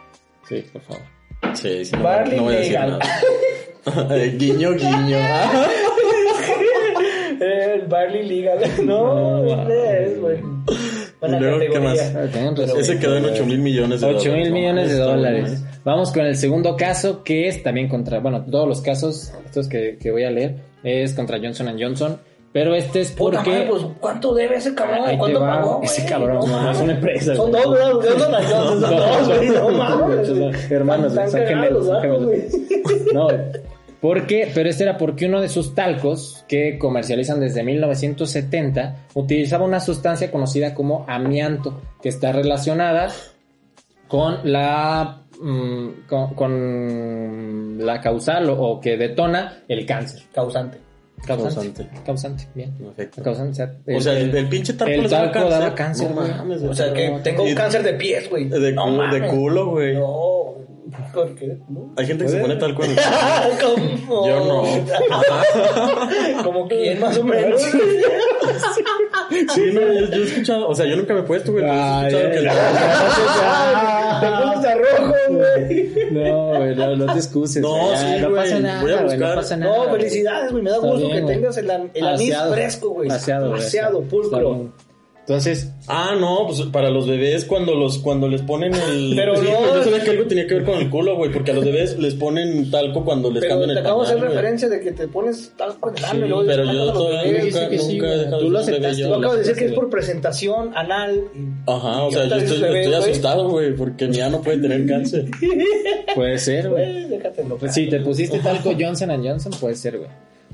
Sí, 0.50 0.66
por 0.74 0.82
favor. 0.82 1.04
Sí, 1.54 1.86
sí, 1.86 1.96
no, 1.96 2.04
Barley 2.04 2.38
no 2.38 2.44
voy 2.44 2.56
a 2.56 2.58
decir 2.58 2.74
legal. 2.74 3.00
nada. 3.86 4.26
guiño, 4.38 4.72
guiño. 4.74 5.18
El 7.40 7.88
Barley 7.88 8.28
Legal. 8.28 8.60
No, 8.84 9.44
No, 9.44 9.70
es, 9.70 10.20
güey. 10.20 10.38
Buena 11.22 11.38
Y 11.38 11.40
luego, 11.40 11.60
¿qué 11.74 11.80
más? 11.80 12.00
Ese 12.78 13.00
quedó 13.00 13.18
en 13.18 13.26
8 13.26 13.46
mil 13.46 13.60
millones 13.60 14.02
de 14.02 14.08
8 14.08 14.18
dólares. 14.18 14.34
mil 14.44 14.50
No 14.50 14.56
millones 14.56 14.90
de 14.90 14.98
dólares. 14.98 15.52
¿eh? 15.54 15.80
Vamos 15.84 16.12
con 16.12 16.26
el 16.26 16.36
segundo 16.36 16.76
caso, 16.76 17.24
que 17.24 17.48
es 17.48 17.64
también 17.64 17.88
contra, 17.88 18.20
bueno, 18.20 18.44
todos 18.46 18.68
los 18.68 18.82
casos, 18.82 19.34
estos 19.46 19.68
que, 19.68 19.98
que 20.00 20.12
voy 20.12 20.24
a 20.24 20.32
leer, 20.32 20.56
es 20.84 21.14
contra 21.14 21.40
Johnson 21.40 21.76
Johnson, 21.80 22.20
pero 22.52 22.74
este 22.74 23.02
es 23.02 23.12
Puta 23.12 23.38
porque... 23.38 23.52
madre, 23.52 23.68
pues, 23.70 23.86
¿cuánto 24.00 24.34
debe 24.34 24.56
ese 24.56 24.74
cabrón? 24.74 25.00
Ahí 25.06 25.12
te 25.14 25.18
¿Cuánto 25.20 25.42
va. 25.42 25.56
pagó? 25.62 25.80
Ese 25.84 26.02
güey? 26.02 26.12
cabrón, 26.14 26.50
no, 26.50 26.72
es 26.72 26.80
una 26.82 26.94
empresa, 26.94 27.36
Son 27.36 27.52
güey. 27.52 27.64
dos. 27.64 28.06
Johnson 28.06 28.36
and 28.36 28.48
Johnson, 28.52 28.82
son 28.82 28.92
dos, 28.98 29.28
güey. 29.28 29.50
No 29.50 29.70
mames. 29.70 30.28
Son 30.28 30.72
hermanos, 30.72 31.14
son 31.14 31.30
gemelos, 31.30 31.86
son 31.86 32.26
güey. 32.26 32.48
No, 33.14 33.28
¿por 34.02 34.26
qué? 34.26 34.50
Pero 34.54 34.70
este 34.70 34.84
era 34.84 34.98
porque 34.98 35.28
uno 35.28 35.42
de 35.42 35.50
sus 35.50 35.76
talcos, 35.76 36.44
que 36.48 36.78
comercializan 36.80 37.40
desde 37.40 37.64
1970, 37.64 38.96
utilizaba 39.14 39.66
una 39.66 39.80
sustancia 39.80 40.32
conocida 40.32 40.74
como 40.74 41.06
amianto, 41.08 41.80
que 42.02 42.10
está 42.10 42.32
relacionada 42.32 43.10
con 44.08 44.40
la 44.44 45.22
mm, 45.40 45.88
con, 46.08 46.34
con 46.34 47.78
la 47.86 48.02
causal 48.02 48.50
o, 48.50 48.60
o 48.60 48.80
que 48.82 48.98
detona 48.98 49.64
el 49.68 49.86
cáncer. 49.86 50.24
Causante. 50.34 50.80
Causante. 51.25 51.84
Causante. 51.86 51.89
Causante, 52.05 52.47
bien. 52.55 52.71
Perfecto. 52.77 53.23
Causante, 53.23 53.51
o 53.51 53.55
sea, 53.55 53.75
O 53.97 54.01
sea, 54.01 54.13
el, 54.19 54.36
el 54.36 54.49
pinche 54.49 54.73
talco 54.73 54.93
el 54.93 55.01
les 55.03 55.12
daba 55.12 55.32
cáncer. 55.32 55.49
daba 55.60 55.75
cáncer, 55.75 56.10
No 56.10 56.15
güey. 56.15 56.29
mames, 56.32 56.62
O 56.63 56.73
sea, 56.73 56.93
que 56.93 57.19
tengo 57.23 57.47
Y- 57.47 57.55
cáncer 57.55 57.84
de 57.84 57.93
pies, 57.93 58.29
güey. 58.29 58.45
De, 58.49 58.71
no 58.71 58.86
cu- 58.86 59.13
de 59.15 59.27
culo, 59.27 59.67
güey. 59.71 59.93
No. 59.95 60.55
¿Por 61.13 61.36
qué? 61.36 61.55
No. 61.69 61.93
Hay 61.97 62.08
gente 62.08 62.23
que 62.25 62.32
se 62.32 62.39
pone 62.39 62.55
el 62.55 62.60
¿Cómo? 64.08 64.27
Yo 64.27 64.43
no. 64.43 64.63
Como 66.43 66.67
quién, 66.67 66.99
más 66.99 67.15
o 67.17 67.23
menos. 67.23 67.62
Sí, 69.30 69.72
no, 69.74 69.82
yo, 69.82 70.00
yo 70.10 70.18
he 70.18 70.24
escuchado, 70.24 70.68
o 70.70 70.76
sea, 70.76 70.86
yo 70.86 70.96
nunca 70.96 71.13
me 71.13 71.20
he 71.22 71.24
puesto, 71.24 71.52
güey. 71.52 71.63
pero 71.63 71.76
he 71.76 71.80
Ay, 71.80 72.08
escuchado 72.08 72.32
que 72.32 72.38
ay, 74.68 74.80
rojo, 74.80 75.13
güey. 75.30 75.94
No, 76.12 76.48
güey, 76.58 76.76
no, 76.76 76.96
no 76.96 77.13
te 77.13 77.20
excuses. 77.20 77.62
No, 77.62 77.70
güey, 77.70 77.98
sí, 77.98 78.06
no 78.22 78.30
güey, 78.30 78.44
pasa 78.44 78.60
nada, 78.60 78.82
voy 78.82 78.92
a 78.92 79.18
no 79.18 79.36
pasa 79.36 79.58
nada. 79.58 79.78
No, 79.78 79.92
felicidades, 79.92 80.52
güey. 80.52 80.63
Me 80.63 80.72
da 80.72 80.78
gusto 80.78 80.98
bien, 80.98 81.26
que 81.26 81.34
tengas 81.34 81.58
el, 81.58 81.72
el 81.94 82.08
anís 82.08 82.38
fresco, 82.52 82.89
güey. 82.89 83.10
Aseado, 83.10 83.50
güey, 83.50 83.62
Aseado, 83.62 84.00
está 84.02 84.10
pulcro. 84.10 84.70
Entonces, 85.30 85.72
Ah, 85.88 86.15
no, 86.20 86.46
pues 86.48 86.60
para 86.72 86.89
los 86.89 87.08
bebés 87.08 87.46
cuando 87.46 87.76
los 87.76 88.00
cuando 88.00 88.28
les 88.28 88.42
ponen 88.42 88.74
el 88.74 89.13
Pero 89.15 89.36
Sí, 89.36 89.44
no. 89.46 89.76
yo 89.76 89.84
sabía 89.84 90.04
que 90.04 90.10
algo 90.10 90.24
tenía 90.26 90.48
que 90.48 90.56
ver 90.56 90.65
con 90.65 90.80
el 90.80 90.89
culo, 90.89 91.15
güey, 91.18 91.32
porque 91.32 91.52
a 91.52 91.54
los 91.54 91.63
bebés 91.65 92.00
les 92.00 92.15
ponen 92.15 92.72
talco 92.72 93.06
cuando 93.06 93.30
les 93.30 93.42
Pero 93.42 93.50
cambian 93.52 93.70
te 93.70 93.74
el 93.74 93.86
acabo 93.86 94.02
de 94.02 94.08
hacer 94.08 94.22
referencia 94.22 94.70
de 94.70 94.80
que 94.82 94.92
te 94.92 95.08
pones 95.08 95.54
talco 95.56 95.89
en 95.92 95.98
el 95.98 96.06
ano 96.06 96.13
Sí, 96.13 96.18
y 96.26 96.28
luego 96.30 96.44
pero 96.48 96.63
yo 96.63 96.68
mandas 96.68 96.82
a 96.82 96.86
los 96.86 96.94
todavía 96.98 97.22
bebés. 97.32 97.44
nunca, 97.54 97.70
sí, 97.70 97.78
sí, 97.78 97.94
nunca 97.94 97.94
he 97.94 98.10
güey. 98.10 98.20
dejado 98.20 98.38
Tú 98.39 98.46
de 98.46 98.52
lo 98.52 98.60
aceptaste, 98.60 99.02
yo. 99.02 99.08
Tú 99.08 99.13
acabas 99.13 99.32
de 99.34 99.39
decir 99.44 99.56
que 99.56 99.65
es 99.65 99.72
por 99.74 99.89
presentación 99.92 100.72
anal. 100.76 101.24
Ajá, 101.68 102.04
o 102.04 102.12
sea, 102.12 102.26
yo 102.26 102.36
estoy, 102.36 102.62
bebé, 102.62 102.82
estoy 102.86 102.96
asustado, 102.96 103.50
güey, 103.50 103.76
porque 103.76 104.08
mi 104.08 104.20
ano 104.22 104.42
puede 104.42 104.58
tener 104.58 104.88
cáncer. 104.88 105.26
puede 106.15 106.39
ser, 106.39 106.70
güey. 106.70 107.08
Pues 107.60 107.74
si 107.76 107.88
te 107.88 108.00
pusiste 108.00 108.39
talco 108.39 108.72
Johnson 108.80 109.10
Johnson, 109.24 109.52
puede 109.62 109.76
ser, 109.76 109.98
güey. 110.00 110.10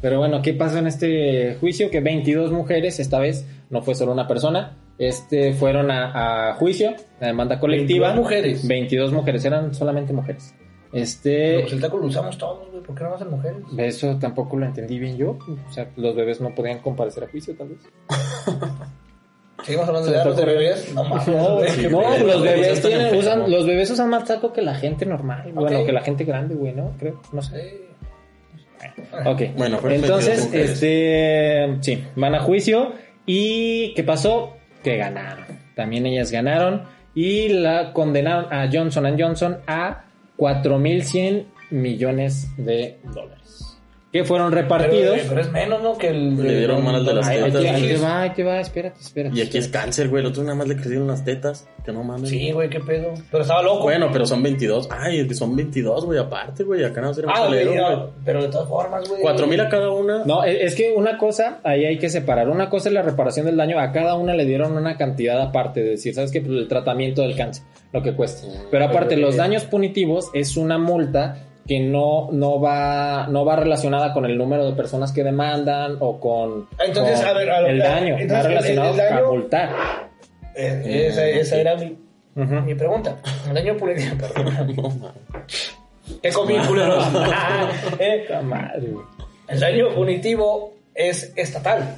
Pero 0.06 0.20
bueno, 0.20 0.40
¿qué 0.44 0.54
pasó 0.54 0.78
en 0.78 0.86
este 0.86 1.56
juicio? 1.60 1.90
Que 1.90 2.00
22 2.00 2.52
mujeres, 2.52 3.00
esta 3.00 3.18
vez, 3.18 3.44
no 3.72 3.82
fue 3.82 3.96
solo 3.96 4.12
una 4.12 4.28
persona, 4.28 4.78
este, 5.00 5.54
fueron 5.54 5.90
a, 5.90 6.52
a 6.52 6.54
juicio, 6.54 6.94
a 7.20 7.26
demanda 7.26 7.60
colectiva. 7.60 8.10
22 8.10 8.16
mujeres. 8.16 8.68
22 8.68 9.12
mujeres, 9.14 9.46
eran 9.46 9.74
solamente 9.74 10.14
mujeres. 10.14 10.54
Este, 10.94 11.62
Pues 11.62 11.74
el 11.74 11.82
talco 11.82 11.98
lo 11.98 12.06
usamos 12.06 12.38
todos, 12.38 12.70
güey. 12.70 12.84
¿Por 12.84 12.96
qué 12.96 13.04
no 13.04 13.10
lo 13.10 13.16
hacen 13.16 13.32
mujeres? 13.32 13.58
eso 13.80 14.16
tampoco 14.20 14.58
lo 14.58 14.68
entendí 14.68 15.00
bien 15.00 15.18
yo. 15.18 15.40
O 15.68 15.72
sea, 15.74 15.90
los 15.96 16.16
bebés 16.16 16.40
no 16.40 16.54
podían 16.54 16.82
comparecer 16.84 17.24
a 17.24 17.28
juicio, 17.28 17.56
tal 17.56 17.70
vez. 17.70 17.80
Seguimos 19.64 19.88
hablando 19.88 20.12
de 20.12 20.20
ocurre. 20.22 20.46
bebés. 20.46 20.94
No 20.94 21.04
mames. 21.04 21.28
No, 21.28 21.60
no, 21.90 22.18
los 22.28 22.44
bebés 22.44 22.80
tienen, 22.84 23.16
usan, 23.16 23.50
los 23.50 23.66
bebés 23.66 23.90
usan 23.90 24.12
más 24.12 24.26
talco 24.26 24.54
que 24.54 24.62
la 24.62 24.76
gente 24.76 25.08
normal. 25.08 25.52
Bueno, 25.56 25.80
Ok. 25.80 25.86
que 25.88 25.92
la 25.92 26.02
gente 26.02 26.24
grande, 26.26 26.54
güey, 26.54 26.74
¿no? 26.76 26.92
Creo, 27.00 27.20
no 27.32 27.42
sé. 27.42 27.85
Ok. 29.26 29.42
Bueno, 29.56 29.80
entonces, 29.90 30.38
22 30.38 30.46
mujeres. 30.46 30.70
este, 30.72 31.78
sí, 31.82 32.04
van 32.16 32.36
a 32.36 32.40
juicio 32.40 32.94
y 33.26 33.94
¿qué 33.96 34.04
pasó? 34.04 34.58
Que 34.84 34.98
ganaron. 34.98 35.46
También 35.76 36.06
ellas 36.06 36.32
ganaron 36.32 36.84
y 37.14 37.50
la 37.50 37.94
condenaron 37.94 38.52
a 38.54 38.70
Johnson 38.72 39.16
Johnson 39.18 39.58
a 39.68 40.06
4.100 40.38 41.46
millones 41.72 42.50
de 42.58 43.00
dólares. 43.04 43.65
Que 44.16 44.24
fueron 44.24 44.54
repartidos. 44.54 45.20
pero 45.28 45.42
es 45.42 45.52
menos, 45.52 45.82
¿no? 45.84 45.98
Que 45.98 46.08
el. 46.08 46.42
Le 46.42 46.58
dieron 46.60 46.82
mal 46.86 46.96
al 46.96 47.06
de 47.06 47.14
las 47.16 47.28
Ay, 47.28 47.44
tetas, 47.44 47.66
ahí 47.66 47.82
te 47.88 47.98
va, 47.98 48.22
ahí 48.22 48.30
te 48.30 48.44
va, 48.46 48.62
espérate, 48.62 49.02
espérate. 49.02 49.38
Y 49.38 49.42
aquí 49.42 49.58
es 49.58 49.68
cáncer, 49.68 50.08
güey. 50.08 50.22
El 50.24 50.28
otro 50.30 50.42
nada 50.44 50.56
más 50.56 50.70
le 50.70 50.78
crecieron 50.78 51.06
las 51.06 51.26
tetas. 51.26 51.68
Que 51.84 51.92
no 51.92 52.02
mames. 52.02 52.30
Sí, 52.30 52.50
güey, 52.54 52.70
qué 52.70 52.80
pedo. 52.80 53.14
Pero 53.30 53.42
estaba 53.44 53.62
loco. 53.62 53.84
Bueno, 53.84 54.08
pero 54.14 54.26
son 54.26 54.42
22. 54.42 54.88
Ay, 54.90 55.20
es 55.20 55.28
que 55.28 55.34
son 55.34 55.54
22, 55.54 56.06
güey, 56.06 56.18
aparte, 56.18 56.64
güey. 56.64 56.86
Acá 56.86 57.02
no 57.02 57.08
va 57.08 57.12
a 57.12 57.14
ser 57.14 57.26
un 57.26 57.32
Ah, 57.32 57.48
güey, 57.48 57.60
salero, 57.66 57.74
ya, 57.74 57.94
güey. 57.96 58.10
pero 58.24 58.42
de 58.44 58.48
todas 58.48 58.70
formas, 58.70 59.10
güey. 59.10 59.22
4 59.22 59.48
mil 59.48 59.60
a 59.60 59.68
cada 59.68 59.92
una. 59.92 60.24
No, 60.24 60.46
es 60.46 60.62
es 60.62 60.76
que 60.76 60.94
una 60.96 61.18
cosa, 61.18 61.60
ahí 61.66 61.84
hay 61.84 61.98
que 61.98 62.08
separar. 62.08 62.48
Una 62.48 62.70
cosa 62.70 62.88
es 62.88 62.94
la 62.94 63.02
reparación 63.02 63.46
del 63.48 63.58
daño. 63.58 63.78
A 63.80 63.92
cada 63.92 64.16
una 64.16 64.34
le 64.34 64.46
dieron 64.46 64.78
una 64.78 64.96
cantidad 64.96 65.42
aparte 65.42 65.84
de 65.84 65.90
decir, 65.90 66.14
¿sabes 66.14 66.32
qué? 66.32 66.40
Pues 66.40 66.54
el 66.58 66.68
tratamiento 66.70 67.22
del 67.22 67.36
cáncer, 67.36 67.66
lo 67.92 68.02
que 68.02 68.14
cuesta. 68.16 68.48
Pero 68.72 68.86
aparte, 68.86 69.18
los 69.18 69.36
daños 69.36 69.66
punitivos 69.66 70.30
es 70.34 70.56
una 70.56 70.78
multa 70.78 71.40
que 71.68 71.80
no, 71.80 72.30
no 72.32 72.60
va 72.62 73.28
no 73.28 73.44
va 73.44 73.56
relacionada 73.56 74.14
con 74.14 74.26
el 74.26 74.38
número 74.38 74.66
de 74.66 74.74
personas 74.74 75.12
que 75.12 75.24
demandan 75.24 75.98
o 76.00 76.20
con, 76.20 76.68
Entonces, 76.80 77.20
con 77.20 77.30
a 77.30 77.34
ver, 77.34 77.50
a 77.52 77.62
ver, 77.62 77.72
el 77.72 77.80
daño. 77.80 78.16
entonces, 78.20 78.32
va 78.34 78.40
el- 78.42 78.48
relacionado 78.48 78.92
el 78.92 78.98
daño- 78.98 79.18
a 79.18 79.30
multar. 79.32 79.70
Eh, 80.56 81.08
esa, 81.10 81.26
esa 81.28 81.56
era 81.58 81.76
mi, 81.76 81.98
Ujú. 82.36 82.56
mi 82.62 82.76
pregunta. 82.76 83.18
El 83.48 83.54
daño 83.56 83.76
punitivo, 83.78 84.16
perdón. 84.18 85.12
¿Qué 86.22 86.30
comí, 86.32 86.56
culeros? 86.68 87.04
Eh, 88.00 88.28
el 89.48 89.60
daño 89.60 89.90
punitivo 89.96 90.74
es 90.94 91.34
estatal. 91.36 91.96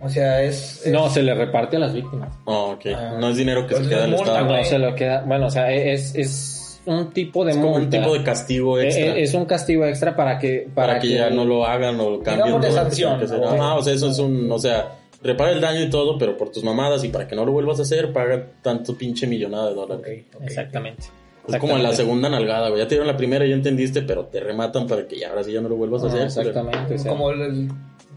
O 0.00 0.08
sea, 0.08 0.42
es. 0.42 0.84
es- 0.86 0.92
No, 0.92 1.08
se 1.10 1.22
le 1.22 1.34
reparte 1.34 1.76
a 1.76 1.80
las 1.80 1.92
víctimas. 1.94 2.32
Oh, 2.46 2.72
ok. 2.72 2.86
Ah. 2.96 3.16
No 3.20 3.28
es 3.28 3.36
dinero 3.36 3.66
que 3.66 3.74
se 3.74 3.82
Entonces 3.82 3.94
queda 3.96 4.04
al 4.04 4.10
multa, 4.10 4.32
Estado. 4.40 4.56
No 4.56 4.64
se 4.64 4.78
lo 4.78 4.94
queda. 4.94 5.22
Bueno, 5.26 5.46
o 5.46 5.50
sea, 5.50 5.70
es, 5.72 6.14
es 6.14 6.59
un 6.98 7.10
tipo 7.12 7.44
de 7.44 7.52
Es 7.52 7.56
como 7.56 7.74
un 7.76 7.88
tipo 7.90 8.12
de 8.14 8.22
castigo 8.22 8.78
Eh, 8.78 8.84
extra. 8.86 9.04
eh, 9.06 9.22
Es 9.22 9.34
un 9.34 9.44
castigo 9.46 9.84
extra 9.86 10.14
para 10.16 10.38
que 10.38 10.68
para, 10.74 10.98
que, 10.98 11.08
ya 11.14 11.30
no 11.30 11.44
lo 11.44 11.64
hagan 11.66 11.98
o 12.00 12.10
lo 12.10 12.22
cambien. 12.22 12.60
Que 12.60 12.70
sanción. 12.70 13.20
¿no? 13.40 13.48
Ajá, 13.48 13.74
o 13.76 13.82
sea, 13.82 13.94
eso 13.94 14.08
es 14.10 14.18
un, 14.18 14.50
o 14.50 14.58
sea, 14.58 14.96
repara 15.22 15.50
el 15.52 15.60
daño 15.60 15.80
y 15.82 15.90
todo, 15.90 16.16
pero 16.18 16.36
por 16.36 16.50
tus 16.50 16.64
mamadas 16.64 17.02
y 17.04 17.08
para 17.08 17.26
que 17.28 17.34
no 17.36 17.44
lo 17.44 17.52
vuelvas 17.52 17.78
a 17.78 17.82
hacer, 17.82 18.12
paga 18.12 18.44
tanto 18.62 18.94
pinche 18.96 19.26
millonada 19.26 19.68
de 19.68 19.74
dólares. 19.74 20.24
Exactamente. 20.42 21.04
Es 21.48 21.56
como 21.58 21.76
en 21.76 21.82
la 21.82 21.92
segunda 21.92 22.28
nalgada, 22.28 22.68
güey. 22.68 22.80
Ya 22.80 22.86
te 22.86 22.94
dieron 22.94 23.06
la 23.08 23.16
primera, 23.16 23.44
ya 23.44 23.54
entendiste, 23.54 24.02
pero 24.02 24.26
te 24.26 24.38
rematan 24.40 24.86
para 24.86 25.08
que 25.08 25.18
ya 25.18 25.30
ahora 25.30 25.42
sí 25.42 25.52
ya 25.52 25.60
no 25.60 25.68
lo 25.68 25.76
vuelvas 25.76 26.02
a 26.02 26.06
Ah, 26.06 26.08
hacer. 26.08 26.22
exactamente. 26.46 26.94
o 26.94 26.98
sea. 26.98 27.10
Como 27.10 27.30
el, 27.30 27.40
el- 27.42 27.68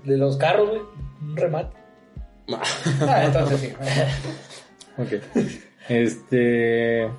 de 0.04 0.18
los 0.18 0.38
carros, 0.38 0.70
güey. 0.70 0.82
Un 1.22 1.36
remate. 1.38 1.76
Ah, 3.08 3.24
entonces 3.26 3.60
sí. 3.62 3.70
Ok. 5.02 5.14
Este. 5.90 7.10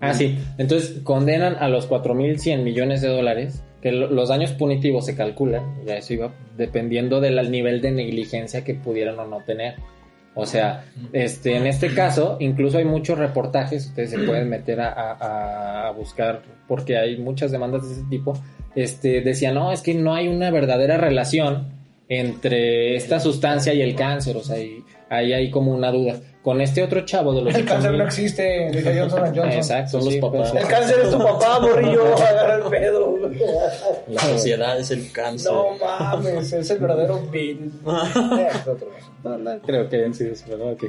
Ah, 0.00 0.14
sí. 0.14 0.38
Entonces 0.58 1.00
condenan 1.02 1.56
a 1.58 1.68
los 1.68 1.88
4.100 1.88 2.62
millones 2.62 3.00
de 3.02 3.08
dólares. 3.08 3.62
Que 3.82 3.92
lo- 3.92 4.08
los 4.10 4.28
daños 4.30 4.52
punitivos 4.52 5.06
se 5.06 5.14
calculan. 5.14 5.62
Ya 5.86 5.96
eso 5.96 6.14
iba 6.14 6.32
dependiendo 6.56 7.20
del 7.20 7.50
nivel 7.50 7.80
de 7.80 7.92
negligencia 7.92 8.64
que 8.64 8.74
pudieran 8.74 9.18
o 9.18 9.26
no 9.26 9.38
tener. 9.44 9.74
O 10.34 10.44
sea, 10.44 10.84
este, 11.12 11.56
en 11.56 11.66
este 11.66 11.94
caso, 11.94 12.36
incluso 12.40 12.76
hay 12.78 12.84
muchos 12.84 13.16
reportajes, 13.18 13.86
ustedes 13.86 14.10
se 14.10 14.18
pueden 14.18 14.50
meter 14.50 14.80
a, 14.80 14.92
a- 14.92 15.88
a 15.88 15.90
buscar, 15.92 16.42
porque 16.68 16.98
hay 16.98 17.16
muchas 17.16 17.52
demandas 17.52 17.86
de 17.88 17.94
ese 17.94 18.04
tipo. 18.10 18.34
Este, 18.74 19.22
decía, 19.22 19.52
no, 19.52 19.72
es 19.72 19.80
que 19.82 19.94
no 19.94 20.14
hay 20.14 20.28
una 20.28 20.50
verdadera 20.50 20.98
relación 20.98 21.68
entre 22.08 22.96
esta 22.96 23.18
sustancia 23.20 23.74
y 23.74 23.82
el 23.82 23.94
cáncer, 23.96 24.36
o 24.36 24.42
sea, 24.42 24.58
y 24.58 24.84
ahí 25.08 25.32
hay 25.32 25.50
como 25.50 25.74
una 25.74 25.90
duda. 25.90 26.20
Con 26.42 26.60
este 26.60 26.80
otro 26.80 27.04
chavo 27.04 27.34
de 27.34 27.42
los 27.42 27.52
El 27.56 27.64
cáncer 27.64 27.90
8,000 27.90 27.98
no 27.98 28.04
existe, 28.04 28.70
dice 28.70 28.96
Johnson 29.00 29.20
Johnson. 29.34 29.50
Exacto, 29.50 29.90
Son 29.90 30.04
los 30.04 30.14
sí, 30.14 30.20
papás. 30.20 30.52
pues, 30.52 30.62
El 30.62 30.68
cáncer 30.70 30.96
es 31.02 31.10
tu 31.10 31.18
papá, 31.18 31.58
morrillo. 31.58 32.14
Agarra 32.14 32.54
el 32.54 32.70
pedo. 32.70 33.18
La 34.06 34.20
sociedad 34.20 34.78
es 34.78 34.92
el 34.92 35.10
cáncer. 35.10 35.50
No 35.50 35.70
mames, 35.76 36.52
es 36.52 36.70
el 36.70 36.78
verdadero. 36.78 37.20
No, 39.24 39.38
no 39.38 39.60
creo 39.62 39.88
que 39.88 39.96
hayan 39.96 40.14
sido 40.14 40.32
eso, 40.34 40.44
pero 40.48 40.70
ok. 40.70 40.84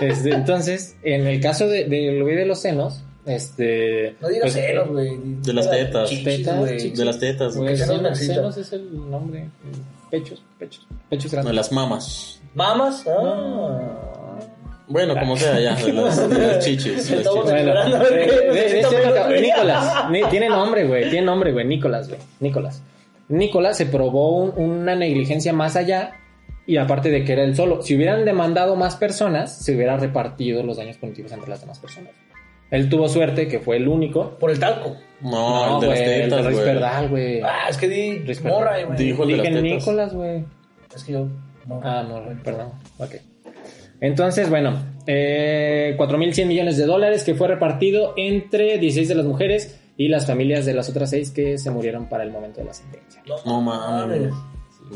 Este, 0.00 0.30
entonces, 0.30 0.96
en 1.02 1.26
el 1.26 1.40
caso 1.42 1.68
de, 1.68 1.84
del 1.84 2.22
güey 2.22 2.36
de 2.36 2.46
los 2.46 2.60
senos, 2.60 3.04
este... 3.26 4.16
No 4.18 4.28
digas 4.28 4.44
pues, 4.44 4.54
celos, 4.54 4.88
güey. 4.88 5.10
De 5.42 5.52
las 5.52 5.70
tetas. 5.70 6.08
Chichis, 6.08 6.24
Tetas, 6.24 6.70
chichis. 6.70 6.98
De 6.98 7.04
las 7.04 7.18
tetas, 7.18 7.54
Pues, 7.54 7.86
no 7.86 8.14
senos 8.14 8.56
es 8.56 8.72
el 8.72 9.10
nombre. 9.10 9.50
Pechos, 10.12 10.42
pechos, 10.58 10.86
pechos 11.10 11.30
de 11.30 11.36
grandes. 11.38 11.54
las 11.56 11.72
mamas. 11.72 12.40
¿Mamas? 12.54 13.04
Ah. 13.08 14.38
Bueno, 14.86 15.14
como 15.18 15.36
sea, 15.38 15.58
ya, 15.58 15.74
de 15.74 15.92
las, 15.94 16.28
de 16.28 16.38
las 16.46 16.64
chichis. 16.64 17.08
de 17.08 17.16
las. 17.24 17.34
Bueno, 17.34 17.98
de- 17.98 18.10
de- 18.52 18.80
este. 18.80 19.40
Nicolás, 19.40 20.10
ni- 20.10 20.22
tiene 20.24 20.48
nombre, 20.50 20.86
güey, 20.86 21.08
tiene 21.08 21.24
nombre, 21.26 21.52
güey, 21.52 21.66
Nicolás, 21.66 22.08
güey, 22.08 22.20
Nicolás. 22.40 22.82
Nicolás 23.28 23.78
se 23.78 23.86
probó 23.86 24.36
un- 24.36 24.52
una 24.80 24.94
negligencia 24.94 25.54
más 25.54 25.76
allá 25.76 26.12
y 26.66 26.76
aparte 26.76 27.10
de 27.10 27.24
que 27.24 27.32
era 27.32 27.42
el 27.44 27.56
solo, 27.56 27.80
si 27.80 27.96
hubieran 27.96 28.26
demandado 28.26 28.76
más 28.76 28.96
personas, 28.96 29.64
se 29.64 29.74
hubiera 29.74 29.96
repartido 29.96 30.62
los 30.62 30.76
daños 30.76 30.98
punitivos 30.98 31.32
entre 31.32 31.48
las 31.48 31.62
demás 31.62 31.78
personas. 31.78 32.12
Él 32.72 32.88
tuvo 32.88 33.06
suerte 33.06 33.46
que 33.46 33.60
fue 33.60 33.76
el 33.76 33.86
único. 33.86 34.30
Por 34.38 34.50
el 34.50 34.58
talco. 34.58 34.96
No, 35.20 35.74
el 35.74 35.80
de 35.82 35.86
las 35.88 35.98
güey, 36.00 36.12
el 36.14 36.30
de 36.30 36.72
tetas, 36.72 37.10
güey. 37.10 37.40
Ah, 37.42 37.68
es 37.68 37.76
que 37.76 37.86
di 37.86 38.18
Luis 38.20 38.42
morra, 38.42 38.82
güey. 38.82 38.98
Dijo 38.98 39.24
el 39.24 39.28
de 39.28 39.36
las 39.36 39.46
Dije 39.46 39.62
tetas. 39.62 39.78
Nicolás, 39.78 40.14
güey. 40.14 40.44
Es 40.94 41.04
que 41.04 41.12
yo. 41.12 41.28
Ah, 41.82 42.02
no, 42.08 42.22
perdón. 42.42 42.70
Ok. 42.96 43.16
Entonces, 44.00 44.48
bueno, 44.48 44.82
eh, 45.06 45.94
4.100 45.98 46.46
millones 46.46 46.78
de 46.78 46.86
dólares 46.86 47.24
que 47.24 47.34
fue 47.34 47.46
repartido 47.46 48.14
entre 48.16 48.78
16 48.78 49.06
de 49.06 49.14
las 49.16 49.26
mujeres 49.26 49.78
y 49.98 50.08
las 50.08 50.26
familias 50.26 50.64
de 50.64 50.72
las 50.72 50.88
otras 50.88 51.10
6 51.10 51.30
que 51.30 51.58
se 51.58 51.70
murieron 51.70 52.08
para 52.08 52.24
el 52.24 52.30
momento 52.30 52.60
de 52.60 52.66
la 52.66 52.72
sentencia. 52.72 53.22
No 53.44 53.60
mames. 53.60 54.32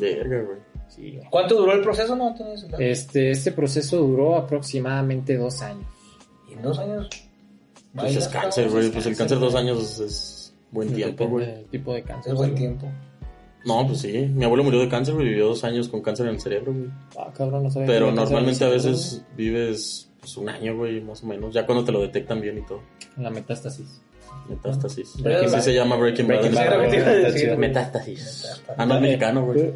Verga, 0.00 0.42
güey. 0.42 0.58
Sí. 0.88 1.20
¿Cuánto 1.28 1.56
duró 1.56 1.74
el 1.74 1.82
proceso? 1.82 2.16
No. 2.16 2.34
Este, 2.78 3.32
este 3.32 3.52
proceso 3.52 3.98
duró 3.98 4.36
aproximadamente 4.36 5.36
dos 5.36 5.60
años. 5.60 5.86
Y 6.48 6.54
en 6.54 6.62
dos 6.62 6.78
años. 6.78 7.25
Pues 7.96 8.16
es 8.16 8.28
cáncer, 8.28 8.70
güey. 8.70 8.90
Pues 8.90 9.06
el 9.06 9.16
cáncer 9.16 9.38
dos 9.38 9.54
años 9.54 10.00
es, 10.00 10.54
buen 10.70 10.92
tiempo, 10.92 11.26
güey. 11.26 11.64
tipo 11.70 11.94
de 11.94 12.02
cáncer. 12.02 12.32
Es 12.32 12.38
buen 12.38 12.54
tiempo. 12.54 12.90
No, 13.64 13.84
pues 13.86 14.00
sí. 14.00 14.30
Mi 14.32 14.44
abuelo 14.44 14.62
murió 14.62 14.80
de 14.80 14.88
cáncer, 14.88 15.14
güey. 15.14 15.28
Vivió 15.28 15.48
dos 15.48 15.64
años 15.64 15.88
con 15.88 16.00
cáncer 16.00 16.26
en 16.26 16.34
el 16.34 16.40
cerebro, 16.40 16.72
güey. 16.72 16.90
Ah, 17.18 17.32
cabrón, 17.36 17.64
no 17.64 17.70
sabía 17.70 17.88
Pero 17.88 18.12
normalmente 18.12 18.64
a 18.64 18.68
veces 18.68 19.22
vives 19.36 20.08
pues, 20.20 20.36
un 20.36 20.48
año, 20.48 20.76
güey, 20.76 21.00
más 21.00 21.22
o 21.22 21.26
menos. 21.26 21.52
Ya 21.52 21.66
cuando 21.66 21.84
te 21.84 21.92
lo 21.92 22.00
detectan 22.00 22.40
bien 22.40 22.58
y 22.58 22.62
todo. 22.62 22.80
La 23.16 23.30
metástasis. 23.30 24.00
Metástasis. 24.48 25.14
Así 25.24 25.60
se 25.62 25.74
llama 25.74 25.96
Breaking, 25.96 26.28
Breaking 26.28 26.54
Bad. 26.54 27.56
Metástasis. 27.58 28.62
Ah, 28.76 28.86
no 28.86 28.96
es 28.96 29.00
mexicano, 29.00 29.44
güey. 29.46 29.72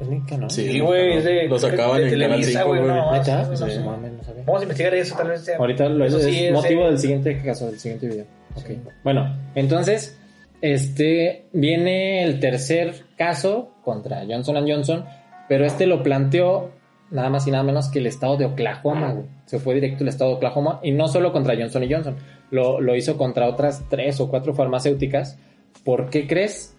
Es. 0.00 0.52
Sí, 0.54 0.80
güey, 0.80 1.18
es 1.18 1.24
de. 1.24 1.48
Lo 1.48 1.58
sacaban 1.58 1.98
de 2.00 2.08
en 2.08 2.10
Canal 2.20 2.28
Televisa, 2.40 2.62
5, 2.62 2.68
güey. 2.68 2.82
no, 2.82 3.12
¿Neta? 3.12 3.44
sí, 3.44 3.50
No, 3.64 3.70
sí. 3.70 3.78
mames, 3.80 4.12
no 4.12 4.22
sabía. 4.24 4.42
Vamos 4.46 4.60
a 4.60 4.62
investigar 4.64 4.94
eso, 4.94 5.16
tal 5.16 5.28
vez 5.28 5.40
sea. 5.44 5.56
Ahorita 5.58 5.88
lo 5.88 6.04
Eso 6.04 6.18
es, 6.18 6.24
sí, 6.24 6.30
es 6.30 6.42
es, 6.46 6.52
motivo 6.52 6.86
del 6.86 6.98
siguiente 6.98 7.42
caso, 7.42 7.66
del 7.66 7.78
siguiente 7.78 8.08
video. 8.08 8.24
Ok. 8.56 8.70
Bueno, 9.02 9.36
entonces, 9.54 10.18
este 10.60 11.46
viene 11.52 12.24
el 12.24 12.40
tercer 12.40 13.04
caso 13.16 13.72
contra 13.82 14.24
Johnson 14.28 14.56
Johnson, 14.68 15.04
pero 15.48 15.64
este 15.64 15.86
lo 15.86 16.02
planteó 16.02 16.70
nada 17.10 17.30
más 17.30 17.46
y 17.46 17.50
nada 17.50 17.62
menos 17.62 17.88
que 17.88 17.98
el 18.00 18.06
estado 18.06 18.36
de 18.36 18.46
Oklahoma, 18.46 19.12
güey. 19.12 19.26
Se 19.46 19.58
fue 19.58 19.74
directo 19.74 20.02
al 20.04 20.08
estado 20.08 20.30
de 20.30 20.36
Oklahoma 20.36 20.80
y 20.82 20.90
no 20.92 21.06
solo 21.08 21.32
contra 21.32 21.54
Johnson 21.54 21.84
Johnson, 21.88 22.16
lo, 22.50 22.80
lo 22.80 22.96
hizo 22.96 23.16
contra 23.16 23.48
otras 23.48 23.84
tres 23.88 24.20
o 24.20 24.28
cuatro 24.30 24.54
farmacéuticas. 24.54 25.38
¿Por 25.84 26.08
qué 26.10 26.26
crees? 26.26 26.73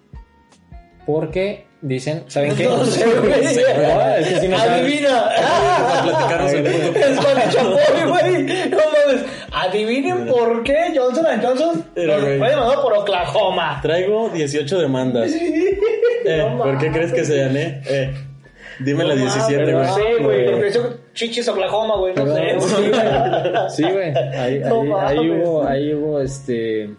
Porque 1.05 1.67
dicen, 1.81 2.23
¿saben 2.27 2.55
qué? 2.55 2.63
No 2.69 2.83
sé, 2.85 3.05
güey. 3.19 3.29
No, 3.31 4.15
es 4.15 4.27
que 4.27 4.39
sí 4.39 4.47
no. 4.47 4.57
Adivina. 4.57 5.19
A 5.19 6.03
platicarnos 6.03 6.53
el 6.53 6.63
punto. 6.63 6.99
Es 6.99 7.17
el 7.17 7.51
chapoy, 7.51 8.09
güey. 8.09 8.69
No 8.69 8.77
mames. 8.77 9.25
Adivinen 9.51 10.25
por 10.27 10.63
qué 10.63 10.93
Johnson 10.95 11.25
Johnson 11.41 11.85
güey. 11.95 12.37
fue 12.39 12.49
demandado 12.49 12.81
por 12.81 12.93
Oklahoma. 12.97 13.79
Traigo 13.81 14.29
18 14.29 14.79
demandas. 14.79 15.31
Eh, 15.33 16.37
No 16.49 16.57
¿Por 16.57 16.77
qué 16.79 16.91
crees 16.91 17.13
que 17.13 17.23
sean, 17.23 17.55
eh? 17.55 17.81
eh 17.87 18.13
dime 18.79 19.03
la 19.03 19.15
No 19.15 19.21
17, 19.21 19.57
mames, 19.57 19.73
güey. 19.73 19.85
No 19.87 19.95
sé, 19.95 20.23
güey. 20.23 20.45
Porque 20.51 20.67
eso 20.67 20.97
chichis 21.13 21.47
Oklahoma, 21.47 21.97
güey. 21.97 22.13
No 22.15 22.35
sé, 22.35 22.59
sí, 23.69 23.83
güey. 23.83 24.13
Sí. 24.13 24.17
Ahí, 24.37 24.59
No 24.59 24.99
ahí- 24.99 25.17
ahí 25.19 25.29
hubo, 25.29 25.67
ahí 25.67 25.93
hubo 25.93 26.19
este 26.19 26.89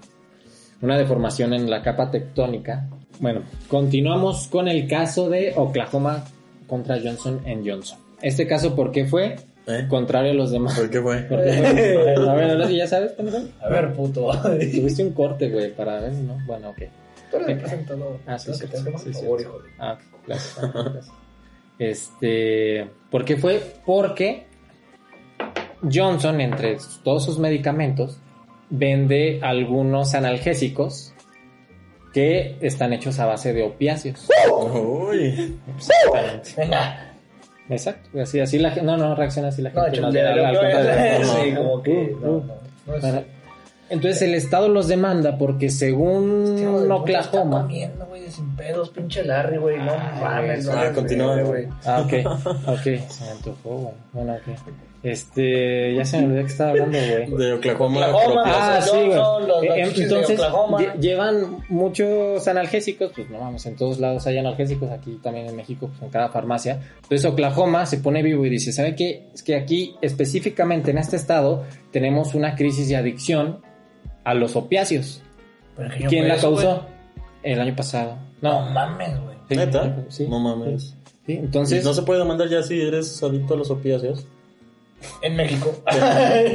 una 0.80 0.96
deformación 0.96 1.52
en 1.54 1.68
la 1.68 1.82
capa 1.82 2.10
tectónica. 2.10 2.86
Bueno, 3.20 3.42
continuamos 3.68 4.48
con 4.48 4.68
el 4.68 4.86
caso 4.86 5.28
de 5.30 5.52
Oklahoma 5.56 6.24
contra 6.66 6.98
Johnson 7.02 7.40
Johnson. 7.64 7.98
Este 8.22 8.46
caso, 8.46 8.74
¿por 8.74 8.92
qué 8.92 9.06
fue? 9.06 9.36
¿Eh? 9.66 9.86
Contrario 9.88 10.30
a 10.32 10.34
los 10.34 10.50
demás. 10.50 10.78
¿Por 10.78 10.90
qué 10.90 11.00
fue? 11.00 11.18
¿Por 11.22 11.42
qué 11.42 11.52
fue? 11.52 12.14
A 12.28 12.34
ver, 12.34 12.50
ahora 12.50 12.68
sí 12.68 12.76
ya 12.76 12.86
sabes, 12.86 13.12
pendejo. 13.12 13.38
A 13.60 13.68
ver, 13.68 13.92
puto. 13.94 14.30
Tuviste 14.42 15.02
un 15.02 15.12
corte, 15.12 15.48
güey, 15.48 15.74
para 15.74 16.00
ver, 16.00 16.12
¿no? 16.12 16.38
Bueno, 16.46 16.70
ok. 16.70 16.78
Tú 17.30 17.36
eres 17.38 17.48
el 17.48 17.58
presentador. 17.58 18.18
Ah, 18.26 18.38
sí, 18.38 18.52
sí, 18.54 18.64
sí, 18.72 19.12
favor, 19.12 19.40
hijo 19.40 19.58
de- 19.58 19.70
Ah, 19.78 19.98
gracias. 20.26 20.58
ah, 20.62 20.70
gracias. 20.72 21.08
Este, 21.78 22.88
¿por 23.10 23.24
qué 23.24 23.36
fue? 23.36 23.60
Porque 23.84 24.46
Johnson, 25.92 26.40
entre 26.40 26.78
todos 27.02 27.24
sus 27.24 27.38
medicamentos, 27.38 28.18
vende 28.70 29.40
algunos 29.42 30.14
analgésicos 30.14 31.12
que 32.16 32.56
están 32.62 32.94
hechos 32.94 33.18
a 33.18 33.26
base 33.26 33.52
de 33.52 33.62
opiáceos. 33.62 34.26
Uy. 34.50 35.54
Venga. 36.56 37.12
Exacto. 37.68 38.18
Así, 38.18 38.40
así 38.40 38.58
la 38.58 38.70
gente. 38.70 38.86
No, 38.86 38.96
no 38.96 39.14
reacciona 39.14 39.48
así 39.48 39.60
la 39.60 39.70
gente. 39.70 40.00
No, 40.00 40.10
Entonces 43.90 44.22
el 44.22 44.34
Estado 44.34 44.70
los 44.70 44.88
demanda 44.88 45.36
porque 45.36 45.68
según 45.68 46.54
Está 46.56 46.94
Oklahoma. 46.94 47.62
comiendo, 47.64 48.06
güey, 48.06 48.25
sin 48.36 48.56
pedos, 48.56 48.90
pinche 48.90 49.24
Larry, 49.24 49.56
güey. 49.58 49.78
No 49.78 49.96
mames, 50.20 50.64
no. 50.66 50.72
Ah, 50.72 50.76
mames, 50.76 50.90
continúa, 50.94 51.40
güey. 51.42 51.68
Ah, 51.84 52.02
ok, 52.04 52.12
ok. 52.68 52.82
Se 53.08 53.24
me 53.24 53.30
antojó, 53.30 53.70
güey. 53.76 53.94
Bueno, 54.12 54.34
ok. 54.34 54.56
Este, 55.02 55.94
ya 55.94 56.04
se 56.04 56.18
me 56.18 56.26
olvidó 56.26 56.40
que 56.42 56.50
estaba 56.50 56.70
hablando, 56.70 56.98
güey. 56.98 57.30
De 57.36 57.52
Oklahoma. 57.52 58.08
Oklahoma. 58.08 58.42
Ah, 58.46 58.76
Los 58.80 58.90
sí, 58.90 58.96
güey. 58.96 59.14
Los- 59.14 59.46
los 59.48 59.62
Eh, 59.64 59.92
Entonces, 59.96 60.40
lle- 60.40 60.98
llevan 60.98 61.58
muchos 61.68 62.48
analgésicos, 62.48 63.12
pues 63.14 63.30
no 63.30 63.38
vamos, 63.38 63.64
en 63.66 63.76
todos 63.76 64.00
lados 64.00 64.26
hay 64.26 64.38
analgésicos, 64.38 64.90
aquí 64.90 65.20
también 65.22 65.46
en 65.46 65.54
México, 65.54 65.88
pues 65.88 66.02
en 66.02 66.08
cada 66.10 66.28
farmacia. 66.30 66.80
Entonces 67.02 67.24
Oklahoma 67.24 67.86
se 67.86 67.98
pone 67.98 68.22
vivo 68.22 68.44
y 68.46 68.50
dice, 68.50 68.72
¿sabe 68.72 68.96
qué? 68.96 69.28
Es 69.32 69.42
que 69.44 69.54
aquí, 69.54 69.94
específicamente 70.02 70.90
en 70.90 70.98
este 70.98 71.14
estado, 71.16 71.62
tenemos 71.92 72.34
una 72.34 72.56
crisis 72.56 72.88
de 72.88 72.96
adicción 72.96 73.60
a 74.24 74.34
los 74.34 74.56
yo 76.00 76.08
¿Quién 76.08 76.26
la 76.26 76.36
causó? 76.36 76.86
El 77.52 77.60
año 77.60 77.74
pasado. 77.76 78.16
No 78.42 78.64
No, 78.64 78.70
mames, 78.70 79.20
güey. 79.20 79.36
sí, 79.48 79.56
¿Neta? 79.56 79.96
sí, 80.08 80.26
No 80.28 80.40
mames. 80.40 80.94
sí, 81.26 81.32
entonces... 81.34 81.84
no 81.84 81.94
se 81.94 82.02
puede 82.02 82.20
demandar 82.20 82.48
ya 82.48 82.62
si 82.62 82.80
eres 82.80 83.22
adicto 83.22 83.54
a 83.54 83.56
los 83.56 83.70
opiáceos. 83.70 84.26
En 85.20 85.36
México. 85.36 85.72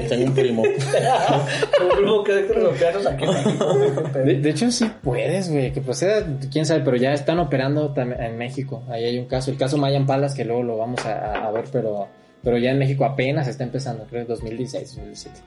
Tengo 0.10 0.26
un 0.26 0.34
primo. 0.34 0.64
Un 1.82 1.90
grupo 2.04 2.24
que 2.24 2.34
de 2.34 2.56
los 2.60 3.06
aquí 3.06 3.24
en 3.24 3.30
México. 3.30 3.74
De, 4.16 4.40
de 4.40 4.50
hecho, 4.50 4.72
sí 4.72 4.92
puedes, 5.04 5.52
güey. 5.52 5.72
Que 5.72 5.80
proceda, 5.80 6.26
quién 6.52 6.66
sabe, 6.66 6.82
pero 6.82 6.98
ya 6.98 7.14
están 7.14 7.38
operando 7.40 7.94
en 7.96 8.38
México. 8.40 8.84
Ahí 8.90 9.06
hay 9.06 9.20
un 9.20 9.26
caso, 9.26 9.52
el 9.52 9.58
caso 9.58 9.78
Mayan 9.78 10.08
Palas, 10.08 10.34
que 10.34 10.44
luego 10.44 10.64
lo 10.64 10.78
vamos 10.78 11.06
a, 11.06 11.48
a 11.48 11.52
ver, 11.52 11.66
pero, 11.72 12.08
pero 12.44 12.58
ya 12.58 12.72
en 12.72 12.80
México 12.80 13.06
apenas 13.06 13.48
está 13.48 13.64
empezando, 13.64 14.06
creo, 14.10 14.24
en 14.24 14.28
2016, 14.28 14.96
2017. 14.96 15.40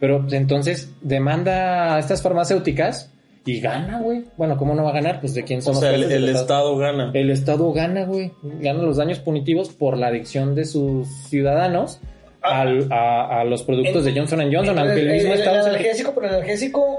Pero 0.00 0.20
pues, 0.22 0.32
entonces 0.32 0.90
demanda 1.00 1.94
a 1.94 1.98
estas 2.00 2.22
farmacéuticas 2.22 3.08
y 3.44 3.60
gana, 3.60 3.98
güey. 4.00 4.24
Bueno, 4.36 4.56
¿cómo 4.56 4.74
no 4.74 4.84
va 4.84 4.90
a 4.90 4.94
ganar? 4.94 5.20
Pues 5.20 5.34
de 5.34 5.42
quién 5.44 5.58
O 5.58 5.62
son 5.62 5.76
sea, 5.76 5.96
los 5.96 6.10
el, 6.10 6.28
Estado 6.28 6.76
gana. 6.76 7.10
El 7.14 7.30
Estado 7.30 7.72
gana, 7.72 8.04
güey. 8.04 8.32
Gana 8.42 8.82
los 8.82 8.96
daños 8.96 9.18
punitivos 9.18 9.70
por 9.70 9.96
la 9.98 10.08
adicción 10.08 10.54
de 10.54 10.64
sus 10.64 11.08
ciudadanos 11.28 12.00
al- 12.40 12.92
a, 12.92 13.40
a 13.40 13.44
los 13.44 13.62
productos 13.62 14.04
de 14.04 14.12
Johnson 14.12 14.40
Johnson, 14.52 14.78
aunque 14.78 15.00
el 15.00 15.12
mismo 15.12 15.32
el, 15.32 15.38
Estado... 15.40 15.60
el 15.60 15.66
analgésico, 15.66 16.12
pero 16.14 16.26
el 16.28 16.34
analgésico 16.34 16.98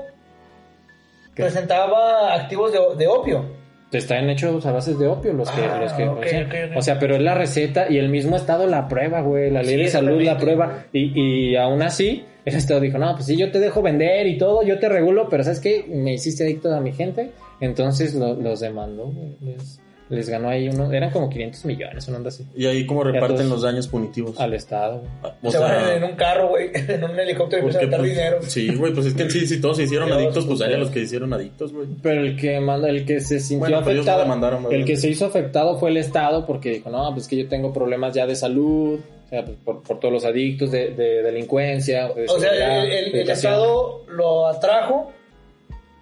¿Qué? 1.35 1.43
presentaba 1.43 2.33
activos 2.33 2.71
de, 2.71 2.79
de 2.97 3.07
opio. 3.07 3.45
Están 3.91 4.27
hechos 4.29 4.65
a 4.65 4.71
bases 4.71 4.97
de 4.97 5.07
opio 5.07 5.33
los 5.33 5.49
que... 5.51 5.61
Ah, 5.61 5.79
los 5.79 5.93
que 5.93 6.07
o, 6.07 6.23
sea, 6.23 6.47
o 6.75 6.81
sea, 6.81 6.99
pero 6.99 7.15
es 7.15 7.21
la 7.21 7.35
receta 7.35 7.85
y 7.91 7.97
el 7.99 8.09
mismo 8.09 8.35
Estado 8.35 8.65
la 8.65 8.87
prueba, 8.87 9.21
güey. 9.21 9.51
La 9.51 9.61
ley 9.61 9.75
Sí, 9.75 9.81
de 9.83 9.87
salud 9.89 10.19
la 10.21 10.37
prueba. 10.37 10.85
Y, 10.91 11.51
y 11.51 11.55
aún 11.55 11.83
así, 11.83 12.25
el 12.45 12.55
Estado 12.55 12.79
dijo, 12.79 12.97
no, 12.97 13.13
pues 13.13 13.25
sí, 13.25 13.37
yo 13.37 13.51
te 13.51 13.59
dejo 13.59 13.81
vender 13.81 14.27
y 14.27 14.37
todo, 14.37 14.63
yo 14.63 14.79
te 14.79 14.89
regulo, 14.89 15.27
pero 15.29 15.43
¿sabes 15.43 15.59
qué? 15.59 15.85
Me 15.87 16.13
hiciste 16.13 16.43
adicto 16.43 16.73
a 16.73 16.79
mi 16.81 16.91
gente. 16.93 17.31
Entonces 17.59 18.13
lo- 18.15 18.35
los 18.35 18.59
demandó, 18.59 19.05
güey. 19.07 19.35
Les, 19.41 19.79
les 20.09 20.27
ganó 20.29 20.49
ahí 20.49 20.67
uno... 20.67 20.91
Eran 20.91 21.11
como 21.11 21.29
500 21.29 21.63
millones, 21.65 22.07
una 22.09 22.17
onda 22.17 22.27
así. 22.29 22.45
Y 22.55 22.65
ahí 22.65 22.85
cómo 22.85 23.03
reparten 23.05 23.49
los 23.49 23.61
daños 23.61 23.87
punitivos. 23.87 24.37
Al 24.39 24.53
Estado, 24.53 24.99
güey. 24.99 25.33
O 25.41 25.49
se 25.51 25.57
van 25.57 25.97
en 25.97 26.03
un 26.03 26.15
carro, 26.15 26.49
güey, 26.49 26.69
en 26.73 27.03
un 27.03 27.17
helicóptero 27.17 27.63
y 27.63 27.65
empiezan 27.67 27.93
a 27.93 27.97
pues, 27.97 28.09
dinero. 28.09 28.37
Sí, 28.41 28.75
güey, 28.75 28.93
pues 28.93 29.05
es 29.07 29.13
que 29.13 29.29
sí, 29.29 29.47
si 29.47 29.61
todos 29.61 29.77
se 29.77 29.83
hicieron 29.83 30.07
Dios, 30.07 30.17
adictos, 30.17 30.45
pues 30.45 30.59
hay 30.61 30.65
a 30.65 30.69
Dios. 30.71 30.79
los 30.81 30.89
que 30.91 30.99
hicieron 30.99 31.33
adictos, 31.33 31.71
güey. 31.71 31.87
Pero 32.01 32.21
el 32.21 32.35
que 32.35 32.59
manda, 32.59 32.89
el 32.89 33.05
que 33.05 33.21
se 33.21 33.39
sintió 33.39 33.59
Bueno, 33.59 33.79
pero 33.79 33.91
ellos 33.91 34.05
no 34.05 34.11
afectado, 34.11 34.23
demandaron, 34.23 34.63
¿verdad? 34.63 34.79
el 34.79 34.85
que 34.85 34.97
se 34.97 35.09
hizo 35.09 35.25
afectado 35.25 35.79
fue 35.79 35.89
el 35.89 35.97
Estado 35.97 36.45
porque 36.45 36.69
dijo, 36.71 36.89
no, 36.89 37.11
pues 37.13 37.27
que 37.27 37.37
yo 37.37 37.47
tengo 37.47 37.71
problemas 37.71 38.13
ya 38.13 38.27
de 38.27 38.35
salud, 38.35 38.99
o 39.25 39.29
sea, 39.29 39.45
pues, 39.45 39.57
por, 39.63 39.81
por 39.83 39.99
todos 39.99 40.13
los 40.13 40.25
adictos 40.25 40.71
de, 40.71 40.91
de 40.91 41.23
delincuencia. 41.23 42.09
de 42.09 42.25
O 42.27 42.39
sea, 42.39 42.83
el, 42.83 43.13
el-. 43.15 43.29
Estado 43.29 44.03
lo 44.07 44.47
atrajo 44.47 45.11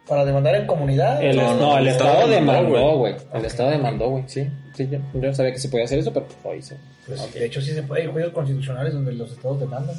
para 0.08 0.26
demandar 0.26 0.56
en 0.56 0.66
comunidad. 0.68 1.24
El, 1.24 1.38
No, 1.38 1.78
el 1.78 1.84
el 1.84 1.94
Estado 1.94 2.12
Estado 2.12 2.28
demandó, 2.32 2.98
güey. 2.98 3.16
El 3.34 3.46
Estado 3.46 3.70
demandó, 3.70 4.10
güey, 4.10 4.24
sí. 4.28 4.48
Sí, 4.76 4.88
yo, 4.92 5.00
yo 5.14 5.22
no 5.28 5.34
sabía 5.34 5.52
que 5.54 5.60
se 5.60 5.70
podía 5.70 5.86
hacer 5.86 6.00
eso, 6.00 6.12
pero 6.14 6.26
lo 6.44 6.56
hizo. 6.56 6.76
Pues, 7.06 7.34
De 7.34 7.46
hecho, 7.46 7.62
sí 7.62 7.72
se 7.72 7.84
puede. 7.84 8.02
Hay 8.04 8.08
juicios 8.08 8.34
constitucionales 8.34 8.94
donde 8.94 9.14
los 9.14 9.32
estados 9.32 9.60
demandan. 9.60 9.96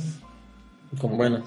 Como 1.01 1.17
Bueno, 1.17 1.43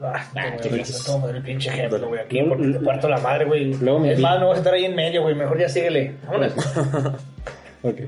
Ah, 0.00 0.26
Ah, 0.34 0.56
te 0.60 0.68
voy 0.68 0.80
a 0.80 0.82
qué 0.82 0.90
hacer 0.90 1.12
como 1.12 1.28
el 1.28 1.40
pinche 1.42 1.70
ejemplo, 1.70 2.08
güey. 2.08 2.20
Aquí, 2.20 2.42
porque 2.42 2.66
te 2.66 2.80
parto 2.80 3.08
la 3.08 3.18
madre, 3.18 3.44
güey. 3.44 3.70
Es 3.70 3.80
vi- 3.80 4.22
más, 4.22 4.40
no 4.40 4.48
vas 4.48 4.56
a 4.56 4.58
estar 4.58 4.74
ahí 4.74 4.84
en 4.86 4.94
medio, 4.96 5.22
güey. 5.22 5.34
Mejor 5.36 5.58
ya 5.58 5.68
síguele. 5.68 6.14
Vámonos. 6.26 6.52
Ok. 7.82 8.00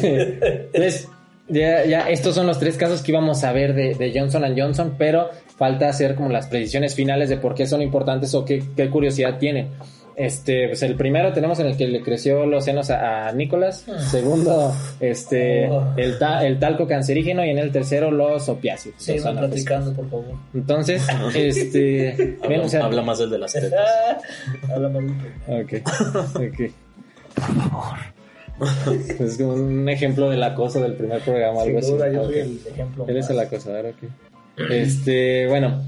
Entonces, 0.00 1.08
ya, 1.48 1.84
ya 1.84 2.08
estos 2.08 2.34
son 2.34 2.46
los 2.46 2.58
tres 2.58 2.76
casos 2.76 3.02
que 3.02 3.12
íbamos 3.12 3.44
a 3.44 3.52
ver 3.52 3.74
de, 3.74 3.94
de 3.94 4.18
Johnson 4.18 4.44
Johnson, 4.56 4.94
pero 4.98 5.30
falta 5.56 5.88
hacer 5.88 6.14
como 6.14 6.28
las 6.30 6.46
predicciones 6.48 6.94
finales 6.94 7.28
de 7.28 7.36
por 7.36 7.54
qué 7.54 7.66
son 7.66 7.82
importantes 7.82 8.34
o 8.34 8.44
qué, 8.44 8.62
qué 8.76 8.88
curiosidad 8.90 9.38
tienen. 9.38 9.68
Este, 10.16 10.68
pues 10.68 10.80
el 10.84 10.94
primero 10.94 11.32
tenemos 11.32 11.58
en 11.58 11.66
el 11.66 11.76
que 11.76 11.88
le 11.88 12.00
creció 12.00 12.46
los 12.46 12.64
senos 12.64 12.88
a, 12.90 13.26
a 13.26 13.32
Nicolás. 13.32 13.84
Segundo, 14.12 14.72
este, 15.00 15.68
Oh. 15.68 15.92
el, 15.96 16.20
ta- 16.20 16.46
el 16.46 16.60
talco 16.60 16.86
cancerígeno. 16.86 17.44
Y 17.44 17.50
en 17.50 17.58
el 17.58 17.72
tercero, 17.72 18.12
los 18.12 18.48
opiáceos. 18.48 18.94
Sigue 18.96 19.18
los 19.20 19.36
platicando, 19.36 19.92
por 19.92 20.08
favor. 20.08 20.36
Entonces, 20.54 21.04
este, 21.34 22.36
habla, 22.40 22.48
bien, 22.48 22.60
o 22.60 22.68
sea, 22.68 22.84
habla 22.84 23.02
más 23.02 23.18
el 23.18 23.30
de 23.30 23.38
las 23.38 23.52
tetas. 23.54 23.80
Habla 24.72 24.88
más 24.88 25.02
de- 25.02 25.62
Ok, 25.62 25.72
ok. 26.36 26.72
Por 27.34 27.70
favor. 27.70 28.13
Es 29.20 29.38
como 29.38 29.54
un 29.54 29.88
ejemplo 29.88 30.30
del 30.30 30.42
acoso 30.42 30.80
del 30.80 30.94
primer 30.94 31.20
programa, 31.20 31.62
algo 31.62 31.82
Sin 31.82 31.96
duda, 31.96 32.06
así. 32.06 32.14
yo 32.16 32.24
soy 32.24 32.38
el 32.38 32.60
ejemplo. 32.70 33.04
Eres 33.08 33.24
más. 33.24 33.30
el 33.30 33.38
acosador, 33.40 33.86
ok. 33.86 34.70
Este, 34.70 35.46
bueno, 35.48 35.82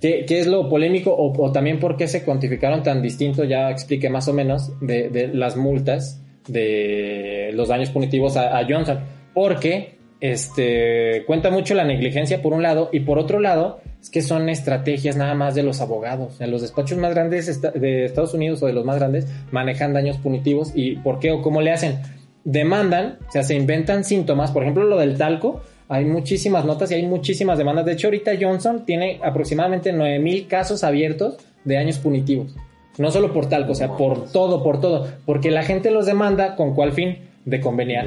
¿qué, 0.00 0.24
qué 0.26 0.40
es 0.40 0.46
lo 0.46 0.68
polémico 0.68 1.12
o, 1.12 1.32
o 1.40 1.52
también 1.52 1.78
por 1.78 1.96
qué 1.96 2.08
se 2.08 2.24
cuantificaron 2.24 2.82
tan 2.82 3.02
distinto? 3.02 3.44
Ya 3.44 3.70
expliqué 3.70 4.10
más 4.10 4.26
o 4.28 4.32
menos 4.32 4.72
de, 4.80 5.08
de 5.10 5.28
las 5.28 5.56
multas 5.56 6.20
de 6.48 7.50
los 7.54 7.68
daños 7.68 7.90
punitivos 7.90 8.36
a, 8.36 8.58
a 8.58 8.66
Johnson. 8.68 8.98
Porque 9.32 9.94
este, 10.20 11.24
cuenta 11.26 11.50
mucho 11.50 11.74
la 11.74 11.84
negligencia 11.84 12.42
por 12.42 12.52
un 12.52 12.62
lado 12.62 12.90
y 12.92 13.00
por 13.00 13.18
otro 13.18 13.38
lado 13.38 13.80
es 14.00 14.10
que 14.10 14.22
son 14.22 14.48
estrategias 14.48 15.16
nada 15.16 15.34
más 15.34 15.54
de 15.54 15.62
los 15.62 15.80
abogados. 15.80 16.40
En 16.40 16.50
los 16.50 16.62
despachos 16.62 16.98
más 16.98 17.12
grandes 17.12 17.60
de 17.60 18.04
Estados 18.04 18.34
Unidos 18.34 18.62
o 18.62 18.66
de 18.66 18.72
los 18.72 18.84
más 18.84 18.98
grandes 18.98 19.26
manejan 19.50 19.92
daños 19.92 20.16
punitivos 20.16 20.72
y 20.74 20.96
por 20.96 21.18
qué 21.18 21.32
o 21.32 21.42
cómo 21.42 21.60
le 21.60 21.72
hacen. 21.72 21.98
demandan, 22.42 23.18
o 23.28 23.32
sea, 23.32 23.42
se 23.42 23.54
inventan 23.54 24.02
síntomas, 24.02 24.50
por 24.50 24.62
ejemplo, 24.62 24.84
lo 24.84 24.96
del 24.96 25.18
talco, 25.18 25.60
hay 25.90 26.04
muchísimas 26.04 26.64
notas 26.64 26.90
y 26.92 26.94
hay 26.94 27.06
muchísimas 27.06 27.58
demandas. 27.58 27.84
De 27.84 27.92
hecho, 27.92 28.06
ahorita 28.06 28.32
Johnson 28.40 28.86
tiene 28.86 29.18
aproximadamente 29.22 29.92
9000 29.92 30.46
casos 30.46 30.84
abiertos 30.84 31.36
de 31.64 31.76
años 31.76 31.98
punitivos. 31.98 32.54
No 32.96 33.10
solo 33.10 33.32
por 33.32 33.48
talco, 33.48 33.72
o 33.72 33.74
sea, 33.74 33.96
por 33.96 34.30
todo, 34.30 34.62
por 34.62 34.80
todo. 34.80 35.08
Porque 35.26 35.50
la 35.50 35.64
gente 35.64 35.90
los 35.90 36.06
demanda 36.06 36.54
con 36.54 36.74
cuál 36.74 36.92
fin? 36.92 37.18
De 37.44 37.60
conveniar. 37.60 38.06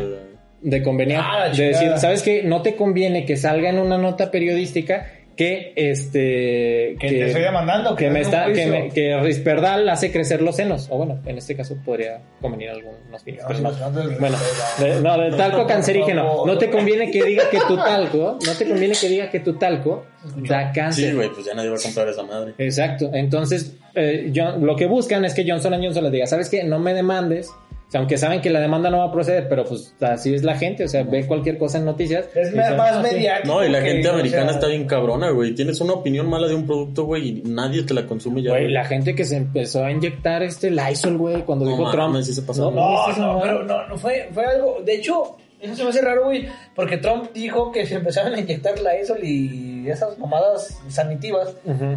De 0.62 0.82
conveniar. 0.82 1.24
Ah, 1.24 1.50
de 1.50 1.68
decir. 1.68 1.92
¿sabes 1.98 2.24
qué? 2.24 2.44
No 2.44 2.62
te 2.62 2.76
conviene 2.76 3.26
que 3.26 3.36
salga 3.36 3.70
en 3.70 3.80
una 3.80 3.98
nota 3.98 4.32
periodística 4.32 5.06
que 5.36 5.74
este 5.76 6.96
Que 7.00 7.08
te 7.10 7.26
estoy 7.28 7.42
demandando, 7.42 7.96
que 7.96 8.06
que 8.06 8.10
me 8.12 8.22
está 8.22 8.52
que, 8.54 8.66
me- 8.68 8.90
que 8.90 9.20
Risperdal 9.20 9.88
hace 9.90 10.12
crecer 10.12 10.42
los 10.42 10.56
senos 10.56 10.88
o 10.92 10.98
bueno 10.98 11.20
en 11.26 11.38
este 11.38 11.56
caso 11.56 11.76
podría 11.84 12.22
convenir 12.42 12.70
algunos 12.70 13.24
fines 13.24 13.42
No, 13.60 13.72
bueno 14.20 14.38
no, 14.80 14.86
de- 14.86 15.02
no 15.02 15.18
del 15.18 15.36
talco 15.36 15.66
cancerígeno 15.68 16.46
no 16.46 16.58
te 16.58 16.70
conviene 16.70 17.10
que 17.12 17.24
diga 17.24 17.50
que 17.50 17.60
tu 17.68 17.76
talco 17.78 18.38
no 18.46 18.52
te 18.54 18.68
conviene 18.68 18.96
que 19.00 19.08
diga 19.10 19.30
que 19.30 19.40
tu 19.40 19.54
talco 19.58 20.06
da 20.48 20.72
cáncer 20.72 21.10
Sí, 21.10 21.16
güey, 21.16 21.30
pues 21.30 21.46
ya 21.46 21.54
nadie 21.54 21.70
va 21.70 21.76
a 21.76 21.82
comprar 21.82 22.08
esa 22.08 22.24
madre. 22.24 22.54
Exacto. 22.58 23.10
Entonces, 23.14 23.76
eh, 23.94 24.30
yo- 24.32 24.56
lo 24.56 24.78
que 24.78 24.86
buscan 24.86 25.26
es 25.26 25.34
que 25.34 25.44
Johnson 25.46 25.74
Johnson 25.74 26.04
les 26.04 26.14
diga, 26.14 26.26
¿sabes 26.28 26.48
qué? 26.50 26.64
No 26.64 26.80
me 26.80 26.94
demandes. 26.94 27.50
Sea, 27.94 28.00
aunque 28.00 28.18
saben 28.18 28.42
que 28.42 28.50
la 28.50 28.60
demanda 28.60 28.90
no 28.90 28.98
va 28.98 29.06
a 29.06 29.12
proceder, 29.12 29.48
pero 29.48 29.66
pues 29.66 29.94
así 30.02 30.34
es 30.34 30.42
la 30.42 30.56
gente. 30.56 30.84
O 30.84 30.88
sea, 30.88 31.04
ve 31.04 31.28
cualquier 31.28 31.60
cosa 31.60 31.78
en 31.78 31.86
noticias. 31.86 32.28
Es 32.34 32.52
más, 32.56 33.04
mediático. 33.04 33.54
No, 33.54 33.64
y 33.64 33.70
la 33.70 33.84
que, 33.84 33.92
gente 33.92 34.10
o 34.10 34.14
americana 34.14 34.46
sea, 34.46 34.54
está 34.54 34.68
bien 34.68 34.88
cabrona, 34.88 35.30
güey. 35.30 35.54
Tienes 35.54 35.80
una 35.80 35.94
opinión 35.94 36.28
mala 36.28 36.48
de 36.48 36.56
un 36.56 36.66
producto, 36.66 37.04
güey, 37.04 37.28
y 37.28 37.42
nadie 37.46 37.84
te 37.84 37.94
la 37.94 38.08
consume 38.08 38.42
ya. 38.42 38.50
Güey, 38.50 38.72
la 38.72 38.84
gente 38.86 39.14
que 39.14 39.24
se 39.26 39.38
empezó 39.38 39.86
a 39.86 39.92
inyectar 39.92 40.42
este 40.42 40.72
Lysol, 40.72 41.20
güey, 41.20 41.44
cuando 41.44 41.66
No 41.66 41.78
dijo 41.78 41.92
Trump. 41.92 42.20
sí 42.24 42.34
se 42.34 42.42
pasó. 42.42 42.72
No, 42.72 42.90
¿viste 42.90 43.12
esa 43.12 43.28
no, 43.28 43.40
pero 43.40 43.64
no, 43.64 43.88
no 43.88 43.96
fue, 43.96 44.28
fue 44.34 44.44
algo. 44.44 44.82
De 44.84 44.96
hecho, 44.96 45.38
eso 45.62 45.76
se 45.76 45.84
me 45.84 45.90
hace 45.90 46.02
raro, 46.02 46.24
güey. 46.24 46.48
Porque 46.74 46.98
Trump 46.98 47.32
dijo 47.32 47.72
que 47.72 47.86
se 47.86 47.94
empezaron 47.94 48.34
a 48.34 48.40
inyectar 48.40 48.80
la 48.80 48.96
ESOL 48.96 49.24
y 49.24 49.88
esas 49.88 50.18
mamadas 50.18 50.82
sanitivas. 50.90 51.56
Mm, 51.64 51.94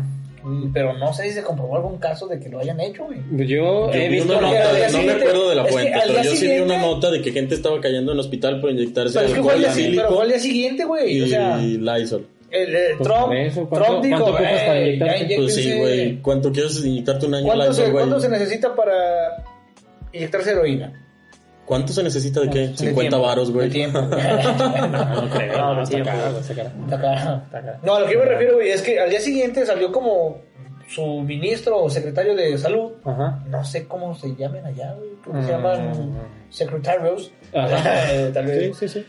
Pero 0.73 0.93
no 0.97 1.13
sé 1.13 1.25
si 1.25 1.31
se 1.33 1.43
comprobó 1.43 1.77
algún 1.77 1.99
caso 1.99 2.27
de 2.29 2.39
que 2.39 2.49
lo 2.49 2.59
hayan 2.61 2.79
hecho, 2.81 3.05
güey. 3.05 3.19
Yo 3.33 3.47
Yo 3.47 3.91
he 3.93 4.09
vi 4.09 4.17
visto 4.17 4.33
una 4.39 4.49
nota, 4.49 4.89
no 4.93 5.03
me 5.03 5.13
acuerdo 5.13 5.49
de 5.51 5.55
la 5.57 5.65
fuente, 5.65 5.93
pero 6.07 6.23
yo 6.23 6.31
sí 6.37 6.47
vi 6.49 6.59
una 6.61 6.79
nota 6.79 7.11
de 7.11 7.21
que 7.23 7.33
gente 7.33 7.55
estaba 7.55 7.81
cayendo 7.81 8.13
en 8.13 8.19
hospital 8.19 8.61
por 8.61 8.71
inyectarse 8.71 9.15
Pero 9.19 9.27
es 9.29 9.35
que 9.35 9.43
fue 9.43 9.53
pero 9.97 10.09
fue 10.15 10.23
al 10.23 10.29
día 10.29 10.39
siguiente, 10.39 10.85
güey. 10.85 11.17
y 11.19 11.23
O 11.23 11.27
sea, 11.27 11.57
Lysol. 11.59 12.27
el, 12.51 12.73
Pues 12.97 13.09
Trump, 13.09 13.33
eso, 13.33 13.69
¿cuánto- 13.69 13.89
Trump 13.89 14.05
dijo, 14.05 14.33
para 14.33 14.79
"Eh, 14.81 14.87
inyectarte?" 14.87 15.29
ya 15.29 15.37
Pues 15.37 15.55
sí, 15.55 15.73
güey. 15.79 16.23
¿Cuánto 16.23 16.53
quieres 16.53 16.85
inyectarte 16.85 17.27
un 17.27 17.35
año 17.35 17.47
¿Cuánto, 17.47 17.65
se, 17.65 17.69
Lysol, 17.71 17.93
güey? 17.93 18.05
¿Cuánto 18.07 18.21
se 18.21 18.29
necesita 18.29 18.75
para 18.75 19.45
inyectarse 20.13 20.51
heroína? 20.53 21.06
¿Cuánto 21.67 21.93
se 21.93 22.03
necesita 22.03 22.41
de 22.41 22.49
qué? 22.51 22.59
De 22.69 22.77
50 22.77 23.01
tiempo, 23.01 23.21
varos, 23.27 23.51
güey. 23.53 23.69
tiempo. 23.69 23.99
No, 24.01 25.23
no 25.23 25.31
creo. 25.31 25.59
No, 25.59 25.75
no, 25.75 25.83
está 25.83 26.03
caro, 27.01 27.43
caro. 27.51 27.73
No, 27.83 27.95
a 27.97 28.01
lo 28.01 28.07
que 28.07 28.13
yo 28.15 28.21
me 28.21 28.25
refiero, 28.27 28.55
güey, 28.55 28.71
es 28.71 28.83
que 28.83 28.99
al 29.01 29.11
día 29.11 29.21
siguiente 29.21 29.67
salió 29.67 29.91
como 29.93 30.39
su 30.89 31.05
ministro 31.23 31.83
o 31.83 31.91
secretario 31.91 32.35
de 32.37 32.57
salud. 32.57 32.93
Ajá. 33.05 33.43
No 33.49 33.65
sé 33.65 33.87
cómo 33.89 34.15
se 34.15 34.35
llaman 34.37 34.65
allá, 34.67 34.95
güey. 34.95 35.11
Creo 35.23 35.35
que 35.35 35.43
se 35.43 35.49
Mm. 35.49 35.51
llaman 35.51 36.11
secretarios. 36.51 37.33
Ajá. 37.53 37.83
Tal 38.35 38.47
vez. 38.47 38.77
Sí, 38.79 38.89
sí, 38.89 39.01
sí. 39.01 39.07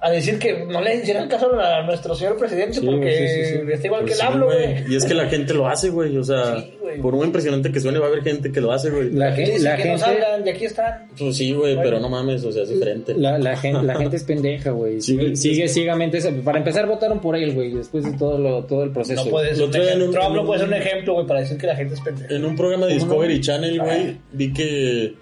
A 0.00 0.10
decir 0.10 0.38
que 0.38 0.64
no 0.64 0.80
le 0.80 0.94
hicieran 0.94 1.28
caso 1.28 1.50
a 1.60 1.82
nuestro 1.82 2.14
señor 2.14 2.36
presidente 2.36 2.74
Sí, 2.78 2.86
porque 2.86 3.10
sí, 3.18 3.26
sí, 3.26 3.58
sí. 3.66 3.72
está 3.72 3.86
igual 3.88 4.02
Pues 4.02 4.12
que 4.12 4.20
sí, 4.20 4.24
el 4.24 4.32
hablo, 4.32 4.46
güey. 4.46 4.72
güey. 4.82 4.92
Y 4.92 4.96
es 4.96 5.04
que 5.04 5.14
la 5.14 5.26
gente 5.26 5.54
lo 5.54 5.66
hace, 5.66 5.88
güey. 5.90 6.16
O 6.16 6.22
sea, 6.22 6.60
Sí, 6.60 6.77
güey. 6.92 7.00
por 7.02 7.14
muy 7.14 7.26
impresionante 7.26 7.70
que 7.72 7.80
suene, 7.80 7.98
va 7.98 8.06
a 8.06 8.08
haber 8.08 8.22
gente 8.22 8.50
que 8.52 8.60
lo 8.60 8.72
hace, 8.72 8.90
güey. 8.90 9.10
La, 9.12 9.34
Que 9.34 9.42
gen- 9.44 9.54
dicen 9.54 9.64
la 9.64 9.76
que 9.76 9.84
no 9.84 9.98
gente. 9.98 10.04
salgan 10.04 10.46
y 10.46 10.50
aquí 10.50 10.64
están. 10.64 11.06
Pues 11.18 11.36
sí, 11.36 11.52
güey, 11.52 11.76
pero 11.76 12.00
no 12.00 12.08
mames, 12.08 12.44
o 12.44 12.52
sea, 12.52 12.62
es 12.62 12.68
diferente. 12.70 13.14
La, 13.16 13.38
la 13.38 13.56
gente, 13.56 13.82
la 13.82 13.94
gente 13.96 14.16
es 14.16 14.24
pendeja, 14.24 14.70
güey. 14.70 15.00
Sí, 15.00 15.16
Sigue, 15.16 15.36
sigue 15.36 15.68
ciegamente. 15.68 16.20
Para 16.44 16.58
empezar, 16.58 16.86
votaron 16.86 17.20
por 17.20 17.36
él, 17.36 17.54
güey. 17.54 17.72
Después 17.74 18.04
de 18.04 18.12
todo, 18.18 18.38
lo, 18.38 18.64
todo 18.64 18.82
el 18.84 18.90
proceso. 18.90 19.24
No 19.24 19.30
puede 19.30 19.48
ser 19.54 19.58
Lo 19.58 19.66
un 19.66 19.76
ejemplo. 19.76 20.04
un- 20.06 20.12
Trump 20.12 20.34
no 20.34 20.40
un- 20.42 20.46
puede 20.46 20.60
ser 20.60 20.68
un 20.68 20.74
ejemplo, 20.74 21.14
güey, 21.14 21.26
para 21.26 21.40
decir 21.40 21.58
que 21.58 21.66
la 21.66 21.76
gente 21.76 21.94
es 21.94 22.00
pendeja. 22.00 22.34
En 22.34 22.44
un 22.44 22.56
programa 22.56 22.86
de 22.86 22.94
Discovery 22.94 23.40
Channel, 23.40 23.80
güey, 23.80 24.16
vi 24.32 24.52
que 24.52 25.14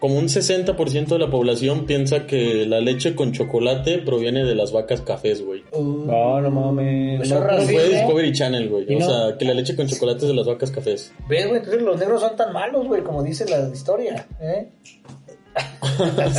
como 0.00 0.16
un 0.18 0.26
60% 0.28 1.06
de 1.06 1.18
la 1.18 1.30
población 1.30 1.86
piensa 1.86 2.26
que 2.26 2.66
la 2.66 2.80
leche 2.80 3.14
con 3.14 3.32
chocolate 3.32 3.98
proviene 3.98 4.44
de 4.44 4.54
las 4.54 4.72
vacas 4.72 5.02
cafés, 5.02 5.44
güey. 5.44 5.62
No, 5.72 6.40
no 6.40 6.50
mames. 6.50 7.20
Eso 7.22 7.38
No. 7.38 7.46
Fue 7.62 7.72
güey. 7.74 7.88
Discovery 7.90 8.32
Channel, 8.32 8.68
güey. 8.68 8.96
O 8.96 8.98
no- 8.98 9.06
sea, 9.06 9.38
que 9.38 9.44
la 9.44 9.54
leche 9.54 9.76
con 9.76 9.86
chocolate 9.86 10.22
es 10.22 10.28
de 10.28 10.34
las 10.34 10.46
vacas 10.46 10.70
cafés. 10.70 11.12
¿Ves, 11.28 11.46
güey? 11.46 11.58
Entonces 11.58 11.82
los 11.82 11.98
negros 12.00 12.20
son 12.22 12.34
tan 12.34 12.52
malos, 12.52 12.86
güey, 12.88 13.02
como 13.02 13.22
dice 13.22 13.44
la 13.48 13.68
historia. 13.72 14.26
¿eh? 14.40 14.68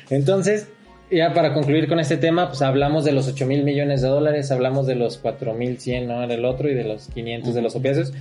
Entonces, 0.10 0.68
ya 1.12 1.34
para 1.34 1.54
concluir 1.54 1.88
con 1.88 2.00
este 2.00 2.18
tema, 2.18 2.48
pues 2.50 2.62
hablamos 2.62 3.04
de 3.06 3.12
los 3.12 3.28
8 3.28 3.46
mil 3.46 3.64
millones 3.64 4.02
de 4.02 4.08
dólares, 4.08 4.52
hablamos 4.52 4.88
de 4.88 4.96
los 4.96 5.18
4 5.18 5.54
mil 5.54 5.78
100, 5.80 6.08
¿no? 6.08 6.24
En 6.24 6.32
el 6.32 6.46
otro 6.46 6.70
y 6.70 6.74
de 6.74 6.84
los 6.84 7.08
500 7.08 7.54
de 7.54 7.62
los 7.62 7.76
opiáceos. 7.76 8.14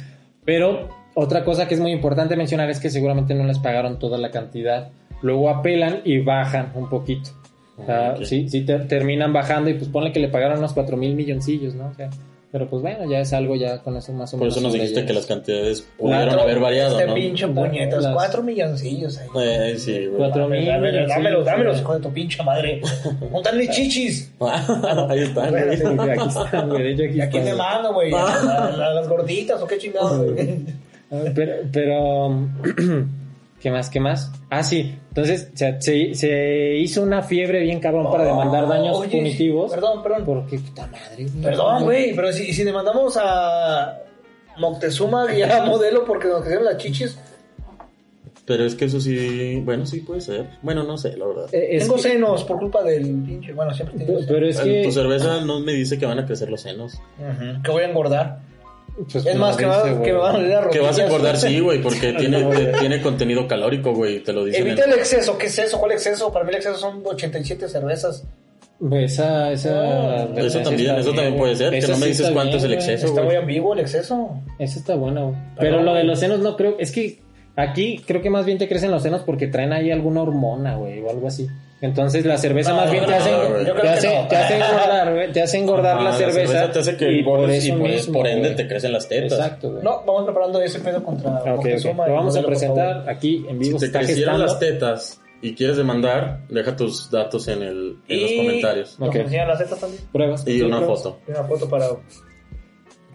Pero 0.44 0.88
otra 1.14 1.44
cosa 1.44 1.68
que 1.68 1.74
es 1.74 1.80
muy 1.80 1.92
importante 1.92 2.36
mencionar 2.36 2.70
es 2.70 2.80
que 2.80 2.90
seguramente 2.90 3.34
no 3.34 3.44
les 3.44 3.58
pagaron 3.58 3.98
toda 3.98 4.18
la 4.18 4.30
cantidad. 4.30 4.88
Luego 5.22 5.50
apelan 5.50 6.00
y 6.04 6.18
bajan 6.20 6.72
un 6.74 6.88
poquito. 6.88 7.30
O 7.76 7.84
sea, 7.84 8.14
Ok. 8.16 8.24
sí, 8.24 8.48
sí 8.48 8.62
ter- 8.64 8.88
terminan 8.88 9.32
bajando 9.32 9.70
y 9.70 9.74
pues 9.74 9.88
ponle 9.88 10.12
que 10.12 10.20
le 10.20 10.28
pagaron 10.28 10.58
unos 10.58 10.72
4 10.72 10.96
mil 10.96 11.14
milloncillos, 11.14 11.74
¿no? 11.74 11.88
O 11.88 11.94
sea, 11.94 12.08
pero 12.50 12.68
pues 12.70 12.80
bueno, 12.82 13.10
ya 13.10 13.20
es 13.20 13.32
algo 13.32 13.56
ya 13.56 13.78
con 13.82 13.96
eso 13.96 14.12
más 14.12 14.32
o 14.32 14.38
Por 14.38 14.46
menos. 14.46 14.56
eso 14.56 14.62
nos 14.64 14.72
dijiste 14.72 15.04
que 15.04 15.12
las 15.12 15.26
cantidades 15.26 15.82
pudieron 15.98 16.24
Claro, 16.28 16.42
haber 16.42 16.60
variado, 16.60 16.92
Este 16.98 17.06
¿no? 17.06 17.14
pinche 17.14 17.46
puñetas, 17.48 18.02
Las- 18.04 18.14
cuatro 18.14 18.42
milloncillos 18.42 19.18
ahí. 19.18 19.28
Eh, 19.42 19.74
sí, 19.78 20.06
güey. 20.06 20.16
Cuatro 20.18 20.48
mil. 20.48 20.64
Dámelo, 20.64 21.06
dámelo, 21.06 21.08
dámelo, 21.08 21.38
sí, 21.40 21.46
dámelos, 21.50 21.76
sí. 21.76 21.82
hijo 21.82 21.94
de 21.94 22.00
tu 22.00 22.12
pinche 22.12 22.42
madre. 22.42 22.80
Montale 23.30 23.68
chichis. 23.68 24.32
Ahí 24.40 25.18
está, 25.20 25.50
güey. 25.50 25.76
Sí, 25.76 25.84
aquí 25.86 26.28
están, 26.28 26.68
güey, 26.70 26.82
de 26.82 26.92
hecho, 26.92 27.02
aquí 27.04 27.18
¿Y 27.18 27.20
a 27.20 27.28
quién 27.28 27.44
me 27.44 27.50
están. 27.50 27.66
mando, 27.74 27.92
güey? 27.94 28.12
¿A, 28.14 28.18
a- 28.24 28.66
a 28.66 28.94
las 28.94 29.08
gorditas 29.08 29.60
o 29.60 29.66
qué 29.66 29.76
chingados? 29.78 30.32
güey? 30.32 30.58
Ah, 31.10 31.22
Pero, 31.34 31.52
pero 31.72 32.28
¿qué 33.60 33.70
más? 33.70 33.90
¿Qué 33.90 34.00
más? 34.00 34.30
Ah, 34.50 34.62
sí. 34.62 34.96
Entonces, 35.08 35.50
se, 35.54 35.80
se, 35.80 36.14
se 36.14 36.76
hizo 36.76 37.02
una 37.02 37.22
fiebre 37.22 37.60
bien 37.60 37.80
cabrón 37.80 38.10
para 38.10 38.24
demandar 38.24 38.68
daños 38.68 38.96
Oye, 38.98 39.10
punitivos. 39.18 39.70
Perdón, 39.72 40.02
perdón. 40.02 40.24
Porque, 40.24 40.58
puta 40.58 40.86
madre. 40.86 41.26
Perdón, 41.42 41.84
güey, 41.84 42.14
pero 42.14 42.32
si, 42.32 42.52
si 42.52 42.64
demandamos 42.64 43.18
a 43.20 43.98
Moctezuma 44.58 45.32
y 45.34 45.42
a 45.42 45.62
Modelo 45.66 46.04
porque 46.04 46.28
nos 46.28 46.42
quedaron 46.44 46.64
las 46.64 46.76
chichis, 46.78 47.18
Pero 48.46 48.64
es 48.64 48.74
que 48.74 48.86
eso 48.86 48.98
sí, 49.00 49.60
bueno, 49.64 49.84
sí 49.86 50.00
puede 50.00 50.20
ser. 50.20 50.46
Bueno, 50.62 50.82
no 50.84 50.96
sé, 50.96 51.16
la 51.16 51.26
verdad. 51.26 51.46
Eh, 51.52 51.76
tengo 51.80 51.96
que- 51.96 52.02
senos 52.02 52.44
por 52.44 52.58
culpa 52.58 52.82
del 52.82 53.02
pinche. 53.22 53.52
Bueno, 53.52 53.74
siempre 53.74 53.98
tengo 53.98 54.20
pero, 54.20 54.20
senos. 54.24 54.32
pero 54.32 54.48
es 54.48 54.60
que. 54.60 54.82
Tu 54.84 54.92
cerveza 54.92 55.40
no 55.44 55.60
me 55.60 55.72
dice 55.74 55.98
que 55.98 56.06
van 56.06 56.18
a 56.18 56.24
crecer 56.26 56.48
los 56.50 56.60
senos. 56.62 56.98
Que 57.62 57.70
voy 57.70 57.82
a 57.82 57.88
engordar. 57.88 58.38
Pues, 59.10 59.26
Es 59.26 59.36
más, 59.36 59.56
que, 59.56 59.64
dice, 59.66 59.76
va- 59.76 59.90
güey. 59.90 60.02
que 60.02 60.12
me 60.12 60.18
van 60.18 60.34
a 60.36 60.38
doler 60.38 60.64
las 60.64 60.68
Que 60.72 60.80
vas 60.80 60.98
a 60.98 61.04
engordar, 61.04 61.36
sí, 61.36 61.60
güey, 61.60 61.80
porque 61.82 62.12
tiene, 62.18 62.42
No, 62.42 62.50
tiene 62.78 63.00
contenido 63.02 63.46
calórico, 63.46 63.92
güey, 63.94 64.22
te 64.22 64.32
lo 64.32 64.44
dicen. 64.44 64.66
Evita 64.66 64.84
el 64.84 64.92
exceso. 64.94 65.36
¿Qué 65.38 65.46
es 65.46 65.58
eso? 65.58 65.78
¿Cuál 65.78 65.92
exceso? 65.92 66.32
Para 66.32 66.44
mí 66.44 66.50
el 66.50 66.56
exceso 66.56 66.76
son 66.78 67.02
87 67.04 67.68
cervezas. 67.68 68.24
Esa, 68.92 69.50
esa. 69.50 70.26
Oh, 70.30 70.38
Eso 70.38 70.60
también, 70.60 70.94
eso 70.96 71.12
también 71.12 71.36
puede 71.36 71.56
ser, 71.56 71.70
que 71.78 71.88
no 71.88 71.98
me 71.98 72.06
dices 72.06 72.30
cuánto 72.30 72.58
es 72.58 72.62
el 72.64 72.74
exceso. 72.74 73.06
Está 73.08 73.22
muy 73.22 73.34
ambiguo 73.34 73.74
el 73.74 73.80
exceso. 73.80 74.40
Eso 74.58 74.78
está 74.78 74.94
bueno. 74.94 75.28
güey. 75.30 75.40
Pero 75.58 75.82
lo 75.82 75.94
de 75.94 76.04
los 76.04 76.20
senos 76.20 76.38
no 76.40 76.56
creo. 76.56 76.76
Es 76.78 76.92
que 76.92 77.18
aquí 77.56 78.00
creo 78.06 78.22
que 78.22 78.30
más 78.30 78.46
bien 78.46 78.56
te 78.58 78.68
crecen 78.68 78.92
los 78.92 79.02
senos 79.02 79.22
porque 79.22 79.48
traen 79.48 79.72
ahí 79.72 79.90
alguna 79.90 80.22
hormona, 80.22 80.76
güey, 80.76 81.00
o 81.02 81.10
algo 81.10 81.26
así. 81.26 81.48
Entonces 81.80 82.24
la 82.26 82.36
cerveza 82.38 82.70
No, 82.70 82.76
más 82.78 82.90
bien 82.90 83.04
te 83.04 83.10
no, 83.12 83.16
hace, 83.16 83.30
güey. 83.30 83.66
Yo 83.66 83.72
creo 83.72 83.82
te 83.82 83.88
hace, 83.88 84.20
no. 84.22 84.26
te 84.28 84.36
hace 84.36 84.54
engordar. 84.56 85.32
Te 85.32 85.42
hace 85.42 85.58
engordar 85.58 85.94
Ajá, 85.96 86.04
la 86.04 86.12
cerveza. 86.12 86.70
te 86.72 86.78
hace 86.80 86.96
que 86.96 87.12
y 87.12 87.22
por 87.22 87.38
engordes 87.38 87.64
y 87.64 87.68
eso 87.68 87.78
por, 87.78 87.88
mismo, 87.88 88.12
por 88.14 88.26
ende 88.26 88.40
güey. 88.48 88.56
te 88.56 88.66
crecen 88.68 88.92
las 88.92 89.08
tetas. 89.08 89.32
Exacto, 89.38 89.70
güey. 89.70 89.82
No, 89.84 90.02
vamos 90.04 90.24
preparando 90.24 90.60
ese 90.60 90.80
pedo 90.80 91.04
contra 91.04 91.30
Ok, 91.34 91.38
ok. 91.40 91.46
Moctezuma 91.56 92.06
y 92.06 92.10
Lo 92.10 92.14
vamos 92.16 92.36
a 92.36 92.42
presentar 92.42 93.08
aquí 93.08 93.46
en 93.48 93.58
Si 93.62 93.68
vivo. 93.68 93.78
te 93.78 93.86
está 93.86 93.98
crecieron 94.00 94.40
gestando. 94.40 94.44
las 94.46 94.58
tetas 94.58 95.20
y 95.40 95.54
quieres 95.54 95.76
demandar, 95.76 96.40
deja 96.48 96.74
tus 96.74 97.12
datos 97.12 97.46
en, 97.46 97.62
el, 97.62 97.96
en 98.08 98.22
los 98.22 98.30
Y- 98.32 98.36
comentarios. 98.38 98.98
¿Nos 98.98 99.08
Ok. 99.10 99.14
enseñan 99.14 99.46
las 99.46 99.58
tetas 99.58 99.78
también? 99.78 100.02
Pruebas. 100.10 100.48
Y 100.48 100.52
Sí, 100.58 100.62
una 100.62 100.78
pruebas. 100.78 101.02
foto. 101.04 101.18
Y 101.28 101.30
una 101.30 101.44
foto 101.44 101.68
para 101.68 101.86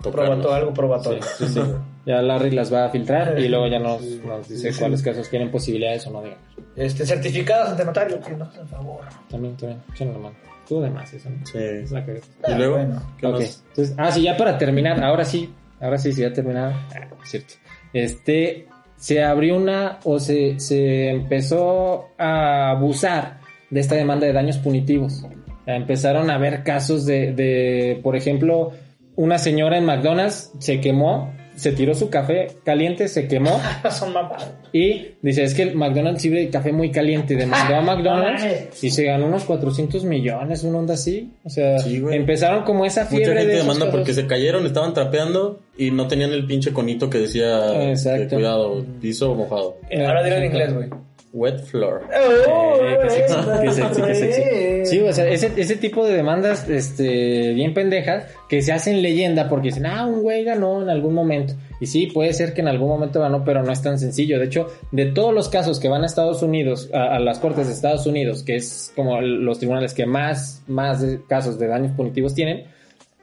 Tocarnos. 0.02 0.12
probato, 0.38 0.54
algo 0.54 0.74
probatorio. 0.74 1.22
Sí, 1.38 1.46
sí, 1.48 1.54
sí. 1.54 1.60
Ya 2.06 2.22
Larry 2.22 2.52
las 2.52 2.74
va 2.74 2.86
a 2.86 2.90
filtrar 2.90 3.40
y 3.40 3.48
luego 3.48 3.68
ya 3.68 3.80
nos, 3.80 4.02
nos 4.02 4.50
dice 4.50 4.72
cuáles 4.78 5.02
casos 5.02 5.30
tienen 5.30 5.50
posibilidades 5.50 6.06
o 6.08 6.12
no, 6.12 6.22
digamos. 6.22 6.44
Este, 6.76 7.06
certificadas 7.06 7.70
ante 7.70 7.86
notario, 7.86 8.20
que 8.20 8.32
nos 8.32 8.50
hacen 8.50 8.68
favor. 8.68 9.06
También, 9.30 9.56
también. 9.56 9.82
Échenle 9.94 10.14
la 10.14 10.20
mano. 10.20 10.36
Tú 10.68 10.82
de 10.82 10.90
más, 10.90 11.14
eso, 11.14 11.30
¿no? 11.30 11.46
Sí. 11.46 11.58
Es 11.60 11.92
la 11.92 12.06
que... 12.06 12.20
Y 12.48 12.54
luego, 12.56 12.76
bueno. 12.76 13.02
¿qué 13.20 13.28
Ok, 13.28 13.34
más? 13.40 13.64
entonces, 13.70 13.96
ah, 13.98 14.12
sí, 14.12 14.22
ya 14.24 14.36
para 14.36 14.58
terminar, 14.58 15.02
ahora 15.04 15.24
sí, 15.24 15.54
ahora 15.80 15.98
sí, 15.98 16.12
sí, 16.12 16.22
ya 16.22 16.34
terminado. 16.34 16.74
Ah, 16.94 17.08
es 17.24 17.30
cierto. 17.30 17.54
Este, 17.94 18.68
se 18.98 19.24
abrió 19.24 19.56
una, 19.56 20.00
o 20.04 20.20
se, 20.20 20.60
se 20.60 21.10
empezó 21.10 22.10
a 22.18 22.72
abusar 22.72 23.40
de 23.70 23.80
esta 23.80 23.96
demanda 23.96 24.26
de 24.26 24.34
daños 24.34 24.58
punitivos. 24.58 25.26
Empezaron 25.66 26.30
a 26.30 26.36
haber 26.36 26.64
casos 26.64 27.06
de, 27.06 27.34
de, 27.34 28.00
por 28.04 28.16
ejemplo, 28.16 28.72
una 29.16 29.38
señora 29.38 29.78
en 29.78 29.86
McDonald's 29.86 30.52
se 30.60 30.82
quemó 30.82 31.34
se 31.56 31.72
tiró 31.72 31.94
su 31.94 32.10
café 32.10 32.48
caliente, 32.64 33.08
se 33.08 33.28
quemó 33.28 33.60
y 34.72 35.08
dice, 35.22 35.44
es 35.44 35.54
que 35.54 35.64
el 35.64 35.76
McDonald's 35.76 36.22
sirve 36.22 36.50
café 36.50 36.72
muy 36.72 36.92
caliente. 36.92 37.36
Demandó 37.36 37.76
a 37.76 37.82
McDonald's 37.96 38.84
y 38.84 38.90
se 38.90 39.04
ganó 39.06 39.28
unos 39.28 39.44
400 39.44 40.04
millones, 40.04 40.64
una 40.64 40.80
onda 40.80 40.94
así. 40.96 41.32
O 41.44 41.50
sea, 41.50 41.80
Sí, 41.80 42.02
empezaron 42.12 42.64
como 42.64 42.86
esa 42.86 43.06
fiebre 43.06 43.28
Mucha 43.28 43.40
gente 43.40 43.52
de 43.54 43.58
demanda 43.60 43.86
cosas. 43.86 43.96
porque 43.96 44.14
se 44.14 44.28
cayeron, 44.28 44.66
estaban 44.66 44.94
trapeando 44.94 45.60
y 45.78 45.92
no 45.92 46.08
tenían 46.08 46.32
el 46.32 46.46
pinche 46.46 46.74
conito 46.74 47.10
que 47.10 47.20
decía 47.20 47.90
Exacto. 47.90 48.30
que 48.30 48.36
cuidado, 48.36 48.86
piso 49.02 49.34
mojado. 49.36 49.78
Eh, 49.90 50.06
Ahora 50.06 50.24
dilo 50.24 50.38
en 50.38 50.46
inglés, 50.46 50.74
güey. 50.74 50.90
Wet 51.34 51.64
floor. 51.66 52.08
Eh, 52.14 52.98
qué 53.02 53.10
sexy, 53.10 53.36
qué 53.64 53.72
sexy, 53.72 54.02
qué 54.04 54.16
sexy. 54.16 54.86
Sí, 54.86 55.02
o 55.02 55.12
sea, 55.12 55.28
ese, 55.28 55.52
ese 55.58 55.78
tipo 55.78 56.06
de 56.06 56.14
demandas 56.14 56.70
este, 56.70 57.54
bien 57.54 57.74
pendejas 57.74 58.28
que 58.48 58.62
se 58.62 58.72
hacen 58.72 59.02
leyenda 59.02 59.50
porque 59.50 59.70
dicen, 59.70 59.88
ah, 59.88 60.06
un 60.06 60.22
güey 60.22 60.44
ganó 60.44 60.84
en 60.84 60.90
algún 60.90 61.16
momento. 61.16 61.56
Y 61.80 61.88
sí, 61.88 62.06
puede 62.06 62.34
ser 62.34 62.54
que 62.54 62.62
en 62.62 62.68
algún 62.68 62.88
momento 62.88 63.20
ganó, 63.20 63.44
pero 63.44 63.64
no 63.64 63.72
es 63.72 63.82
tan 63.82 63.98
sencillo. 63.98 64.38
De 64.38 64.46
hecho, 64.46 64.68
de 64.92 65.08
todos 65.08 65.34
los 65.34 65.50
casos 65.50 65.80
que 65.80 65.90
van 65.90 66.04
a 66.04 66.06
Estados 66.06 66.44
Unidos, 66.44 66.92
a, 66.94 67.16
a 67.16 67.20
las 67.20 67.40
cortes 67.40 67.66
de 67.66 67.74
Estados 67.74 68.06
Unidos, 68.06 68.44
que 68.44 68.58
es 68.58 68.94
como 68.96 69.20
los 69.20 69.58
tribunales 69.58 69.96
que 69.96 70.06
más, 70.06 70.62
más 70.68 71.04
casos 71.28 71.58
de 71.58 71.66
daños 71.66 71.94
punitivos 71.94 72.36
tienen, 72.36 72.66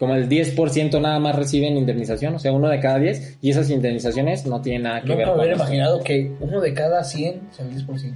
como 0.01 0.14
el 0.16 0.28
10% 0.28 1.01
nada 1.01 1.20
más 1.20 1.36
reciben 1.36 1.76
indemnización, 1.76 2.34
o 2.34 2.38
sea, 2.40 2.51
uno 2.53 2.68
de 2.68 2.80
cada 2.80 2.98
10, 2.98 3.38
y 3.42 3.51
esas 3.51 3.70
indemnizaciones 3.70 4.46
no 4.46 4.61
tienen 4.62 4.82
nada 4.82 5.03
que 5.03 5.09
ver 5.14 5.18
Nunca 5.18 5.26
me 5.26 5.30
con 5.32 5.38
hubiera 5.40 5.53
esto. 5.55 5.64
imaginado 5.64 6.01
que 6.03 6.32
uno 6.40 6.61
de 6.61 6.74
cada 6.74 7.05
100 7.05 7.40
sea 7.53 7.66
el 7.66 7.86
10%. 7.86 8.14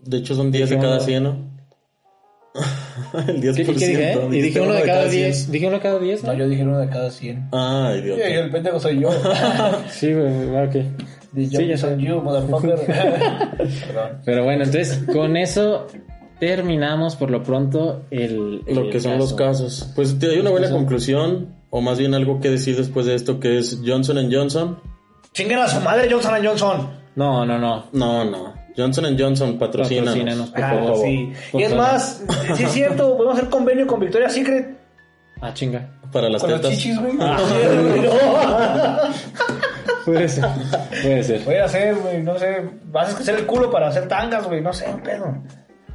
De 0.00 0.16
hecho, 0.18 0.34
son 0.36 0.52
10 0.52 0.68
de 0.68 0.76
Dije 0.76 0.86
cada 0.86 0.96
uno. 0.98 1.04
100, 1.06 1.22
¿no? 1.24 1.48
el 3.28 3.40
10%. 3.42 3.54
¿Qué, 3.56 3.64
qué 3.64 3.72
dije? 3.72 4.12
eh? 4.12 4.28
Y 4.30 4.40
dije 4.42 4.60
uno 4.60 4.74
de 4.74 4.82
cada 4.82 5.04
10. 5.06 5.50
Dije 5.52 5.66
uno 5.66 5.76
de 5.76 5.82
cada 5.82 5.98
10, 5.98 6.24
No, 6.24 6.34
yo 6.34 6.48
dije 6.48 6.62
uno 6.62 6.78
de 6.78 6.88
cada 6.88 7.10
100. 7.10 7.48
Ah, 7.52 7.90
Sí, 7.94 8.00
idiota. 8.00 8.26
el 8.26 8.50
pendejo 8.50 8.78
soy 8.80 9.00
yo. 9.00 9.10
Sí, 9.88 10.12
güey, 10.12 10.66
ok. 10.66 10.72
The 11.34 11.46
Sí, 11.46 11.66
ya 11.66 11.76
sé. 11.76 11.96
you, 11.98 12.20
motherfucker. 12.22 12.78
Perdón. 12.86 14.20
Pero 14.24 14.44
bueno, 14.44 14.64
entonces 14.64 15.02
con 15.12 15.36
eso 15.36 15.86
terminamos 16.40 17.16
por 17.16 17.30
lo 17.30 17.42
pronto 17.42 18.02
el, 18.10 18.62
Lo 18.66 18.82
el 18.82 18.90
que 18.90 19.00
son 19.00 19.18
los 19.18 19.34
casos. 19.34 19.90
Pues 19.94 20.18
te 20.18 20.30
hay 20.30 20.38
una 20.38 20.50
buena 20.50 20.70
conclusión, 20.70 21.54
o 21.70 21.80
más 21.80 21.98
bien 21.98 22.14
algo 22.14 22.40
que 22.40 22.50
decir 22.50 22.76
después 22.76 23.06
de 23.06 23.14
esto, 23.14 23.40
que 23.40 23.58
es 23.58 23.80
Johnson 23.84 24.30
Johnson. 24.32 24.78
Chinguen 25.32 25.58
a 25.58 25.68
su 25.68 25.80
madre 25.80 26.08
Johnson 26.10 26.34
Johnson. 26.44 26.90
No, 27.16 27.44
no, 27.44 27.58
no. 27.58 27.86
No, 27.92 28.24
no. 28.24 28.54
Johnson 28.76 29.16
Johnson 29.18 29.58
patrocina. 29.58 30.04
Patrocínanos, 30.04 30.50
por 30.50 30.62
Ah, 30.62 30.92
sí. 31.02 31.32
Y 31.54 31.62
es 31.62 31.74
más, 31.74 32.22
si 32.54 32.62
es 32.62 32.70
cierto, 32.70 33.16
podemos 33.16 33.36
hacer 33.38 33.50
convenio 33.50 33.86
con 33.86 33.98
Victoria's 33.98 34.32
Secret. 34.32 34.78
Ah, 35.40 35.52
chinga. 35.52 35.94
Para 36.12 36.28
las 36.28 36.40
Con 36.40 36.52
tetas. 36.52 36.70
chichis, 36.70 36.98
güey. 36.98 37.12
Ah. 37.20 37.38
Puede 40.04 40.28
ser. 40.28 40.44
Puede 41.02 41.22
ser. 41.22 41.44
Voy 41.44 41.56
a 41.56 41.64
hacer, 41.64 41.94
güey, 41.96 42.22
no 42.22 42.38
sé. 42.38 42.62
Vas 42.84 43.14
a 43.14 43.18
hacer 43.18 43.34
el 43.34 43.46
culo 43.46 43.70
para 43.70 43.88
hacer 43.88 44.08
tangas, 44.08 44.46
güey. 44.46 44.60
No 44.60 44.72
sé, 44.72 44.88
un 44.88 45.00
pedo. 45.00 45.26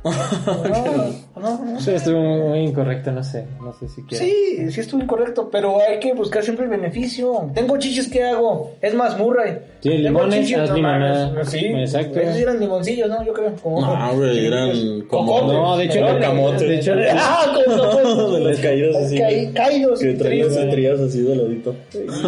No, 0.06 1.33
no, 1.44 1.66
no. 1.66 1.78
Eso 1.78 1.92
estuvo 1.92 2.20
muy 2.50 2.60
incorrecto, 2.60 3.12
no 3.12 3.24
sé. 3.24 3.46
No 3.62 3.74
sé 3.74 3.88
si 3.88 4.02
quiero. 4.04 4.24
Sí, 4.26 4.72
sí 4.72 4.80
estuvo 4.80 5.02
incorrecto, 5.02 5.50
pero 5.52 5.78
hay 5.88 6.00
que 6.00 6.14
buscar 6.14 6.44
siempre 6.44 6.66
el 6.66 6.72
beneficio. 6.72 7.52
Tengo 7.54 7.78
chichis, 7.78 8.08
¿qué 8.10 8.24
hago? 8.24 8.72
Es 8.82 8.94
más, 8.96 9.18
Murray. 9.18 9.54
Sí, 9.82 9.90
Tengo 9.90 10.04
limones, 10.04 10.54
haz 10.58 10.70
no 10.70 10.76
limonada. 10.76 11.46
Sí, 11.46 11.58
Exacto. 11.66 12.20
Esos 12.20 12.38
eran 12.38 12.60
limoncillos, 12.60 13.10
¿no? 13.10 13.24
Yo 13.26 13.34
creo. 13.34 13.54
Como- 13.62 13.82
No, 13.82 14.16
güey, 14.16 14.46
eran 14.48 15.02
como- 15.08 15.34
Cocotes. 15.34 15.54
No, 15.54 15.78
de 15.78 15.86
hecho, 15.86 16.00
Melones. 16.02 16.22
camote. 16.28 16.66
de 16.68 16.76
hecho, 16.78 16.94
Ah, 17.16 17.54
con 17.54 18.34
de 18.34 18.40
las 18.40 18.60
caídas 18.60 18.96
así. 18.96 19.18
Caí- 19.18 19.54
caídos. 19.54 20.00
Que 20.00 20.14
tristes. 20.14 20.58
estrías 20.58 21.00
así 21.00 21.22
de 21.22 21.36
ladito. 21.36 21.76
Sí, 21.90 22.00
sí, 22.10 22.26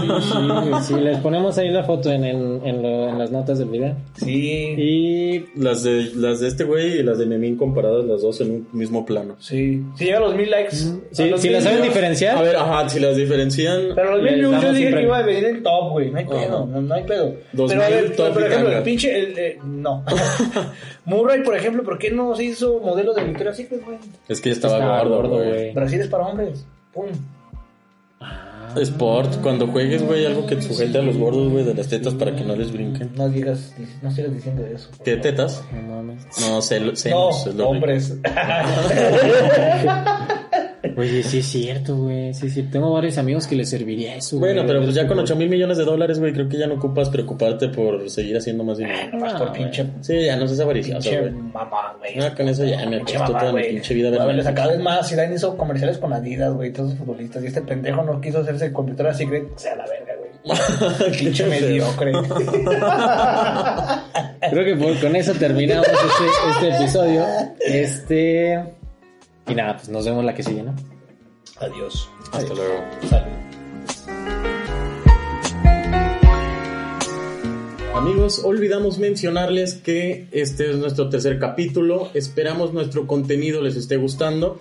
sí, 0.87 0.93
les 0.95 1.17
ponemos 1.19 1.57
ahí 1.57 1.69
la 1.69 1.83
foto 1.83 2.11
en, 2.11 2.23
el- 2.25 2.59
en, 2.63 2.81
lo- 2.81 3.09
en 3.09 3.17
las 3.17 3.31
notas 3.31 3.59
del 3.59 3.69
video. 3.69 3.95
Sí, 4.15 4.75
Y 4.77 5.45
Las 5.55 5.83
de, 5.83 6.11
las 6.15 6.39
de 6.39 6.47
este 6.47 6.63
güey 6.63 6.99
y 6.99 7.03
las 7.03 7.17
de 7.17 7.25
Memín 7.25 7.55
comparadas 7.57 8.05
las 8.05 8.21
dos 8.21 8.41
en 8.41 8.51
un 8.51 8.67
mismo 8.73 9.04
plano. 9.05 9.35
sí. 9.39 9.83
Si 9.97 10.05
llega 10.05 10.17
a 10.17 10.21
los 10.21 10.35
mil 10.35 10.49
likes. 10.49 10.75
a 10.75 11.15
si, 11.15 11.29
los 11.29 11.41
si 11.41 11.47
mil 11.47 11.57
la 11.57 11.61
saben 11.61 11.81
diferenciar, 11.83 12.37
A 12.37 12.41
ver, 12.41 12.55
ajá, 12.55 12.89
si 12.89 12.99
las 12.99 13.15
diferencian. 13.15 13.89
Pero 13.95 14.17
los 14.17 14.23
mil 14.23 14.35
views 14.35 14.61
yo 14.61 14.73
dije 14.73 14.93
que 14.93 15.01
iba 15.03 15.17
a 15.17 15.21
venir 15.23 15.45
en 15.45 15.63
top, 15.63 15.91
güey. 15.91 16.11
No 16.11 16.17
hay 16.17 16.25
pedo, 16.25 16.65
no, 16.65 16.81
no 16.81 16.93
hay 16.93 17.03
pedo. 17.03 17.35
Dos 17.53 17.71
Pero 17.71 17.83
a 17.83 17.89
mil 17.89 17.95
ver, 17.95 18.15
top 18.15 18.33
por 18.33 18.43
ejemplo, 18.43 18.77
el 18.77 18.83
pinche. 18.83 19.17
El, 19.17 19.37
eh, 19.37 19.59
no. 19.63 20.03
Murray, 21.05 21.43
por 21.43 21.55
ejemplo, 21.55 21.83
¿por 21.83 21.97
qué 21.97 22.11
no 22.11 22.35
se 22.35 22.43
hizo 22.45 22.79
modelo 22.79 23.13
de 23.13 23.23
Victoria's 23.23 23.57
Secret, 23.57 23.83
güey? 23.85 23.97
Es 24.27 24.41
que 24.41 24.49
ya 24.49 24.53
estaba, 24.55 24.77
Estaba 24.77 25.03
gordo, 25.03 25.35
güey. 25.37 25.73
Brasil 25.73 26.01
es 26.01 26.07
para 26.07 26.25
hombres. 26.25 26.65
Pum. 26.93 27.05
Sport, 28.75 29.41
cuando 29.41 29.67
juegues, 29.67 30.03
güey, 30.03 30.25
algo 30.25 30.45
que 30.45 30.61
sujete 30.61 30.97
a 30.97 31.01
los 31.01 31.17
gordos, 31.17 31.51
güey, 31.51 31.63
de 31.63 31.73
las 31.73 31.87
tetas 31.87 32.13
para 32.13 32.35
que 32.35 32.43
no 32.43 32.55
les 32.55 32.71
brinquen. 32.71 33.11
No 33.15 33.29
digas, 33.29 33.73
no 34.01 34.11
sigas 34.11 34.33
diciendo 34.33 34.65
eso. 34.65 34.89
¿Qué 35.03 35.17
tetas? 35.17 35.63
no 35.73 35.95
mames. 35.95 36.23
No, 36.41 36.57
cel- 36.59 37.09
No, 37.11 37.29
es 37.29 37.55
lo 37.55 37.69
hombres. 37.69 38.17
Oye, 40.97 41.23
sí 41.23 41.39
es 41.39 41.45
cierto, 41.47 41.95
güey. 41.97 42.33
Sí, 42.33 42.49
sí. 42.49 42.63
Tengo 42.63 42.91
varios 42.91 43.17
amigos 43.17 43.47
que 43.47 43.55
les 43.55 43.69
serviría 43.69 44.15
eso. 44.15 44.37
Bueno, 44.39 44.61
güey. 44.61 44.67
pero 44.67 44.81
pues 44.83 44.95
ya 44.95 45.07
con 45.07 45.19
8 45.19 45.35
mil 45.35 45.49
millones 45.49 45.77
de 45.77 45.83
dólares, 45.85 46.19
güey, 46.19 46.31
creo 46.33 46.47
que 46.47 46.57
ya 46.57 46.67
no 46.67 46.75
ocupas 46.75 47.09
preocuparte 47.09 47.67
por 47.69 48.09
seguir 48.09 48.37
haciendo 48.37 48.63
más 48.63 48.77
dinero. 48.77 49.09
Nomás 49.13 49.33
por 49.33 49.49
Ah, 49.49 49.53
pinche. 49.53 49.85
Sí, 50.01 50.25
ya 50.25 50.35
no 50.37 50.47
seas 50.47 50.59
avaricioso, 50.61 51.09
güey. 51.09 51.31
mamá, 51.31 51.95
güey. 51.99 52.19
Ah, 52.25 52.33
con 52.35 52.47
eso 52.49 52.63
ya 52.65 52.77
me 52.87 52.99
mamá, 53.01 53.39
toda 53.39 53.51
mi 53.53 53.63
pinche 53.63 53.93
vida. 53.93 54.09
ver 54.09 54.21
A 54.21 54.25
ver, 54.25 54.35
les 54.35 54.47
acaba 54.47 54.71
de 54.71 54.79
más. 54.79 55.09
Zidane 55.09 55.35
hizo 55.35 55.57
comerciales 55.57 55.97
con 55.97 56.13
Adidas, 56.13 56.53
güey, 56.53 56.71
todos 56.71 56.91
los 56.91 56.99
futbolistas. 56.99 57.43
Y 57.43 57.47
este 57.47 57.61
pendejo 57.61 58.03
no 58.03 58.19
quiso 58.21 58.39
hacerse 58.39 58.69
Victoria's 58.71 59.17
Secret. 59.17 59.47
O 59.55 59.59
sea, 59.59 59.75
la 59.75 59.85
verga, 59.85 60.13
güey. 60.17 60.25
Pinche 61.19 61.45
mediocre. 61.47 62.11
Creo 64.51 64.65
que 64.65 64.75
por- 64.75 64.99
con 64.99 65.15
eso 65.15 65.33
terminamos 65.33 65.87
este, 65.87 66.67
este 66.67 66.77
episodio. 66.77 67.25
Este. 67.59 68.63
Y 69.47 69.53
nada, 69.55 69.77
pues 69.77 69.89
nos 69.89 70.05
vemos 70.05 70.25
la 70.25 70.33
que 70.33 70.43
sigue, 70.43 70.63
¿no? 70.63 70.75
Adiós. 71.59 72.09
Hasta 72.31 72.53
luego. 72.53 72.83
Amigos, 77.93 78.41
olvidamos 78.43 78.97
mencionarles 78.97 79.75
que 79.75 80.27
este 80.31 80.69
es 80.69 80.77
nuestro 80.77 81.09
tercer 81.09 81.39
capítulo. 81.39 82.09
Esperamos 82.13 82.73
nuestro 82.73 83.07
contenido 83.07 83.61
les 83.61 83.75
esté 83.75 83.97
gustando. 83.97 84.59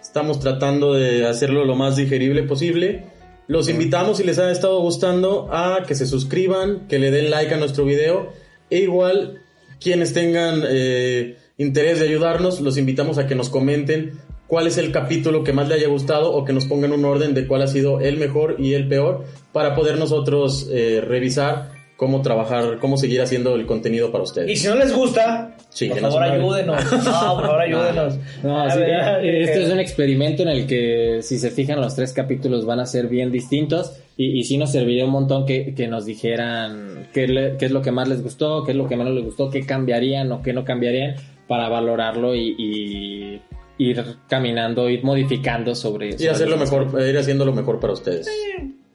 Estamos 0.00 0.40
tratando 0.40 0.92
de 0.92 1.26
hacerlo 1.26 1.64
lo 1.64 1.74
más 1.74 1.96
digerible 1.96 2.42
posible. 2.42 3.06
Los 3.48 3.68
invitamos, 3.68 4.18
si 4.18 4.24
les 4.24 4.38
ha 4.38 4.50
estado 4.50 4.80
gustando, 4.80 5.48
a 5.52 5.84
que 5.86 5.94
se 5.94 6.04
suscriban, 6.04 6.86
que 6.88 6.98
le 6.98 7.10
den 7.10 7.30
like 7.30 7.54
a 7.54 7.56
nuestro 7.56 7.84
video. 7.84 8.32
E 8.70 8.80
igual, 8.80 9.40
quienes 9.80 10.12
tengan 10.12 10.62
eh, 10.68 11.36
interés 11.58 12.00
de 12.00 12.06
ayudarnos, 12.08 12.60
los 12.60 12.76
invitamos 12.78 13.18
a 13.18 13.26
que 13.26 13.34
nos 13.34 13.48
comenten 13.48 14.12
cuál 14.46 14.66
es 14.66 14.78
el 14.78 14.92
capítulo 14.92 15.42
que 15.42 15.52
más 15.52 15.68
le 15.68 15.74
haya 15.74 15.88
gustado 15.88 16.32
o 16.32 16.44
que 16.44 16.52
nos 16.52 16.66
pongan 16.66 16.92
un 16.92 17.04
orden 17.04 17.34
de 17.34 17.46
cuál 17.46 17.62
ha 17.62 17.66
sido 17.66 18.00
el 18.00 18.16
mejor 18.18 18.56
y 18.58 18.74
el 18.74 18.88
peor 18.88 19.24
para 19.52 19.74
poder 19.74 19.98
nosotros 19.98 20.68
eh, 20.72 21.00
revisar 21.04 21.74
cómo 21.96 22.20
trabajar, 22.20 22.76
cómo 22.78 22.98
seguir 22.98 23.22
haciendo 23.22 23.54
el 23.56 23.64
contenido 23.64 24.12
para 24.12 24.22
ustedes. 24.24 24.50
Y 24.50 24.56
si 24.56 24.68
no 24.68 24.74
les 24.76 24.92
gusta, 24.94 25.56
Sí, 25.70 25.88
por 25.88 25.98
favor 25.98 26.22
ayúdenos. 26.22 26.84
No, 26.92 27.00
por 27.00 27.46
favor 27.46 27.60
ayúdenos. 27.60 28.18
No, 28.44 28.60
A 28.62 28.70
sí, 28.70 28.78
ver, 28.80 29.24
eh, 29.24 29.42
esto 29.44 29.60
es 29.60 29.70
un 29.72 29.80
experimento 29.80 30.42
en 30.42 30.48
el 30.50 30.66
que, 30.66 31.20
si 31.22 31.38
se 31.38 31.50
fijan, 31.50 31.80
los 31.80 31.94
tres 31.96 32.12
capítulos 32.12 32.66
van 32.66 32.80
a 32.80 32.86
ser 32.86 33.08
bien 33.08 33.32
distintos. 33.32 33.92
Y, 34.18 34.38
y 34.38 34.44
sí 34.44 34.58
nos 34.58 34.72
serviría 34.72 35.06
un 35.06 35.10
montón 35.10 35.46
que, 35.46 35.74
que 35.74 35.88
nos 35.88 36.04
dijeran 36.04 37.08
qué, 37.14 37.28
le- 37.28 37.56
qué 37.56 37.64
es 37.66 37.72
lo 37.72 37.80
que 37.82 37.92
más 37.92 38.08
les 38.08 38.22
gustó, 38.22 38.62
qué 38.64 38.72
es 38.72 38.76
lo 38.76 38.86
que 38.88 38.96
menos 38.96 39.14
les 39.14 39.24
gustó, 39.24 39.50
qué 39.50 39.64
cambiarían 39.64 40.30
o 40.32 40.42
qué 40.42 40.52
no 40.52 40.64
cambiarían 40.64 41.14
para 41.46 41.68
valorarlo 41.68 42.34
y, 42.34 42.54
y 42.58 43.42
ir 43.78 44.04
caminando, 44.28 44.88
ir 44.88 45.04
modificando 45.04 45.74
sobre 45.74 46.16
Y 46.18 46.26
hacerlo 46.26 46.56
mejor, 46.56 47.00
eh, 47.00 47.10
ir 47.10 47.18
haciendo 47.18 47.44
lo 47.44 47.52
mejor 47.52 47.80
para 47.80 47.92
ustedes. 47.92 48.28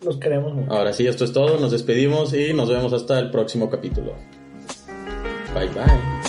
Los 0.03 0.17
queremos 0.17 0.53
mucho. 0.53 0.71
Ahora 0.71 0.93
sí, 0.93 1.05
esto 1.05 1.25
es 1.25 1.33
todo. 1.33 1.59
Nos 1.59 1.71
despedimos 1.71 2.33
y 2.33 2.53
nos 2.53 2.69
vemos 2.69 2.91
hasta 2.93 3.19
el 3.19 3.29
próximo 3.29 3.69
capítulo. 3.69 4.13
Bye 5.53 5.67
bye. 5.67 6.20